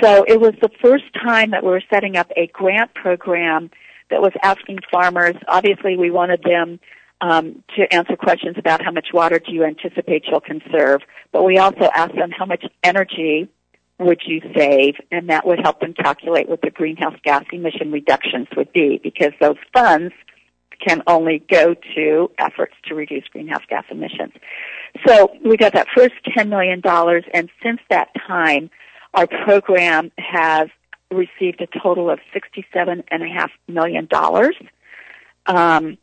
So 0.03 0.25
it 0.29 0.41
was 0.41 0.53
the 0.61 0.71
first 0.83 1.05
time 1.15 1.51
that 1.53 1.63
we 1.63 1.71
were 1.71 1.83
setting 1.91 2.17
up 2.17 2.31
a 2.37 2.47
grant 2.49 2.95
program 2.95 3.71
that 4.11 4.21
was 4.21 4.33
asking 4.43 4.79
farmers, 4.91 5.37
obviously 5.49 5.97
we 5.97 6.11
wanted 6.11 6.43
them 6.43 6.79
um, 7.23 7.63
to 7.77 7.95
answer 7.95 8.17
questions 8.17 8.57
about 8.59 8.85
how 8.85 8.91
much 8.91 9.09
water 9.15 9.39
do 9.39 9.53
you 9.53 9.65
anticipate 9.65 10.25
you'll 10.29 10.41
conserve, 10.41 11.01
but 11.31 11.45
we 11.45 11.57
also 11.57 11.89
asked 11.95 12.17
them 12.17 12.33
how 12.37 12.45
much 12.45 12.65
energy 12.83 13.49
would 13.99 14.21
you 14.27 14.41
save, 14.57 14.97
and 15.13 15.31
that 15.31 15.47
would 15.47 15.61
help 15.61 15.81
them 15.81 15.95
calculate 15.95 16.49
what 16.49 16.61
the 16.63 16.71
greenhouse 16.71 17.15
gas 17.23 17.45
emission 17.53 17.93
reductions 17.93 18.49
would 18.57 18.73
be, 18.73 19.01
because 19.03 19.33
those 19.41 19.57
funds 19.73 20.13
can 20.85 21.01
only 21.07 21.39
go 21.49 21.75
to 21.95 22.29
efforts 22.39 22.75
to 22.87 22.97
reduce 22.97 23.25
greenhouse 23.29 23.63
gas 23.69 23.85
emissions. 23.89 24.33
So 25.07 25.33
we 25.45 25.57
got 25.57 25.75
that 25.75 25.87
first 25.97 26.15
$10 26.37 26.49
million, 26.49 26.83
and 27.33 27.49
since 27.63 27.81
that 27.89 28.09
time, 28.27 28.69
our 29.15 29.29
program 29.29 30.11
has 30.19 30.69
received 31.13 31.61
a 31.61 31.69
total 31.81 32.11
of 32.11 32.19
$67.5 32.35 33.49
million. 33.69 34.09
Um, 35.47 35.99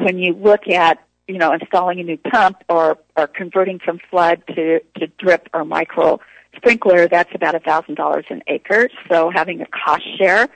when 0.00 0.18
you 0.18 0.34
look 0.34 0.68
at, 0.68 0.98
you 1.28 1.38
know, 1.38 1.52
installing 1.52 2.00
a 2.00 2.02
new 2.02 2.16
pump 2.16 2.62
or, 2.68 2.98
or 3.16 3.26
converting 3.26 3.78
from 3.78 4.00
flood 4.10 4.42
to, 4.48 4.80
to 4.98 5.06
drip 5.18 5.48
or 5.52 5.64
micro 5.64 6.20
sprinkler, 6.56 7.08
that's 7.08 7.30
about 7.34 7.54
a 7.54 7.60
$1,000 7.60 8.30
an 8.30 8.42
acre. 8.46 8.88
So 9.10 9.30
having 9.34 9.60
a 9.60 9.66
cost 9.66 10.02
share 10.18 10.48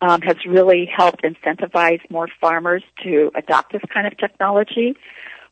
um, 0.00 0.20
has 0.22 0.36
really 0.46 0.86
helped 0.86 1.22
incentivize 1.22 2.00
more 2.10 2.28
farmers 2.40 2.82
to 3.04 3.30
adopt 3.34 3.72
this 3.72 3.82
kind 3.92 4.06
of 4.06 4.16
technology. 4.18 4.96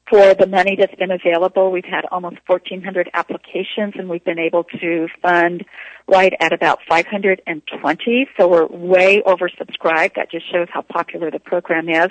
For 0.09 0.34
the 0.34 0.48
money 0.48 0.74
that's 0.76 0.94
been 0.96 1.12
available, 1.12 1.70
we've 1.70 1.84
had 1.84 2.05
almost 2.11 2.38
1,400 2.48 3.11
applications, 3.14 3.94
and 3.96 4.09
we've 4.09 4.24
been 4.24 4.40
able 4.40 4.64
to 4.64 5.07
fund 5.22 5.64
right 6.09 6.32
at 6.40 6.53
about 6.53 6.80
520. 6.88 8.28
So 8.36 8.48
we're 8.48 8.66
way 8.66 9.22
oversubscribed. 9.24 10.16
That 10.16 10.28
just 10.28 10.51
shows 10.51 10.66
how 10.72 10.82
popular 10.82 11.30
the 11.30 11.38
program 11.38 11.88
is. 11.88 12.11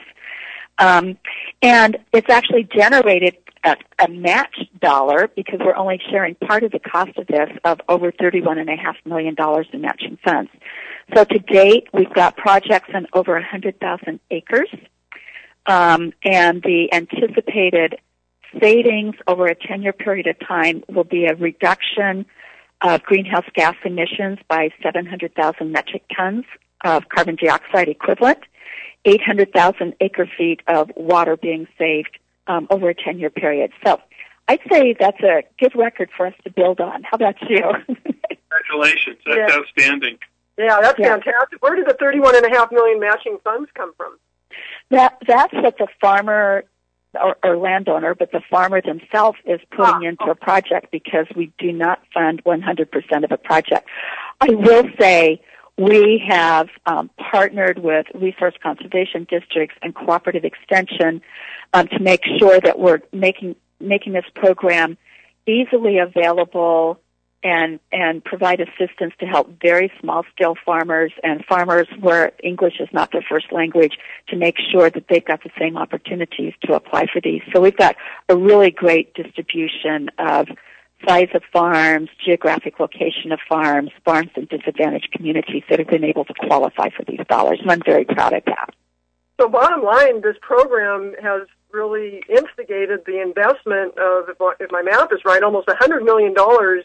Um, 0.80 1.17
and 1.61 1.97
it's 2.13 2.30
actually 2.30 2.63
generated 2.63 3.38
a, 3.63 3.75
a 3.99 4.07
match 4.09 4.55
dollar 4.80 5.30
because 5.36 5.59
we're 5.59 5.75
only 5.75 6.01
sharing 6.09 6.36
part 6.36 6.63
of 6.63 6.71
the 6.71 6.80
cost 6.80 7.17
of 7.17 7.27
this 7.27 7.49
of 7.65 7.82
over 7.89 8.11
$31.5 8.11 8.95
million 9.05 9.36
in 9.73 9.82
matching 9.82 10.17
funds. 10.23 10.49
So 11.13 11.25
to 11.25 11.39
date, 11.39 11.88
we've 11.93 12.13
got 12.13 12.38
projects 12.38 12.89
on 12.93 13.07
over 13.13 13.34
100,000 13.34 14.19
acres, 14.32 14.69
um, 15.65 16.13
and 16.23 16.61
the 16.61 16.89
anticipated 16.93 17.95
savings 18.61 19.15
over 19.27 19.47
a 19.47 19.55
10-year 19.55 19.93
period 19.93 20.27
of 20.27 20.36
time 20.47 20.84
will 20.88 21.03
be 21.03 21.25
a 21.25 21.36
reduction 21.36 22.25
of 22.82 23.03
greenhouse 23.03 23.45
gas 23.53 23.75
emissions 23.84 24.39
by 24.47 24.69
700,000 24.82 25.71
metric 25.71 26.03
tons 26.15 26.45
of 26.86 27.09
carbon 27.09 27.36
dioxide 27.36 27.89
equivalent, 27.89 28.39
800,000 29.05 29.95
acre 30.01 30.30
feet 30.38 30.61
of 30.67 30.91
water 30.95 31.38
being 31.38 31.67
saved 31.78 32.17
um, 32.47 32.67
over 32.70 32.89
a 32.89 32.95
10-year 32.95 33.30
period. 33.30 33.72
So 33.86 33.99
I'd 34.47 34.59
say 34.72 34.95
that's 34.99 35.22
a 35.22 35.43
good 35.59 35.74
record 35.76 36.09
for 36.15 36.28
us 36.28 36.34
to 36.43 36.49
build 36.49 36.80
on. 36.82 37.03
How 37.03 37.15
about 37.15 37.36
you? 37.47 37.61
Congratulations. 38.49 39.17
That's 39.26 39.38
Yeah. 39.38 39.57
outstanding. 39.57 40.17
Yeah, 40.57 40.80
that's 40.82 40.99
Yeah. 40.99 41.09
fantastic. 41.17 41.61
Where 41.61 41.76
did 41.76 41.86
the 41.88 41.93
thirty-one 41.93 42.36
and 42.36 42.45
a 42.45 42.49
half 42.49 42.72
million 42.72 42.99
matching 42.99 43.38
funds 43.43 43.70
come 43.76 43.93
from? 43.95 44.17
That 44.89 45.17
that's 45.26 45.53
what 45.53 45.78
the 45.78 45.88
farmer 46.01 46.65
or, 47.13 47.38
or 47.43 47.57
landowner, 47.57 48.13
but 48.13 48.32
the 48.32 48.41
farmer 48.51 48.82
themselves 48.82 49.38
is 49.45 49.59
putting 49.72 50.05
Ah, 50.05 50.09
into 50.09 50.26
a 50.26 50.36
project 50.36 50.91
because 50.91 51.28
we 51.36 51.51
do 51.57 51.72
not 51.72 52.01
fund 52.13 52.43
100% 52.43 53.24
of 53.24 53.32
a 53.32 53.38
project. 53.38 53.88
I 54.41 54.49
will 54.49 54.84
say 54.99 55.41
we 55.80 56.21
have 56.27 56.67
um, 56.86 57.09
partnered 57.32 57.80
with 57.80 58.05
resource 58.13 58.53
conservation 58.61 59.25
districts 59.30 59.77
and 59.82 59.95
cooperative 59.95 60.43
extension 60.43 61.21
um, 61.73 61.88
to 61.88 61.99
make 61.99 62.21
sure 62.38 62.59
that 62.59 62.77
we're 62.77 62.99
making 63.13 63.55
making 63.80 64.11
this 64.11 64.25
program 64.36 64.97
easily 65.47 65.97
available 65.99 66.99
and 67.43 67.80
and 67.93 68.21
provide 68.25 68.59
assistance 68.59 69.13
to 69.21 69.25
help 69.25 69.61
very 69.61 69.89
small 70.01 70.25
scale 70.36 70.55
farmers 70.65 71.13
and 71.23 71.45
farmers 71.45 71.88
where 72.01 72.34
English 72.43 72.82
is 72.82 72.89
not 72.91 73.13
their 73.13 73.23
first 73.30 73.49
language 73.53 73.97
to 74.27 74.36
make 74.36 74.55
sure 74.71 74.89
that 74.89 75.05
they've 75.07 75.23
got 75.23 75.41
the 75.43 75.51
same 75.57 75.77
opportunities 75.77 76.53
to 76.65 76.73
apply 76.73 77.05
for 77.05 77.21
these. 77.23 77.41
So 77.53 77.61
we've 77.61 77.77
got 77.77 77.95
a 78.27 78.36
really 78.36 78.71
great 78.71 79.13
distribution 79.13 80.09
of 80.19 80.49
size 81.07 81.29
of 81.33 81.43
farms, 81.51 82.09
geographic 82.23 82.79
location 82.79 83.31
of 83.31 83.39
farms, 83.47 83.91
farms 84.03 84.29
in 84.35 84.45
disadvantaged 84.45 85.11
communities 85.11 85.63
that 85.69 85.79
have 85.79 85.87
been 85.87 86.03
able 86.03 86.25
to 86.25 86.33
qualify 86.33 86.89
for 86.89 87.03
these 87.05 87.19
dollars. 87.29 87.59
And 87.61 87.71
I'm 87.71 87.81
very 87.85 88.05
proud 88.05 88.33
of 88.33 88.43
that. 88.45 88.73
So 89.39 89.47
bottom 89.47 89.83
line, 89.83 90.21
this 90.21 90.35
program 90.41 91.13
has 91.21 91.47
really 91.71 92.23
instigated 92.29 93.01
the 93.05 93.21
investment 93.21 93.97
of, 93.97 94.27
if 94.59 94.71
my, 94.71 94.81
math 94.81 95.13
is 95.13 95.19
right, 95.23 95.41
almost 95.41 95.67
$100 95.67 96.03
million 96.03 96.33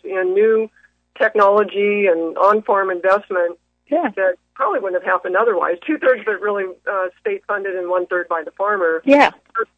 in 0.04 0.34
new 0.34 0.70
technology 1.18 2.06
and 2.06 2.36
on-farm 2.38 2.90
investment 2.90 3.58
Yeah. 3.88 4.10
that 4.16 4.36
probably 4.54 4.80
wouldn't 4.80 5.02
have 5.02 5.10
happened 5.10 5.36
otherwise. 5.36 5.76
Two-thirds 5.86 6.20
of 6.22 6.28
it 6.28 6.40
really 6.40 6.64
uh, 6.90 7.06
state-funded 7.20 7.74
and 7.74 7.88
one-third 7.88 8.28
by 8.28 8.42
the 8.44 8.52
farmer. 8.52 9.02
Yeah. 9.04 9.30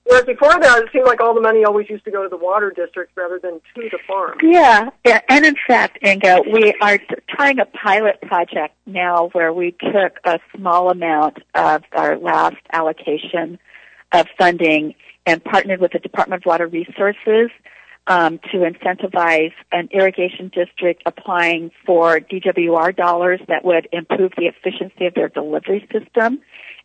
Whereas 0.04 0.24
before 0.24 0.58
that, 0.60 0.82
it 0.82 0.88
seemed 0.92 1.06
like 1.06 1.20
all 1.20 1.34
the 1.34 1.40
money 1.40 1.64
always 1.64 1.88
used 1.88 2.04
to 2.04 2.10
go 2.10 2.22
to 2.22 2.28
the 2.28 2.36
water 2.36 2.70
district 2.70 3.12
rather 3.16 3.38
than 3.38 3.60
to 3.74 3.88
the 3.90 3.98
farm. 4.06 4.38
Yeah, 4.42 4.90
yeah, 5.04 5.20
and 5.28 5.44
in 5.44 5.56
fact, 5.66 5.98
Inge, 6.04 6.22
we 6.52 6.74
are 6.80 6.98
trying 7.28 7.58
a 7.58 7.66
pilot 7.66 8.20
project 8.22 8.74
now 8.86 9.28
where 9.32 9.52
we 9.52 9.72
took 9.72 10.18
a 10.24 10.38
small 10.56 10.90
amount 10.90 11.38
of 11.54 11.82
our 11.92 12.18
last 12.18 12.56
allocation 12.72 13.58
of 14.12 14.26
funding 14.38 14.94
and 15.26 15.42
partnered 15.42 15.80
with 15.80 15.92
the 15.92 15.98
Department 15.98 16.42
of 16.42 16.46
Water 16.46 16.66
Resources 16.66 17.50
um, 18.06 18.38
to 18.52 18.58
incentivize 18.58 19.52
an 19.72 19.88
irrigation 19.92 20.50
district 20.54 21.02
applying 21.06 21.70
for 21.84 22.20
DWR 22.20 22.94
dollars 22.94 23.40
that 23.48 23.64
would 23.64 23.88
improve 23.92 24.32
the 24.36 24.46
efficiency 24.46 25.06
of 25.06 25.14
their 25.14 25.28
delivery 25.28 25.88
system, 25.92 26.40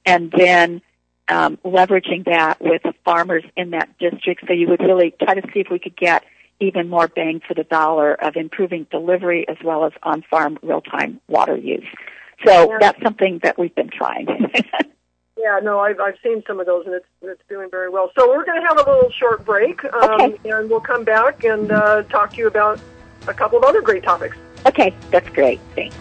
and 0.06 0.34
then 0.36 0.82
um, 1.30 1.58
leveraging 1.64 2.26
that 2.26 2.60
with 2.60 2.82
the 2.84 2.94
farmers 3.06 3.44
in 3.56 3.72
that 3.72 3.90
district. 4.00 4.44
So 4.48 4.54
you 4.54 4.68
would 4.68 4.82
really 4.82 5.14
try 5.22 5.36
to 5.36 5.42
see 5.54 5.60
if 5.60 5.68
we 5.70 5.80
could 5.80 5.96
get 5.96 6.24
even 6.60 6.90
more 6.90 7.08
bang 7.08 7.42
for 7.48 7.54
the 7.54 7.64
dollar 7.64 8.14
of 8.14 8.36
improving 8.36 8.86
delivery 8.92 9.48
as 9.48 9.58
well 9.64 9.86
as 9.86 9.94
on-farm 10.04 10.60
real-time 10.62 11.20
water 11.28 11.58
use. 11.58 11.86
So 12.46 12.78
that's 12.80 13.02
something 13.04 13.40
that 13.44 13.58
we've 13.58 13.74
been 13.74 13.90
trying. 13.90 14.28
Yeah, 15.42 15.60
no, 15.64 15.80
I've, 15.80 16.00
I've 16.00 16.18
seen 16.22 16.44
some 16.46 16.60
of 16.60 16.68
those, 16.68 16.86
and 16.86 16.94
it's, 16.94 17.06
it's 17.24 17.42
doing 17.50 17.68
very 17.72 17.90
well. 17.90 18.12
So 18.16 18.30
we're 18.30 18.46
going 18.46 18.62
to 18.62 18.68
have 18.68 18.78
a 18.78 18.88
little 18.88 19.10
short 19.10 19.44
break, 19.44 19.84
um, 19.86 20.22
okay. 20.22 20.38
and 20.46 20.70
we'll 20.70 20.80
come 20.80 21.04
back 21.04 21.44
and 21.44 21.72
uh, 21.72 22.04
talk 22.04 22.34
to 22.34 22.38
you 22.38 22.46
about 22.46 22.80
a 23.28 23.34
couple 23.34 23.58
of 23.58 23.64
other 23.64 23.82
great 23.82 24.04
topics. 24.04 24.38
Okay, 24.68 24.94
that's 25.10 25.28
great. 25.30 25.60
Thanks. 25.74 25.96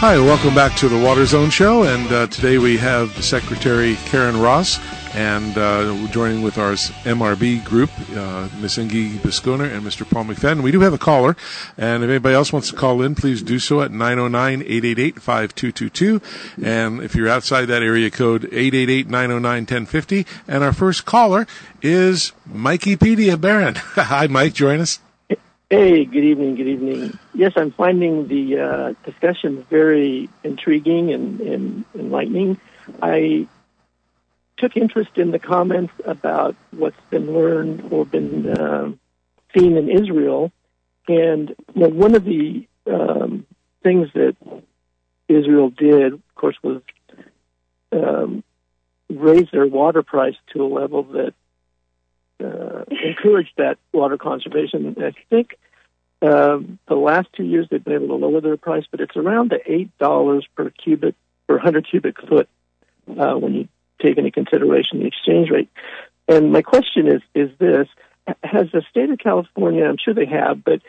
Hi, 0.00 0.16
welcome 0.16 0.54
back 0.54 0.76
to 0.78 0.88
the 0.88 0.98
Water 0.98 1.26
Zone 1.26 1.50
Show, 1.50 1.84
and 1.84 2.10
uh, 2.12 2.26
today 2.26 2.58
we 2.58 2.76
have 2.76 3.22
Secretary 3.22 3.96
Karen 4.06 4.40
Ross 4.40 4.78
and 5.18 5.58
uh, 5.58 6.06
joining 6.12 6.42
with 6.42 6.58
our 6.58 6.74
MRB 6.74 7.64
group, 7.64 7.90
uh, 8.12 8.46
Bisconer 8.60 9.68
and 9.68 9.84
Mr. 9.84 10.08
Paul 10.08 10.26
McFadden. 10.26 10.62
We 10.62 10.70
do 10.70 10.82
have 10.82 10.92
a 10.92 10.98
caller, 10.98 11.36
and 11.76 12.04
if 12.04 12.10
anybody 12.10 12.36
else 12.36 12.52
wants 12.52 12.70
to 12.70 12.76
call 12.76 13.02
in, 13.02 13.16
please 13.16 13.42
do 13.42 13.58
so 13.58 13.82
at 13.82 13.90
909-888-5222. 13.90 16.64
And 16.64 17.02
if 17.02 17.16
you're 17.16 17.28
outside 17.28 17.64
that 17.64 17.82
area 17.82 18.12
code, 18.12 18.42
888-909-1050. 18.42 20.24
And 20.46 20.62
our 20.62 20.72
first 20.72 21.04
caller 21.04 21.48
is 21.82 22.30
Mikey 22.46 22.96
Pedia 22.96 23.40
Barron. 23.40 23.74
Hi, 23.74 24.28
Mike, 24.28 24.54
join 24.54 24.78
us. 24.78 25.00
Hey, 25.68 26.04
good 26.04 26.22
evening, 26.22 26.54
good 26.54 26.68
evening. 26.68 27.18
Yes, 27.34 27.54
I'm 27.56 27.72
finding 27.72 28.28
the 28.28 28.60
uh, 28.60 28.94
discussion 29.04 29.66
very 29.68 30.28
intriguing 30.44 31.12
and, 31.12 31.40
and 31.40 31.84
enlightening. 31.96 32.60
I 33.02 33.48
took 34.58 34.76
interest 34.76 35.16
in 35.16 35.30
the 35.30 35.38
comments 35.38 35.92
about 36.04 36.56
what's 36.70 37.00
been 37.10 37.32
learned 37.32 37.92
or 37.92 38.04
been 38.04 38.48
uh, 38.48 38.92
seen 39.56 39.76
in 39.76 39.88
Israel. 39.88 40.52
And 41.06 41.54
you 41.74 41.82
know, 41.82 41.88
one 41.88 42.14
of 42.14 42.24
the 42.24 42.66
um, 42.86 43.46
things 43.82 44.08
that 44.14 44.36
Israel 45.28 45.70
did, 45.70 46.14
of 46.14 46.34
course, 46.34 46.56
was 46.62 46.82
um, 47.92 48.42
raise 49.08 49.48
their 49.52 49.66
water 49.66 50.02
price 50.02 50.36
to 50.52 50.62
a 50.62 50.68
level 50.68 51.04
that 51.04 51.34
uh, 52.42 52.84
encouraged 52.90 53.52
that 53.56 53.78
water 53.92 54.18
conservation. 54.18 54.96
I 55.02 55.12
think 55.30 55.58
um, 56.20 56.78
the 56.88 56.94
last 56.94 57.28
two 57.34 57.44
years 57.44 57.68
they've 57.70 57.82
been 57.82 57.94
able 57.94 58.08
to 58.08 58.26
lower 58.26 58.40
their 58.40 58.56
price, 58.56 58.84
but 58.90 59.00
it's 59.00 59.16
around 59.16 59.50
the 59.50 59.60
eight 59.66 59.96
dollars 59.98 60.46
per 60.56 60.70
cubic 60.70 61.14
per 61.46 61.58
hundred 61.58 61.88
cubic 61.88 62.20
foot 62.20 62.48
uh, 63.08 63.34
when 63.34 63.54
you 63.54 63.68
take 64.00 64.18
into 64.18 64.30
consideration 64.30 65.00
the 65.00 65.06
exchange 65.06 65.50
rate. 65.50 65.70
And 66.26 66.52
my 66.52 66.62
question 66.62 67.08
is 67.08 67.22
is 67.34 67.50
this: 67.58 67.88
Has 68.42 68.66
the 68.72 68.82
state 68.90 69.10
of 69.10 69.18
California? 69.18 69.84
I'm 69.84 69.96
sure 70.02 70.14
they 70.14 70.26
have, 70.26 70.64
but 70.64 70.82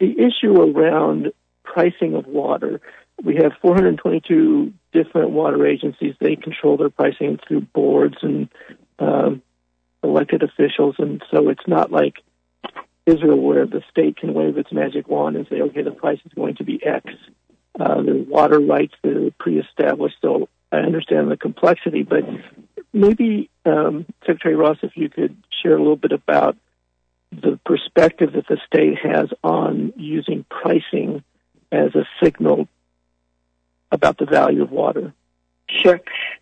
the 0.00 0.14
issue 0.18 0.60
around 0.60 1.32
pricing 1.64 2.14
of 2.14 2.26
water. 2.26 2.80
We 3.22 3.36
have 3.36 3.52
422 3.60 4.72
different 4.92 5.30
water 5.30 5.66
agencies. 5.66 6.14
They 6.20 6.36
control 6.36 6.76
their 6.76 6.90
pricing 6.90 7.38
through 7.46 7.62
boards 7.62 8.16
and 8.22 8.48
um, 8.98 9.42
elected 10.02 10.42
officials, 10.42 10.96
and 10.98 11.22
so 11.30 11.48
it's 11.48 11.66
not 11.66 11.90
like 11.90 12.14
Israel 13.06 13.40
where 13.40 13.66
the 13.66 13.82
state 13.90 14.16
can 14.16 14.34
wave 14.34 14.56
its 14.56 14.72
magic 14.72 15.08
wand 15.08 15.36
and 15.36 15.46
say, 15.48 15.60
okay, 15.62 15.82
the 15.82 15.90
price 15.90 16.20
is 16.24 16.32
going 16.34 16.56
to 16.56 16.64
be 16.64 16.84
X. 16.84 17.06
Uh, 17.78 18.02
the 18.02 18.26
water 18.28 18.58
rights 18.58 18.94
that 19.02 19.16
are 19.16 19.30
pre-established, 19.38 20.16
so 20.20 20.48
I 20.70 20.78
understand 20.78 21.30
the 21.30 21.36
complexity, 21.36 22.02
but 22.02 22.24
maybe 22.92 23.50
um, 23.64 24.06
Secretary 24.26 24.54
Ross, 24.54 24.78
if 24.82 24.96
you 24.96 25.08
could 25.08 25.36
share 25.62 25.74
a 25.74 25.78
little 25.78 25.96
bit 25.96 26.12
about 26.12 26.56
the 27.30 27.58
perspective 27.64 28.32
that 28.32 28.46
the 28.48 28.58
state 28.66 28.98
has 29.02 29.28
on 29.42 29.92
using 29.96 30.44
pricing 30.48 31.22
as 31.70 31.94
a 31.94 32.06
signal 32.22 32.68
about 33.90 34.18
the 34.18 34.26
value 34.26 34.62
of 34.62 34.70
water. 34.70 35.12
Sure. 35.68 36.00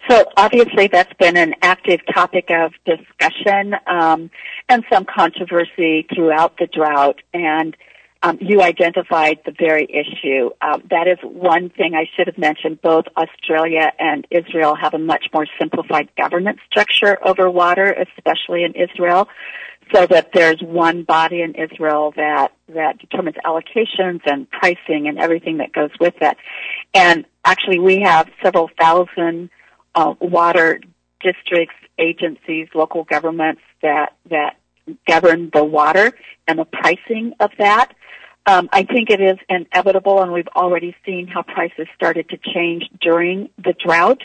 So 0.09 0.24
obviously 0.37 0.87
that's 0.87 1.12
been 1.14 1.37
an 1.37 1.55
active 1.62 2.01
topic 2.12 2.49
of 2.51 2.72
discussion 2.85 3.74
um, 3.87 4.31
and 4.68 4.85
some 4.91 5.05
controversy 5.05 6.07
throughout 6.14 6.59
the 6.59 6.68
drought. 6.68 7.20
And 7.35 7.77
um, 8.23 8.39
you 8.41 8.62
identified 8.62 9.39
the 9.45 9.53
very 9.53 9.85
issue. 9.85 10.51
Uh, 10.61 10.79
that 10.91 11.07
is 11.07 11.19
one 11.23 11.71
thing 11.71 11.95
I 11.95 12.07
should 12.17 12.27
have 12.27 12.39
mentioned. 12.39 12.81
Both 12.83 13.05
Australia 13.17 13.93
and 13.99 14.27
Israel 14.31 14.75
have 14.75 14.95
a 14.95 14.99
much 14.99 15.27
more 15.33 15.47
simplified 15.59 16.09
governance 16.17 16.59
structure 16.71 17.19
over 17.27 17.51
water, 17.51 17.93
especially 17.93 18.64
in 18.64 18.75
Israel 18.75 19.29
so 19.95 20.07
that 20.07 20.31
there's 20.33 20.61
one 20.61 21.03
body 21.03 21.43
in 21.43 21.55
Israel 21.55 22.12
that 22.17 22.53
that 22.69 22.99
determines 22.99 23.37
allocations 23.45 24.21
and 24.27 24.51
pricing 24.51 25.07
and 25.07 25.19
everything 25.19 25.59
that 25.59 25.73
goes 25.73 25.91
with 26.01 26.14
it. 26.21 26.37
And 26.95 27.25
actually, 27.45 27.79
we 27.79 28.01
have 28.01 28.29
several 28.43 28.69
thousand 28.79 29.51
uh, 29.95 30.14
water 30.21 30.81
districts, 31.21 31.77
agencies, 31.99 32.69
local 32.75 33.05
governments 33.05 33.62
that 33.83 34.14
that 34.31 34.57
govern 35.07 35.51
the 35.53 35.64
water 35.64 36.12
and 36.47 36.59
the 36.59 36.64
pricing 36.64 37.32
of 37.41 37.51
that. 37.59 37.93
Um, 38.47 38.68
I 38.72 38.84
think 38.84 39.11
it 39.11 39.20
is 39.20 39.39
inevitable, 39.49 40.22
and 40.22 40.32
we've 40.32 40.49
already 40.55 40.95
seen 41.05 41.26
how 41.26 41.43
prices 41.43 41.89
started 41.97 42.28
to 42.28 42.39
change 42.39 42.84
during 43.01 43.51
the 43.59 43.72
drought. 43.72 44.22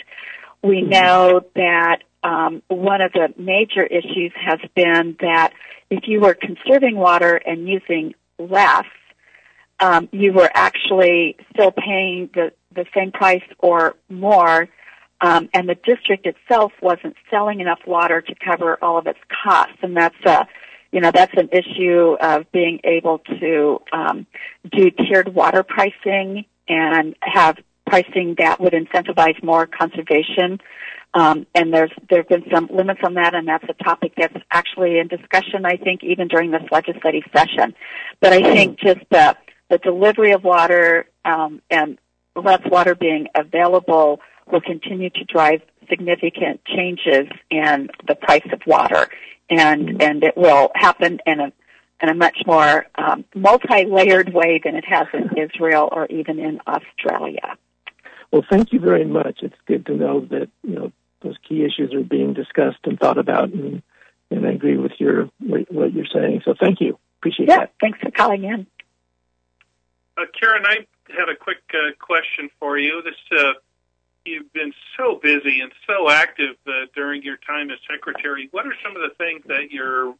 We 0.62 0.82
mm-hmm. 0.82 0.90
know 0.90 1.42
that 1.56 2.04
um, 2.24 2.62
one 2.68 3.02
of 3.02 3.14
the 3.14 3.34
major 3.38 3.84
issues 3.84 4.32
has 4.36 4.60
been 4.76 5.18
that 5.22 5.54
if 5.90 6.08
you 6.08 6.20
were 6.20 6.36
conserving 6.36 6.96
water 6.96 7.36
and 7.36 7.68
using 7.68 8.14
less, 8.38 8.86
um, 9.80 10.08
you 10.12 10.32
were 10.32 10.50
actually 10.54 11.36
still 11.52 11.72
paying 11.72 12.30
the, 12.36 12.54
the 12.74 12.86
same 12.96 13.12
price 13.12 13.44
or 13.58 13.96
more, 14.08 14.70
um, 15.22 15.50
and 15.54 15.70
the 15.70 15.76
district 15.76 16.26
itself 16.26 16.72
wasn't 16.82 17.16
selling 17.30 17.60
enough 17.60 17.80
water 17.86 18.22
to 18.22 18.36
cover 18.44 18.78
all 18.82 18.98
of 18.98 19.08
its 19.08 19.20
costs, 19.44 19.78
and 19.82 19.96
that's 19.96 20.16
a 20.26 20.48
you 20.92 21.00
know 21.00 21.12
that's 21.12 21.34
an 21.38 21.50
issue 21.52 22.18
of 22.20 22.52
being 22.52 22.80
able 22.84 23.20
to 23.40 23.80
um, 23.94 24.26
do 24.72 24.92
tiered 24.92 25.34
water 25.34 25.64
pricing 25.64 26.46
and 26.68 27.16
have 27.22 27.58
pricing 27.86 28.36
that 28.38 28.60
would 28.60 28.74
incentivize 28.74 29.42
more 29.44 29.68
conservation 29.68 30.60
um, 31.14 31.46
and 31.54 31.74
there's 31.74 31.92
there 32.10 32.20
have 32.20 32.30
been 32.30 32.46
some 32.54 32.70
limits 32.72 33.02
on 33.04 33.16
that, 33.16 33.36
and 33.36 33.48
that's 33.48 33.66
a 33.68 33.84
topic 33.84 34.14
that's 34.16 34.36
actually 34.50 34.98
in 34.98 35.08
discussion. 35.08 35.66
I 35.66 35.76
think 35.76 36.04
even 36.04 36.28
during 36.28 36.52
this 36.52 36.64
legislative 36.72 37.24
session. 37.36 37.74
But 38.22 38.34
I 38.34 38.42
think 38.42 38.80
just 38.80 39.02
the 39.10 39.36
the 39.70 39.78
delivery 39.78 40.32
of 40.32 40.44
water 40.44 41.08
um, 41.26 41.62
and 41.70 41.98
less 42.36 42.62
water 42.66 42.96
being 42.96 43.28
available 43.36 44.22
will 44.52 44.62
continue 44.62 45.10
to 45.10 45.24
drive 45.26 45.62
significant 45.90 46.64
changes 46.66 47.28
in 47.50 47.90
the 48.08 48.16
price 48.16 48.48
of 48.52 48.62
water, 48.66 49.08
and 49.50 50.02
and 50.02 50.24
it 50.24 50.36
will 50.38 50.72
happen 50.76 51.20
in 51.26 51.40
a 51.40 51.52
in 52.02 52.10
a 52.10 52.16
much 52.16 52.38
more 52.46 52.86
um, 52.96 53.26
multi-layered 53.36 54.34
way 54.34 54.60
than 54.64 54.76
it 54.76 54.86
has 54.86 55.08
in 55.14 55.38
Israel 55.38 55.90
or 55.92 56.08
even 56.08 56.40
in 56.40 56.60
Australia. 56.68 57.58
Well, 58.32 58.44
thank 58.50 58.74
you 58.74 58.80
very 58.80 59.06
much. 59.06 59.40
It's 59.42 59.56
good 59.68 59.86
to 59.88 59.96
know 59.96 60.22
that 60.22 60.50
you 60.64 60.76
know 60.76 60.92
those 61.22 61.36
key 61.48 61.64
issues 61.64 61.94
are 61.94 62.04
being 62.04 62.34
discussed 62.34 62.80
and 62.86 63.00
thought 63.00 63.18
about, 63.18 63.50
and 63.50 63.84
and 64.30 64.46
I 64.46 64.52
agree 64.52 64.78
with 64.78 64.94
your 64.98 65.30
what 65.40 65.94
you're 65.94 66.06
saying. 66.14 66.42
So 66.46 66.54
thank 66.60 66.80
you, 66.82 66.98
appreciate 67.20 67.50
yeah, 67.50 67.60
that. 67.60 67.74
Thanks 67.80 68.00
for 68.00 68.12
calling 68.12 68.44
in. 68.44 68.68
Uh, 70.18 70.26
Karen, 70.40 70.64
I 70.66 70.86
had 71.10 71.30
a 71.30 71.36
quick 71.36 71.62
uh, 71.74 71.92
question 72.00 72.50
for 72.60 72.78
you. 72.78 73.02
This 73.04 73.40
uh, 73.40 73.54
you've 74.26 74.52
been 74.54 74.74
so 74.98 75.20
busy 75.22 75.62
and 75.62 75.72
so 75.88 76.10
active 76.10 76.56
uh, 76.68 76.72
during 76.96 77.24
your 77.24 77.38
time 77.38 77.70
as 77.72 77.78
secretary. 77.90 78.50
What 78.52 78.66
are 78.66 78.76
some 78.84 78.96
of 78.96 79.02
the 79.02 79.16
things 79.18 79.44
that 79.48 79.72
you're 79.72 80.14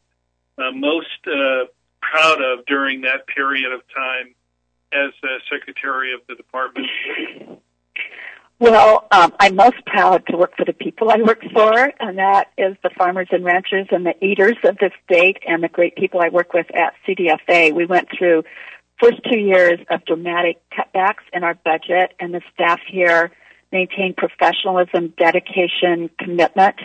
uh, 0.58 0.72
most 0.72 1.06
uh, 1.26 1.66
proud 2.00 2.42
of 2.42 2.66
during 2.66 3.02
that 3.02 3.26
period 3.26 3.72
of 3.72 3.80
time 3.94 4.34
as 4.92 5.12
secretary 5.50 6.12
of 6.12 6.20
the 6.28 6.34
department? 6.34 6.86
Well, 8.58 9.08
um, 9.10 9.34
I'm 9.40 9.56
most 9.56 9.84
proud 9.86 10.24
to 10.28 10.36
work 10.36 10.56
for 10.56 10.64
the 10.64 10.72
people 10.72 11.10
I 11.10 11.16
work 11.16 11.42
for, 11.52 11.92
and 11.98 12.18
that 12.18 12.48
is 12.56 12.76
the 12.84 12.90
farmers 12.90 13.26
and 13.32 13.44
ranchers 13.44 13.88
and 13.90 14.06
the 14.06 14.14
eaters 14.24 14.56
of 14.62 14.78
the 14.78 14.90
state 15.04 15.38
and 15.48 15.64
the 15.64 15.68
great 15.68 15.96
people 15.96 16.20
I 16.20 16.28
work 16.28 16.52
with 16.52 16.66
at 16.72 16.94
CDFA. 17.04 17.72
We 17.72 17.86
went 17.86 18.08
through 18.16 18.44
first 19.00 19.20
two 19.28 19.38
years 19.38 19.80
of 19.90 20.04
dramatic 20.04 20.62
cutbacks 20.70 21.24
in 21.32 21.42
our 21.42 21.54
budget, 21.54 22.14
and 22.20 22.32
the 22.32 22.40
staff 22.54 22.78
here 22.86 23.32
maintained 23.72 24.16
professionalism, 24.16 25.14
dedication, 25.18 26.10
commitment 26.18 26.76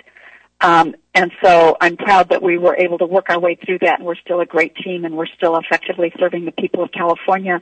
um, 0.59 0.95
and 1.13 1.31
so 1.43 1.77
I'm 1.79 1.97
proud 1.97 2.29
that 2.29 2.41
we 2.41 2.57
were 2.57 2.75
able 2.75 2.97
to 2.99 3.05
work 3.05 3.29
our 3.29 3.39
way 3.39 3.55
through 3.63 3.79
that, 3.79 3.99
and 3.99 4.07
we're 4.07 4.15
still 4.15 4.39
a 4.39 4.45
great 4.45 4.75
team, 4.75 5.05
and 5.05 5.15
we're 5.15 5.27
still 5.27 5.55
effectively 5.57 6.11
serving 6.19 6.45
the 6.45 6.51
people 6.51 6.83
of 6.83 6.91
California. 6.91 7.61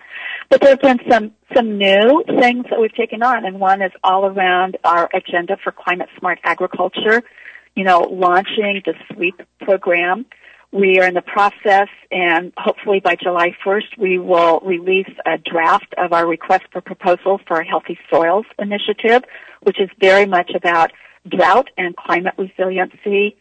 But 0.49 0.61
there 0.61 0.71
have 0.71 0.81
been 0.81 0.99
some 1.09 1.31
some 1.53 1.77
new 1.77 2.23
things 2.39 2.65
that 2.69 2.79
we've 2.79 2.93
taken 2.93 3.21
on, 3.21 3.45
and 3.45 3.59
one 3.59 3.81
is 3.81 3.91
all 4.03 4.25
around 4.25 4.77
our 4.83 5.09
agenda 5.13 5.57
for 5.61 5.71
climate 5.71 6.09
smart 6.17 6.39
agriculture. 6.43 7.21
You 7.75 7.83
know, 7.83 7.99
launching 7.99 8.81
the 8.85 8.93
SWEEP 9.13 9.41
program. 9.59 10.25
We 10.71 10.99
are 10.99 11.07
in 11.07 11.13
the 11.13 11.21
process, 11.21 11.87
and 12.11 12.51
hopefully 12.57 12.99
by 12.99 13.15
July 13.15 13.55
1st, 13.65 13.97
we 13.97 14.19
will 14.19 14.59
release 14.63 15.09
a 15.25 15.37
draft 15.37 15.93
of 15.97 16.11
our 16.11 16.27
request 16.27 16.63
for 16.71 16.81
proposal 16.81 17.39
for 17.47 17.59
a 17.59 17.65
healthy 17.65 17.97
soils 18.09 18.45
initiative, 18.59 19.23
which 19.61 19.79
is 19.79 19.89
very 19.99 20.25
much 20.25 20.51
about 20.53 20.91
drought 21.27 21.69
and 21.77 21.95
climate 21.95 22.33
resiliency. 22.37 23.37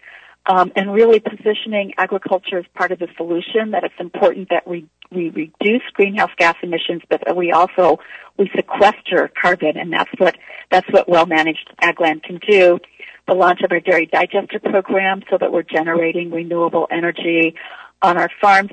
Um, 0.47 0.73
and 0.77 0.93
really 0.93 1.21
positioning 1.21 1.95
agriculture 1.97 2.59
as 2.59 2.65
part 2.75 2.93
of 2.93 2.99
the 2.99 3.09
solution. 3.17 3.71
That 3.71 3.85
it's 3.85 3.95
important 3.99 4.49
that 4.51 4.67
we 4.67 4.87
we 5.11 5.31
reduce 5.31 5.83
greenhouse 5.95 6.31
gas 6.39 6.57
emissions, 6.63 7.03
but 7.09 7.23
that 7.27 7.37
we 7.37 7.53
also 7.53 7.99
we 8.37 8.51
sequester 8.55 9.31
carbon, 9.41 9.77
and 9.77 9.93
that's 9.93 10.11
what 10.19 10.37
that's 10.71 10.89
what 10.91 11.09
well 11.09 11.27
managed 11.27 11.73
ag 11.81 12.01
land 12.01 12.23
can 12.23 12.39
do. 12.39 12.79
The 13.27 13.35
launch 13.35 13.61
of 13.63 13.73
our 13.73 13.81
dairy 13.81 14.07
digester 14.07 14.61
program, 14.61 15.23
so 15.31 15.39
that 15.39 15.51
we're 15.51 15.63
generating 15.63 16.31
renewable 16.31 16.87
energy 16.91 17.55
on 18.03 18.19
our 18.19 18.29
farms. 18.41 18.71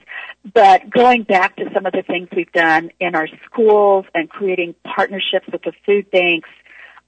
But 0.53 0.89
going 0.89 1.23
back 1.23 1.55
to 1.55 1.65
some 1.73 1.85
of 1.85 1.93
the 1.93 2.01
things 2.01 2.27
we've 2.35 2.51
done 2.51 2.91
in 2.99 3.15
our 3.15 3.29
schools 3.45 4.05
and 4.13 4.29
creating 4.29 4.75
partnerships 4.83 5.47
with 5.51 5.61
the 5.61 5.71
food 5.85 6.11
banks 6.11 6.49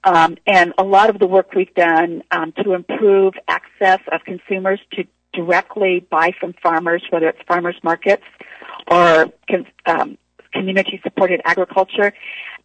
um, 0.04 0.36
and 0.46 0.74
a 0.78 0.84
lot 0.84 1.10
of 1.10 1.18
the 1.18 1.26
work 1.26 1.54
we've 1.54 1.74
done 1.74 2.22
um, 2.30 2.52
to 2.62 2.74
improve 2.74 3.34
access 3.48 4.00
of 4.12 4.22
consumers 4.24 4.80
to 4.92 5.04
directly 5.32 6.06
buy 6.10 6.32
from 6.38 6.54
farmers, 6.62 7.02
whether 7.10 7.28
it's 7.28 7.40
farmers 7.48 7.76
markets 7.82 8.22
or 8.90 9.32
um, 9.86 10.18
community 10.52 11.00
supported 11.02 11.40
agriculture, 11.44 12.12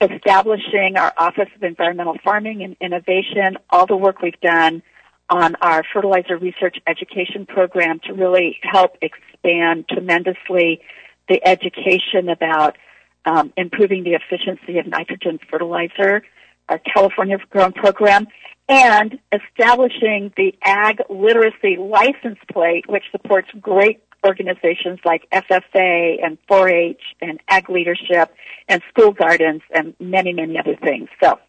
establishing 0.02 0.98
our 0.98 1.14
Office 1.18 1.50
of 1.56 1.64
Environmental 1.64 2.16
Farming 2.24 2.62
and 2.62 2.76
Innovation, 2.80 3.58
all 3.70 3.88
the 3.88 3.98
work 3.98 4.22
we've 4.22 4.40
done 4.42 4.84
on 5.30 5.56
our 5.62 5.84
fertilizer 5.94 6.38
research 6.38 6.78
education 6.88 7.46
program 7.46 8.00
to 8.06 8.14
really 8.14 8.60
help 8.64 8.98
expand 9.02 9.88
tremendously 9.88 10.82
the 11.28 11.46
education 11.48 12.30
about 12.30 12.78
um, 13.26 13.54
improving 13.56 14.04
the 14.04 14.14
efficiency 14.14 14.80
of 14.80 14.88
nitrogen 14.88 15.40
fertilizer 15.50 16.24
our 16.70 16.80
California 16.80 17.38
Grown 17.50 17.74
program, 17.74 18.28
and 18.68 19.20
establishing 19.32 20.32
the 20.38 20.54
Ag 20.64 21.02
Literacy 21.10 21.78
License 21.78 22.40
Plate, 22.52 22.88
which 22.88 23.04
supports 23.12 23.50
great 23.60 24.02
organizations 24.26 25.00
like 25.06 25.28
FFA 25.32 26.24
and 26.24 26.38
4-H 26.50 27.02
and 27.22 27.40
Ag 27.48 27.70
Leadership 27.70 28.34
and 28.68 28.82
School 28.90 29.12
Gardens 29.12 29.62
and 29.74 29.96
many, 30.00 30.34
many 30.34 30.58
other 30.60 30.76
things. 30.76 31.10
So 31.24 31.40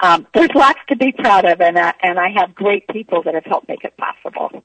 um, 0.00 0.26
there's 0.34 0.50
lots 0.54 0.78
to 0.88 0.96
be 0.96 1.12
proud 1.12 1.44
of, 1.44 1.60
and, 1.60 1.76
uh, 1.76 1.92
and 2.02 2.18
I 2.18 2.28
have 2.36 2.54
great 2.54 2.86
people 2.88 3.22
that 3.24 3.34
have 3.34 3.44
helped 3.44 3.68
make 3.68 3.84
it 3.84 3.94
possible. 3.96 4.62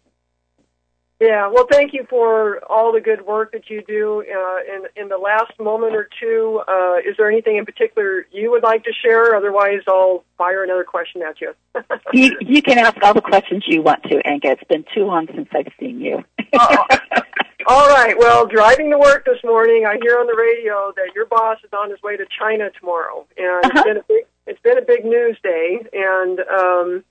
Yeah, 1.20 1.48
well, 1.48 1.66
thank 1.72 1.94
you 1.94 2.06
for 2.10 2.60
all 2.70 2.92
the 2.92 3.00
good 3.00 3.26
work 3.26 3.54
that 3.54 3.70
you 3.70 3.82
do. 3.88 4.24
Uh, 4.24 4.76
in 4.76 5.04
in 5.04 5.10
the 5.10 5.18
last 5.18 5.58
moment 5.60 5.96
or 5.96 6.10
two, 6.20 6.62
uh, 6.68 6.98
is 6.98 7.16
there 7.18 7.30
anything 7.30 7.56
in 7.58 7.66
particular 7.66 8.26
you 8.32 8.52
would 8.52 8.64
like 8.64 8.84
to 8.84 8.92
share? 8.92 9.36
Otherwise, 9.36 9.82
I'll 9.88 10.26
fire 10.38 10.64
another 10.64 10.84
question 10.84 11.22
at 11.22 11.40
you. 11.40 11.54
you 12.14 12.38
you 12.42 12.62
can 12.62 12.78
ask 12.78 12.98
all 13.04 13.14
the 13.14 13.22
questions 13.22 13.64
you 13.68 13.82
want 13.82 14.04
to, 14.04 14.22
Inge. 14.28 14.44
It's 14.44 14.64
been 14.66 14.84
too 14.94 15.06
long 15.06 15.28
since 15.34 15.48
I've 15.54 15.72
seen 15.80 16.02
you. 16.02 16.24
oh. 16.54 16.86
All 17.66 17.88
right. 17.88 18.18
Well, 18.18 18.46
driving 18.46 18.92
to 18.92 18.98
work 18.98 19.24
this 19.24 19.42
morning, 19.42 19.86
I 19.86 19.98
hear 20.02 20.20
on 20.20 20.28
the 20.28 20.36
radio 20.36 20.92
that 20.98 21.16
your 21.16 21.26
boss 21.28 21.60
is 21.64 21.70
on 21.72 21.90
his 21.90 22.02
way 22.04 22.18
to 22.18 22.26
China 22.38 22.70
tomorrow, 22.78 23.26
and 23.38 23.66
uh-huh. 23.66 23.72
it's 23.76 23.84
been 23.84 23.98
a 23.98 24.04
big 24.04 24.26
it's 24.48 24.62
been 24.62 24.78
a 24.78 24.82
big 24.82 25.06
news 25.06 25.38
day. 25.42 25.80
And 25.94 26.40
um, 26.42 27.04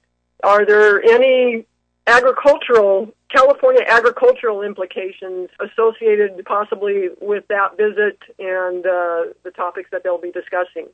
are 0.43 0.67
there 0.67 1.03
any 1.03 1.65
agricultural 2.07 3.13
California 3.35 3.83
agricultural 3.89 4.63
implications 4.63 5.49
associated 5.61 6.45
possibly 6.45 7.09
with 7.21 7.45
that 7.49 7.77
visit 7.77 8.19
and 8.39 8.85
uh, 8.85 9.33
the 9.45 9.51
topics 9.55 9.89
that 9.91 10.03
they'll 10.05 10.21
be 10.21 10.33
discussing. 10.33 10.89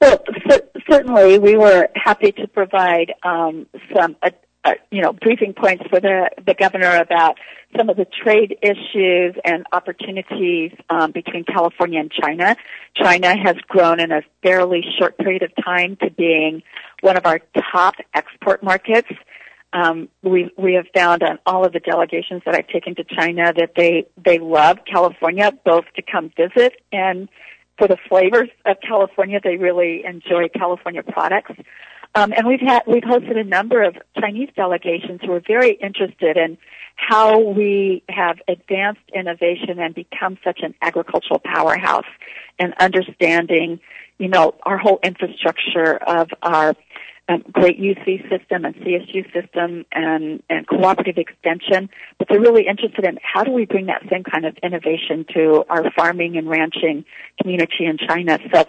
Well, 0.00 0.22
c- 0.50 0.60
certainly, 0.90 1.38
we 1.38 1.56
were 1.56 1.88
happy 1.94 2.32
to 2.32 2.46
provide 2.48 3.14
um, 3.22 3.66
some, 3.94 4.16
uh, 4.22 4.30
uh, 4.64 4.72
you 4.90 5.02
know, 5.02 5.12
briefing 5.12 5.52
points 5.52 5.84
for 5.90 6.00
the 6.00 6.30
the 6.46 6.54
governor 6.54 6.96
about 6.96 7.38
some 7.76 7.88
of 7.88 7.96
the 7.96 8.06
trade 8.06 8.56
issues 8.62 9.34
and 9.44 9.66
opportunities 9.72 10.72
um, 10.90 11.12
between 11.12 11.44
California 11.44 12.00
and 12.00 12.10
China. 12.10 12.56
China 12.94 13.34
has 13.36 13.56
grown 13.68 14.00
in 14.00 14.12
a 14.12 14.22
fairly 14.42 14.84
short 14.98 15.18
period 15.18 15.42
of 15.42 15.50
time 15.64 15.96
to 15.96 16.10
being 16.10 16.62
one 17.00 17.16
of 17.16 17.26
our 17.26 17.40
top 17.72 17.94
export 18.14 18.62
markets. 18.62 19.08
Um, 19.74 20.08
we 20.22 20.50
we 20.56 20.74
have 20.74 20.86
found 20.94 21.24
on 21.24 21.40
all 21.44 21.66
of 21.66 21.72
the 21.72 21.80
delegations 21.80 22.42
that 22.46 22.54
I've 22.54 22.68
taken 22.68 22.94
to 22.94 23.04
China 23.04 23.52
that 23.56 23.72
they 23.76 24.06
they 24.24 24.38
love 24.38 24.78
California 24.90 25.50
both 25.64 25.84
to 25.96 26.02
come 26.02 26.30
visit 26.36 26.80
and 26.92 27.28
for 27.76 27.88
the 27.88 27.96
flavors 28.08 28.48
of 28.64 28.76
California. 28.86 29.40
They 29.42 29.56
really 29.56 30.04
enjoy 30.04 30.48
California 30.48 31.02
products. 31.02 31.52
Um, 32.14 32.32
and 32.32 32.46
we've 32.46 32.60
had 32.60 32.84
we've 32.86 33.02
hosted 33.02 33.36
a 33.36 33.42
number 33.42 33.82
of 33.82 33.96
Chinese 34.20 34.48
delegations 34.54 35.20
who 35.24 35.32
are 35.32 35.42
very 35.44 35.72
interested 35.72 36.36
in 36.36 36.56
how 36.94 37.40
we 37.40 38.04
have 38.08 38.38
advanced 38.46 39.00
innovation 39.12 39.80
and 39.80 39.92
become 39.92 40.38
such 40.44 40.60
an 40.62 40.74
agricultural 40.80 41.40
powerhouse 41.44 42.06
and 42.60 42.72
understanding, 42.78 43.80
you 44.18 44.28
know, 44.28 44.54
our 44.62 44.78
whole 44.78 45.00
infrastructure 45.02 45.96
of 45.96 46.28
our 46.42 46.76
um, 47.28 47.42
great 47.52 47.80
UC 47.80 48.28
system 48.28 48.64
and 48.64 48.74
CSU 48.76 49.24
system 49.32 49.86
and, 49.92 50.42
and 50.50 50.66
cooperative 50.66 51.16
extension, 51.16 51.88
but 52.18 52.28
they're 52.28 52.40
really 52.40 52.66
interested 52.66 53.04
in 53.04 53.18
how 53.22 53.44
do 53.44 53.52
we 53.52 53.64
bring 53.64 53.86
that 53.86 54.02
same 54.10 54.24
kind 54.24 54.44
of 54.44 54.56
innovation 54.62 55.24
to 55.34 55.64
our 55.70 55.90
farming 55.92 56.36
and 56.36 56.48
ranching 56.48 57.04
community 57.40 57.86
in 57.86 57.96
China. 57.96 58.38
So 58.52 58.64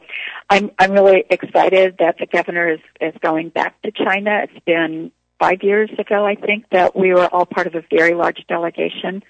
I'm, 0.49 0.71
I'm 0.79 0.91
really 0.91 1.25
excited 1.29 1.97
that 1.99 2.15
the 2.17 2.27
governor 2.27 2.71
is, 2.71 2.79
is 3.01 3.13
going 3.21 3.49
back 3.49 3.81
to 3.81 3.91
China. 3.91 4.43
It's 4.43 4.65
been 4.65 5.11
five 5.37 5.61
years 5.61 5.89
ago, 5.99 6.25
I 6.25 6.35
think, 6.35 6.69
that 6.71 6.95
we 6.95 7.13
were 7.13 7.27
all 7.27 7.45
part 7.45 7.67
of 7.67 7.75
a 7.75 7.83
very 7.91 8.13
large 8.13 8.45
delegation. 8.47 9.21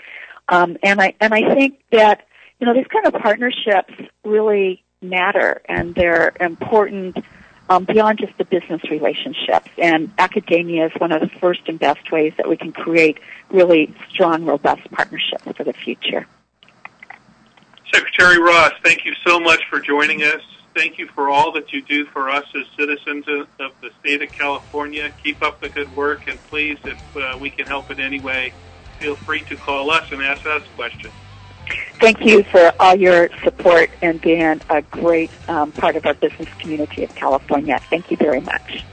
Um, 0.49 0.78
and 0.84 1.01
I, 1.01 1.15
and 1.19 1.34
I 1.34 1.55
think 1.55 1.80
that, 1.91 2.28
you 2.59 2.67
know, 2.67 2.76
these 2.76 2.86
kind 2.88 3.07
of 3.07 3.19
partnerships 3.19 3.93
really 4.23 4.84
matter 5.01 5.61
and 5.67 5.95
they're 5.95 6.34
important 6.39 7.17
um, 7.70 7.86
beyond 7.86 8.20
just 8.20 8.38
the 8.38 8.45
business 8.45 8.82
relationships. 8.89 9.70
And 9.78 10.11
academia 10.18 10.88
is 10.88 10.91
one 10.97 11.11
of 11.11 11.22
the 11.22 11.30
first 11.39 11.61
and 11.68 11.80
best 11.80 12.11
ways 12.11 12.34
that 12.38 12.47
we 12.47 12.57
can 12.57 12.72
create 12.72 13.20
really 13.49 13.93
strong, 14.09 14.45
robust 14.45 14.89
partnerships 14.91 15.43
for 15.55 15.63
the 15.63 15.74
future. 15.74 16.28
Secretary 17.93 18.39
Ross, 18.39 18.74
thank 18.84 19.05
you 19.05 19.13
so 19.26 19.39
much 19.39 19.63
for 19.70 19.80
joining 19.80 20.24
us. 20.24 20.41
Thank 20.76 20.97
you 20.97 21.07
for 21.07 21.30
all 21.30 21.53
that 21.53 21.72
you 21.72 21.82
do 21.82 22.05
for 22.05 22.30
us 22.30 22.43
as 22.53 22.66
citizens 22.78 23.26
of, 23.28 23.47
the 23.82 23.89
state 24.01 24.22
of 24.22 24.32
California. 24.32 25.09
Keep 25.24 25.41
up 25.41 25.61
the 25.61 25.70
good 25.70 25.95
work, 25.95 26.28
and 26.28 26.38
please, 26.49 26.78
if 26.84 26.97
uh, 27.16 27.38
we 27.39 27.49
can 27.49 27.66
help 27.66 27.89
in 27.91 28.01
any 28.01 28.20
way, 28.20 28.51
feel 28.99 29.16
free 29.16 29.41
to 29.45 29.55
call 29.55 29.89
us 29.89 30.03
and 30.11 30.22
ask 30.22 30.45
us 30.45 30.63
questions. 30.76 31.13
Thank 31.99 32.26
you 32.26 32.43
for 32.43 32.74
all 32.80 32.95
your 32.95 33.30
support 33.43 33.89
and 34.01 34.22
being 34.22 34.61
a 34.70 34.82
great 34.84 35.32
um, 35.47 35.72
part 35.72 35.95
of 35.95 36.05
our 36.05 36.13
business 36.13 36.49
community 36.59 37.03
of 37.03 37.16
California. 37.16 37.80
Thank 37.89 38.11
you 38.11 38.18
very 38.18 38.41
much. 38.41 38.84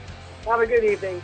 Have 0.45 0.59
a 0.59 0.65
good 0.65 0.83
evening. 0.83 1.21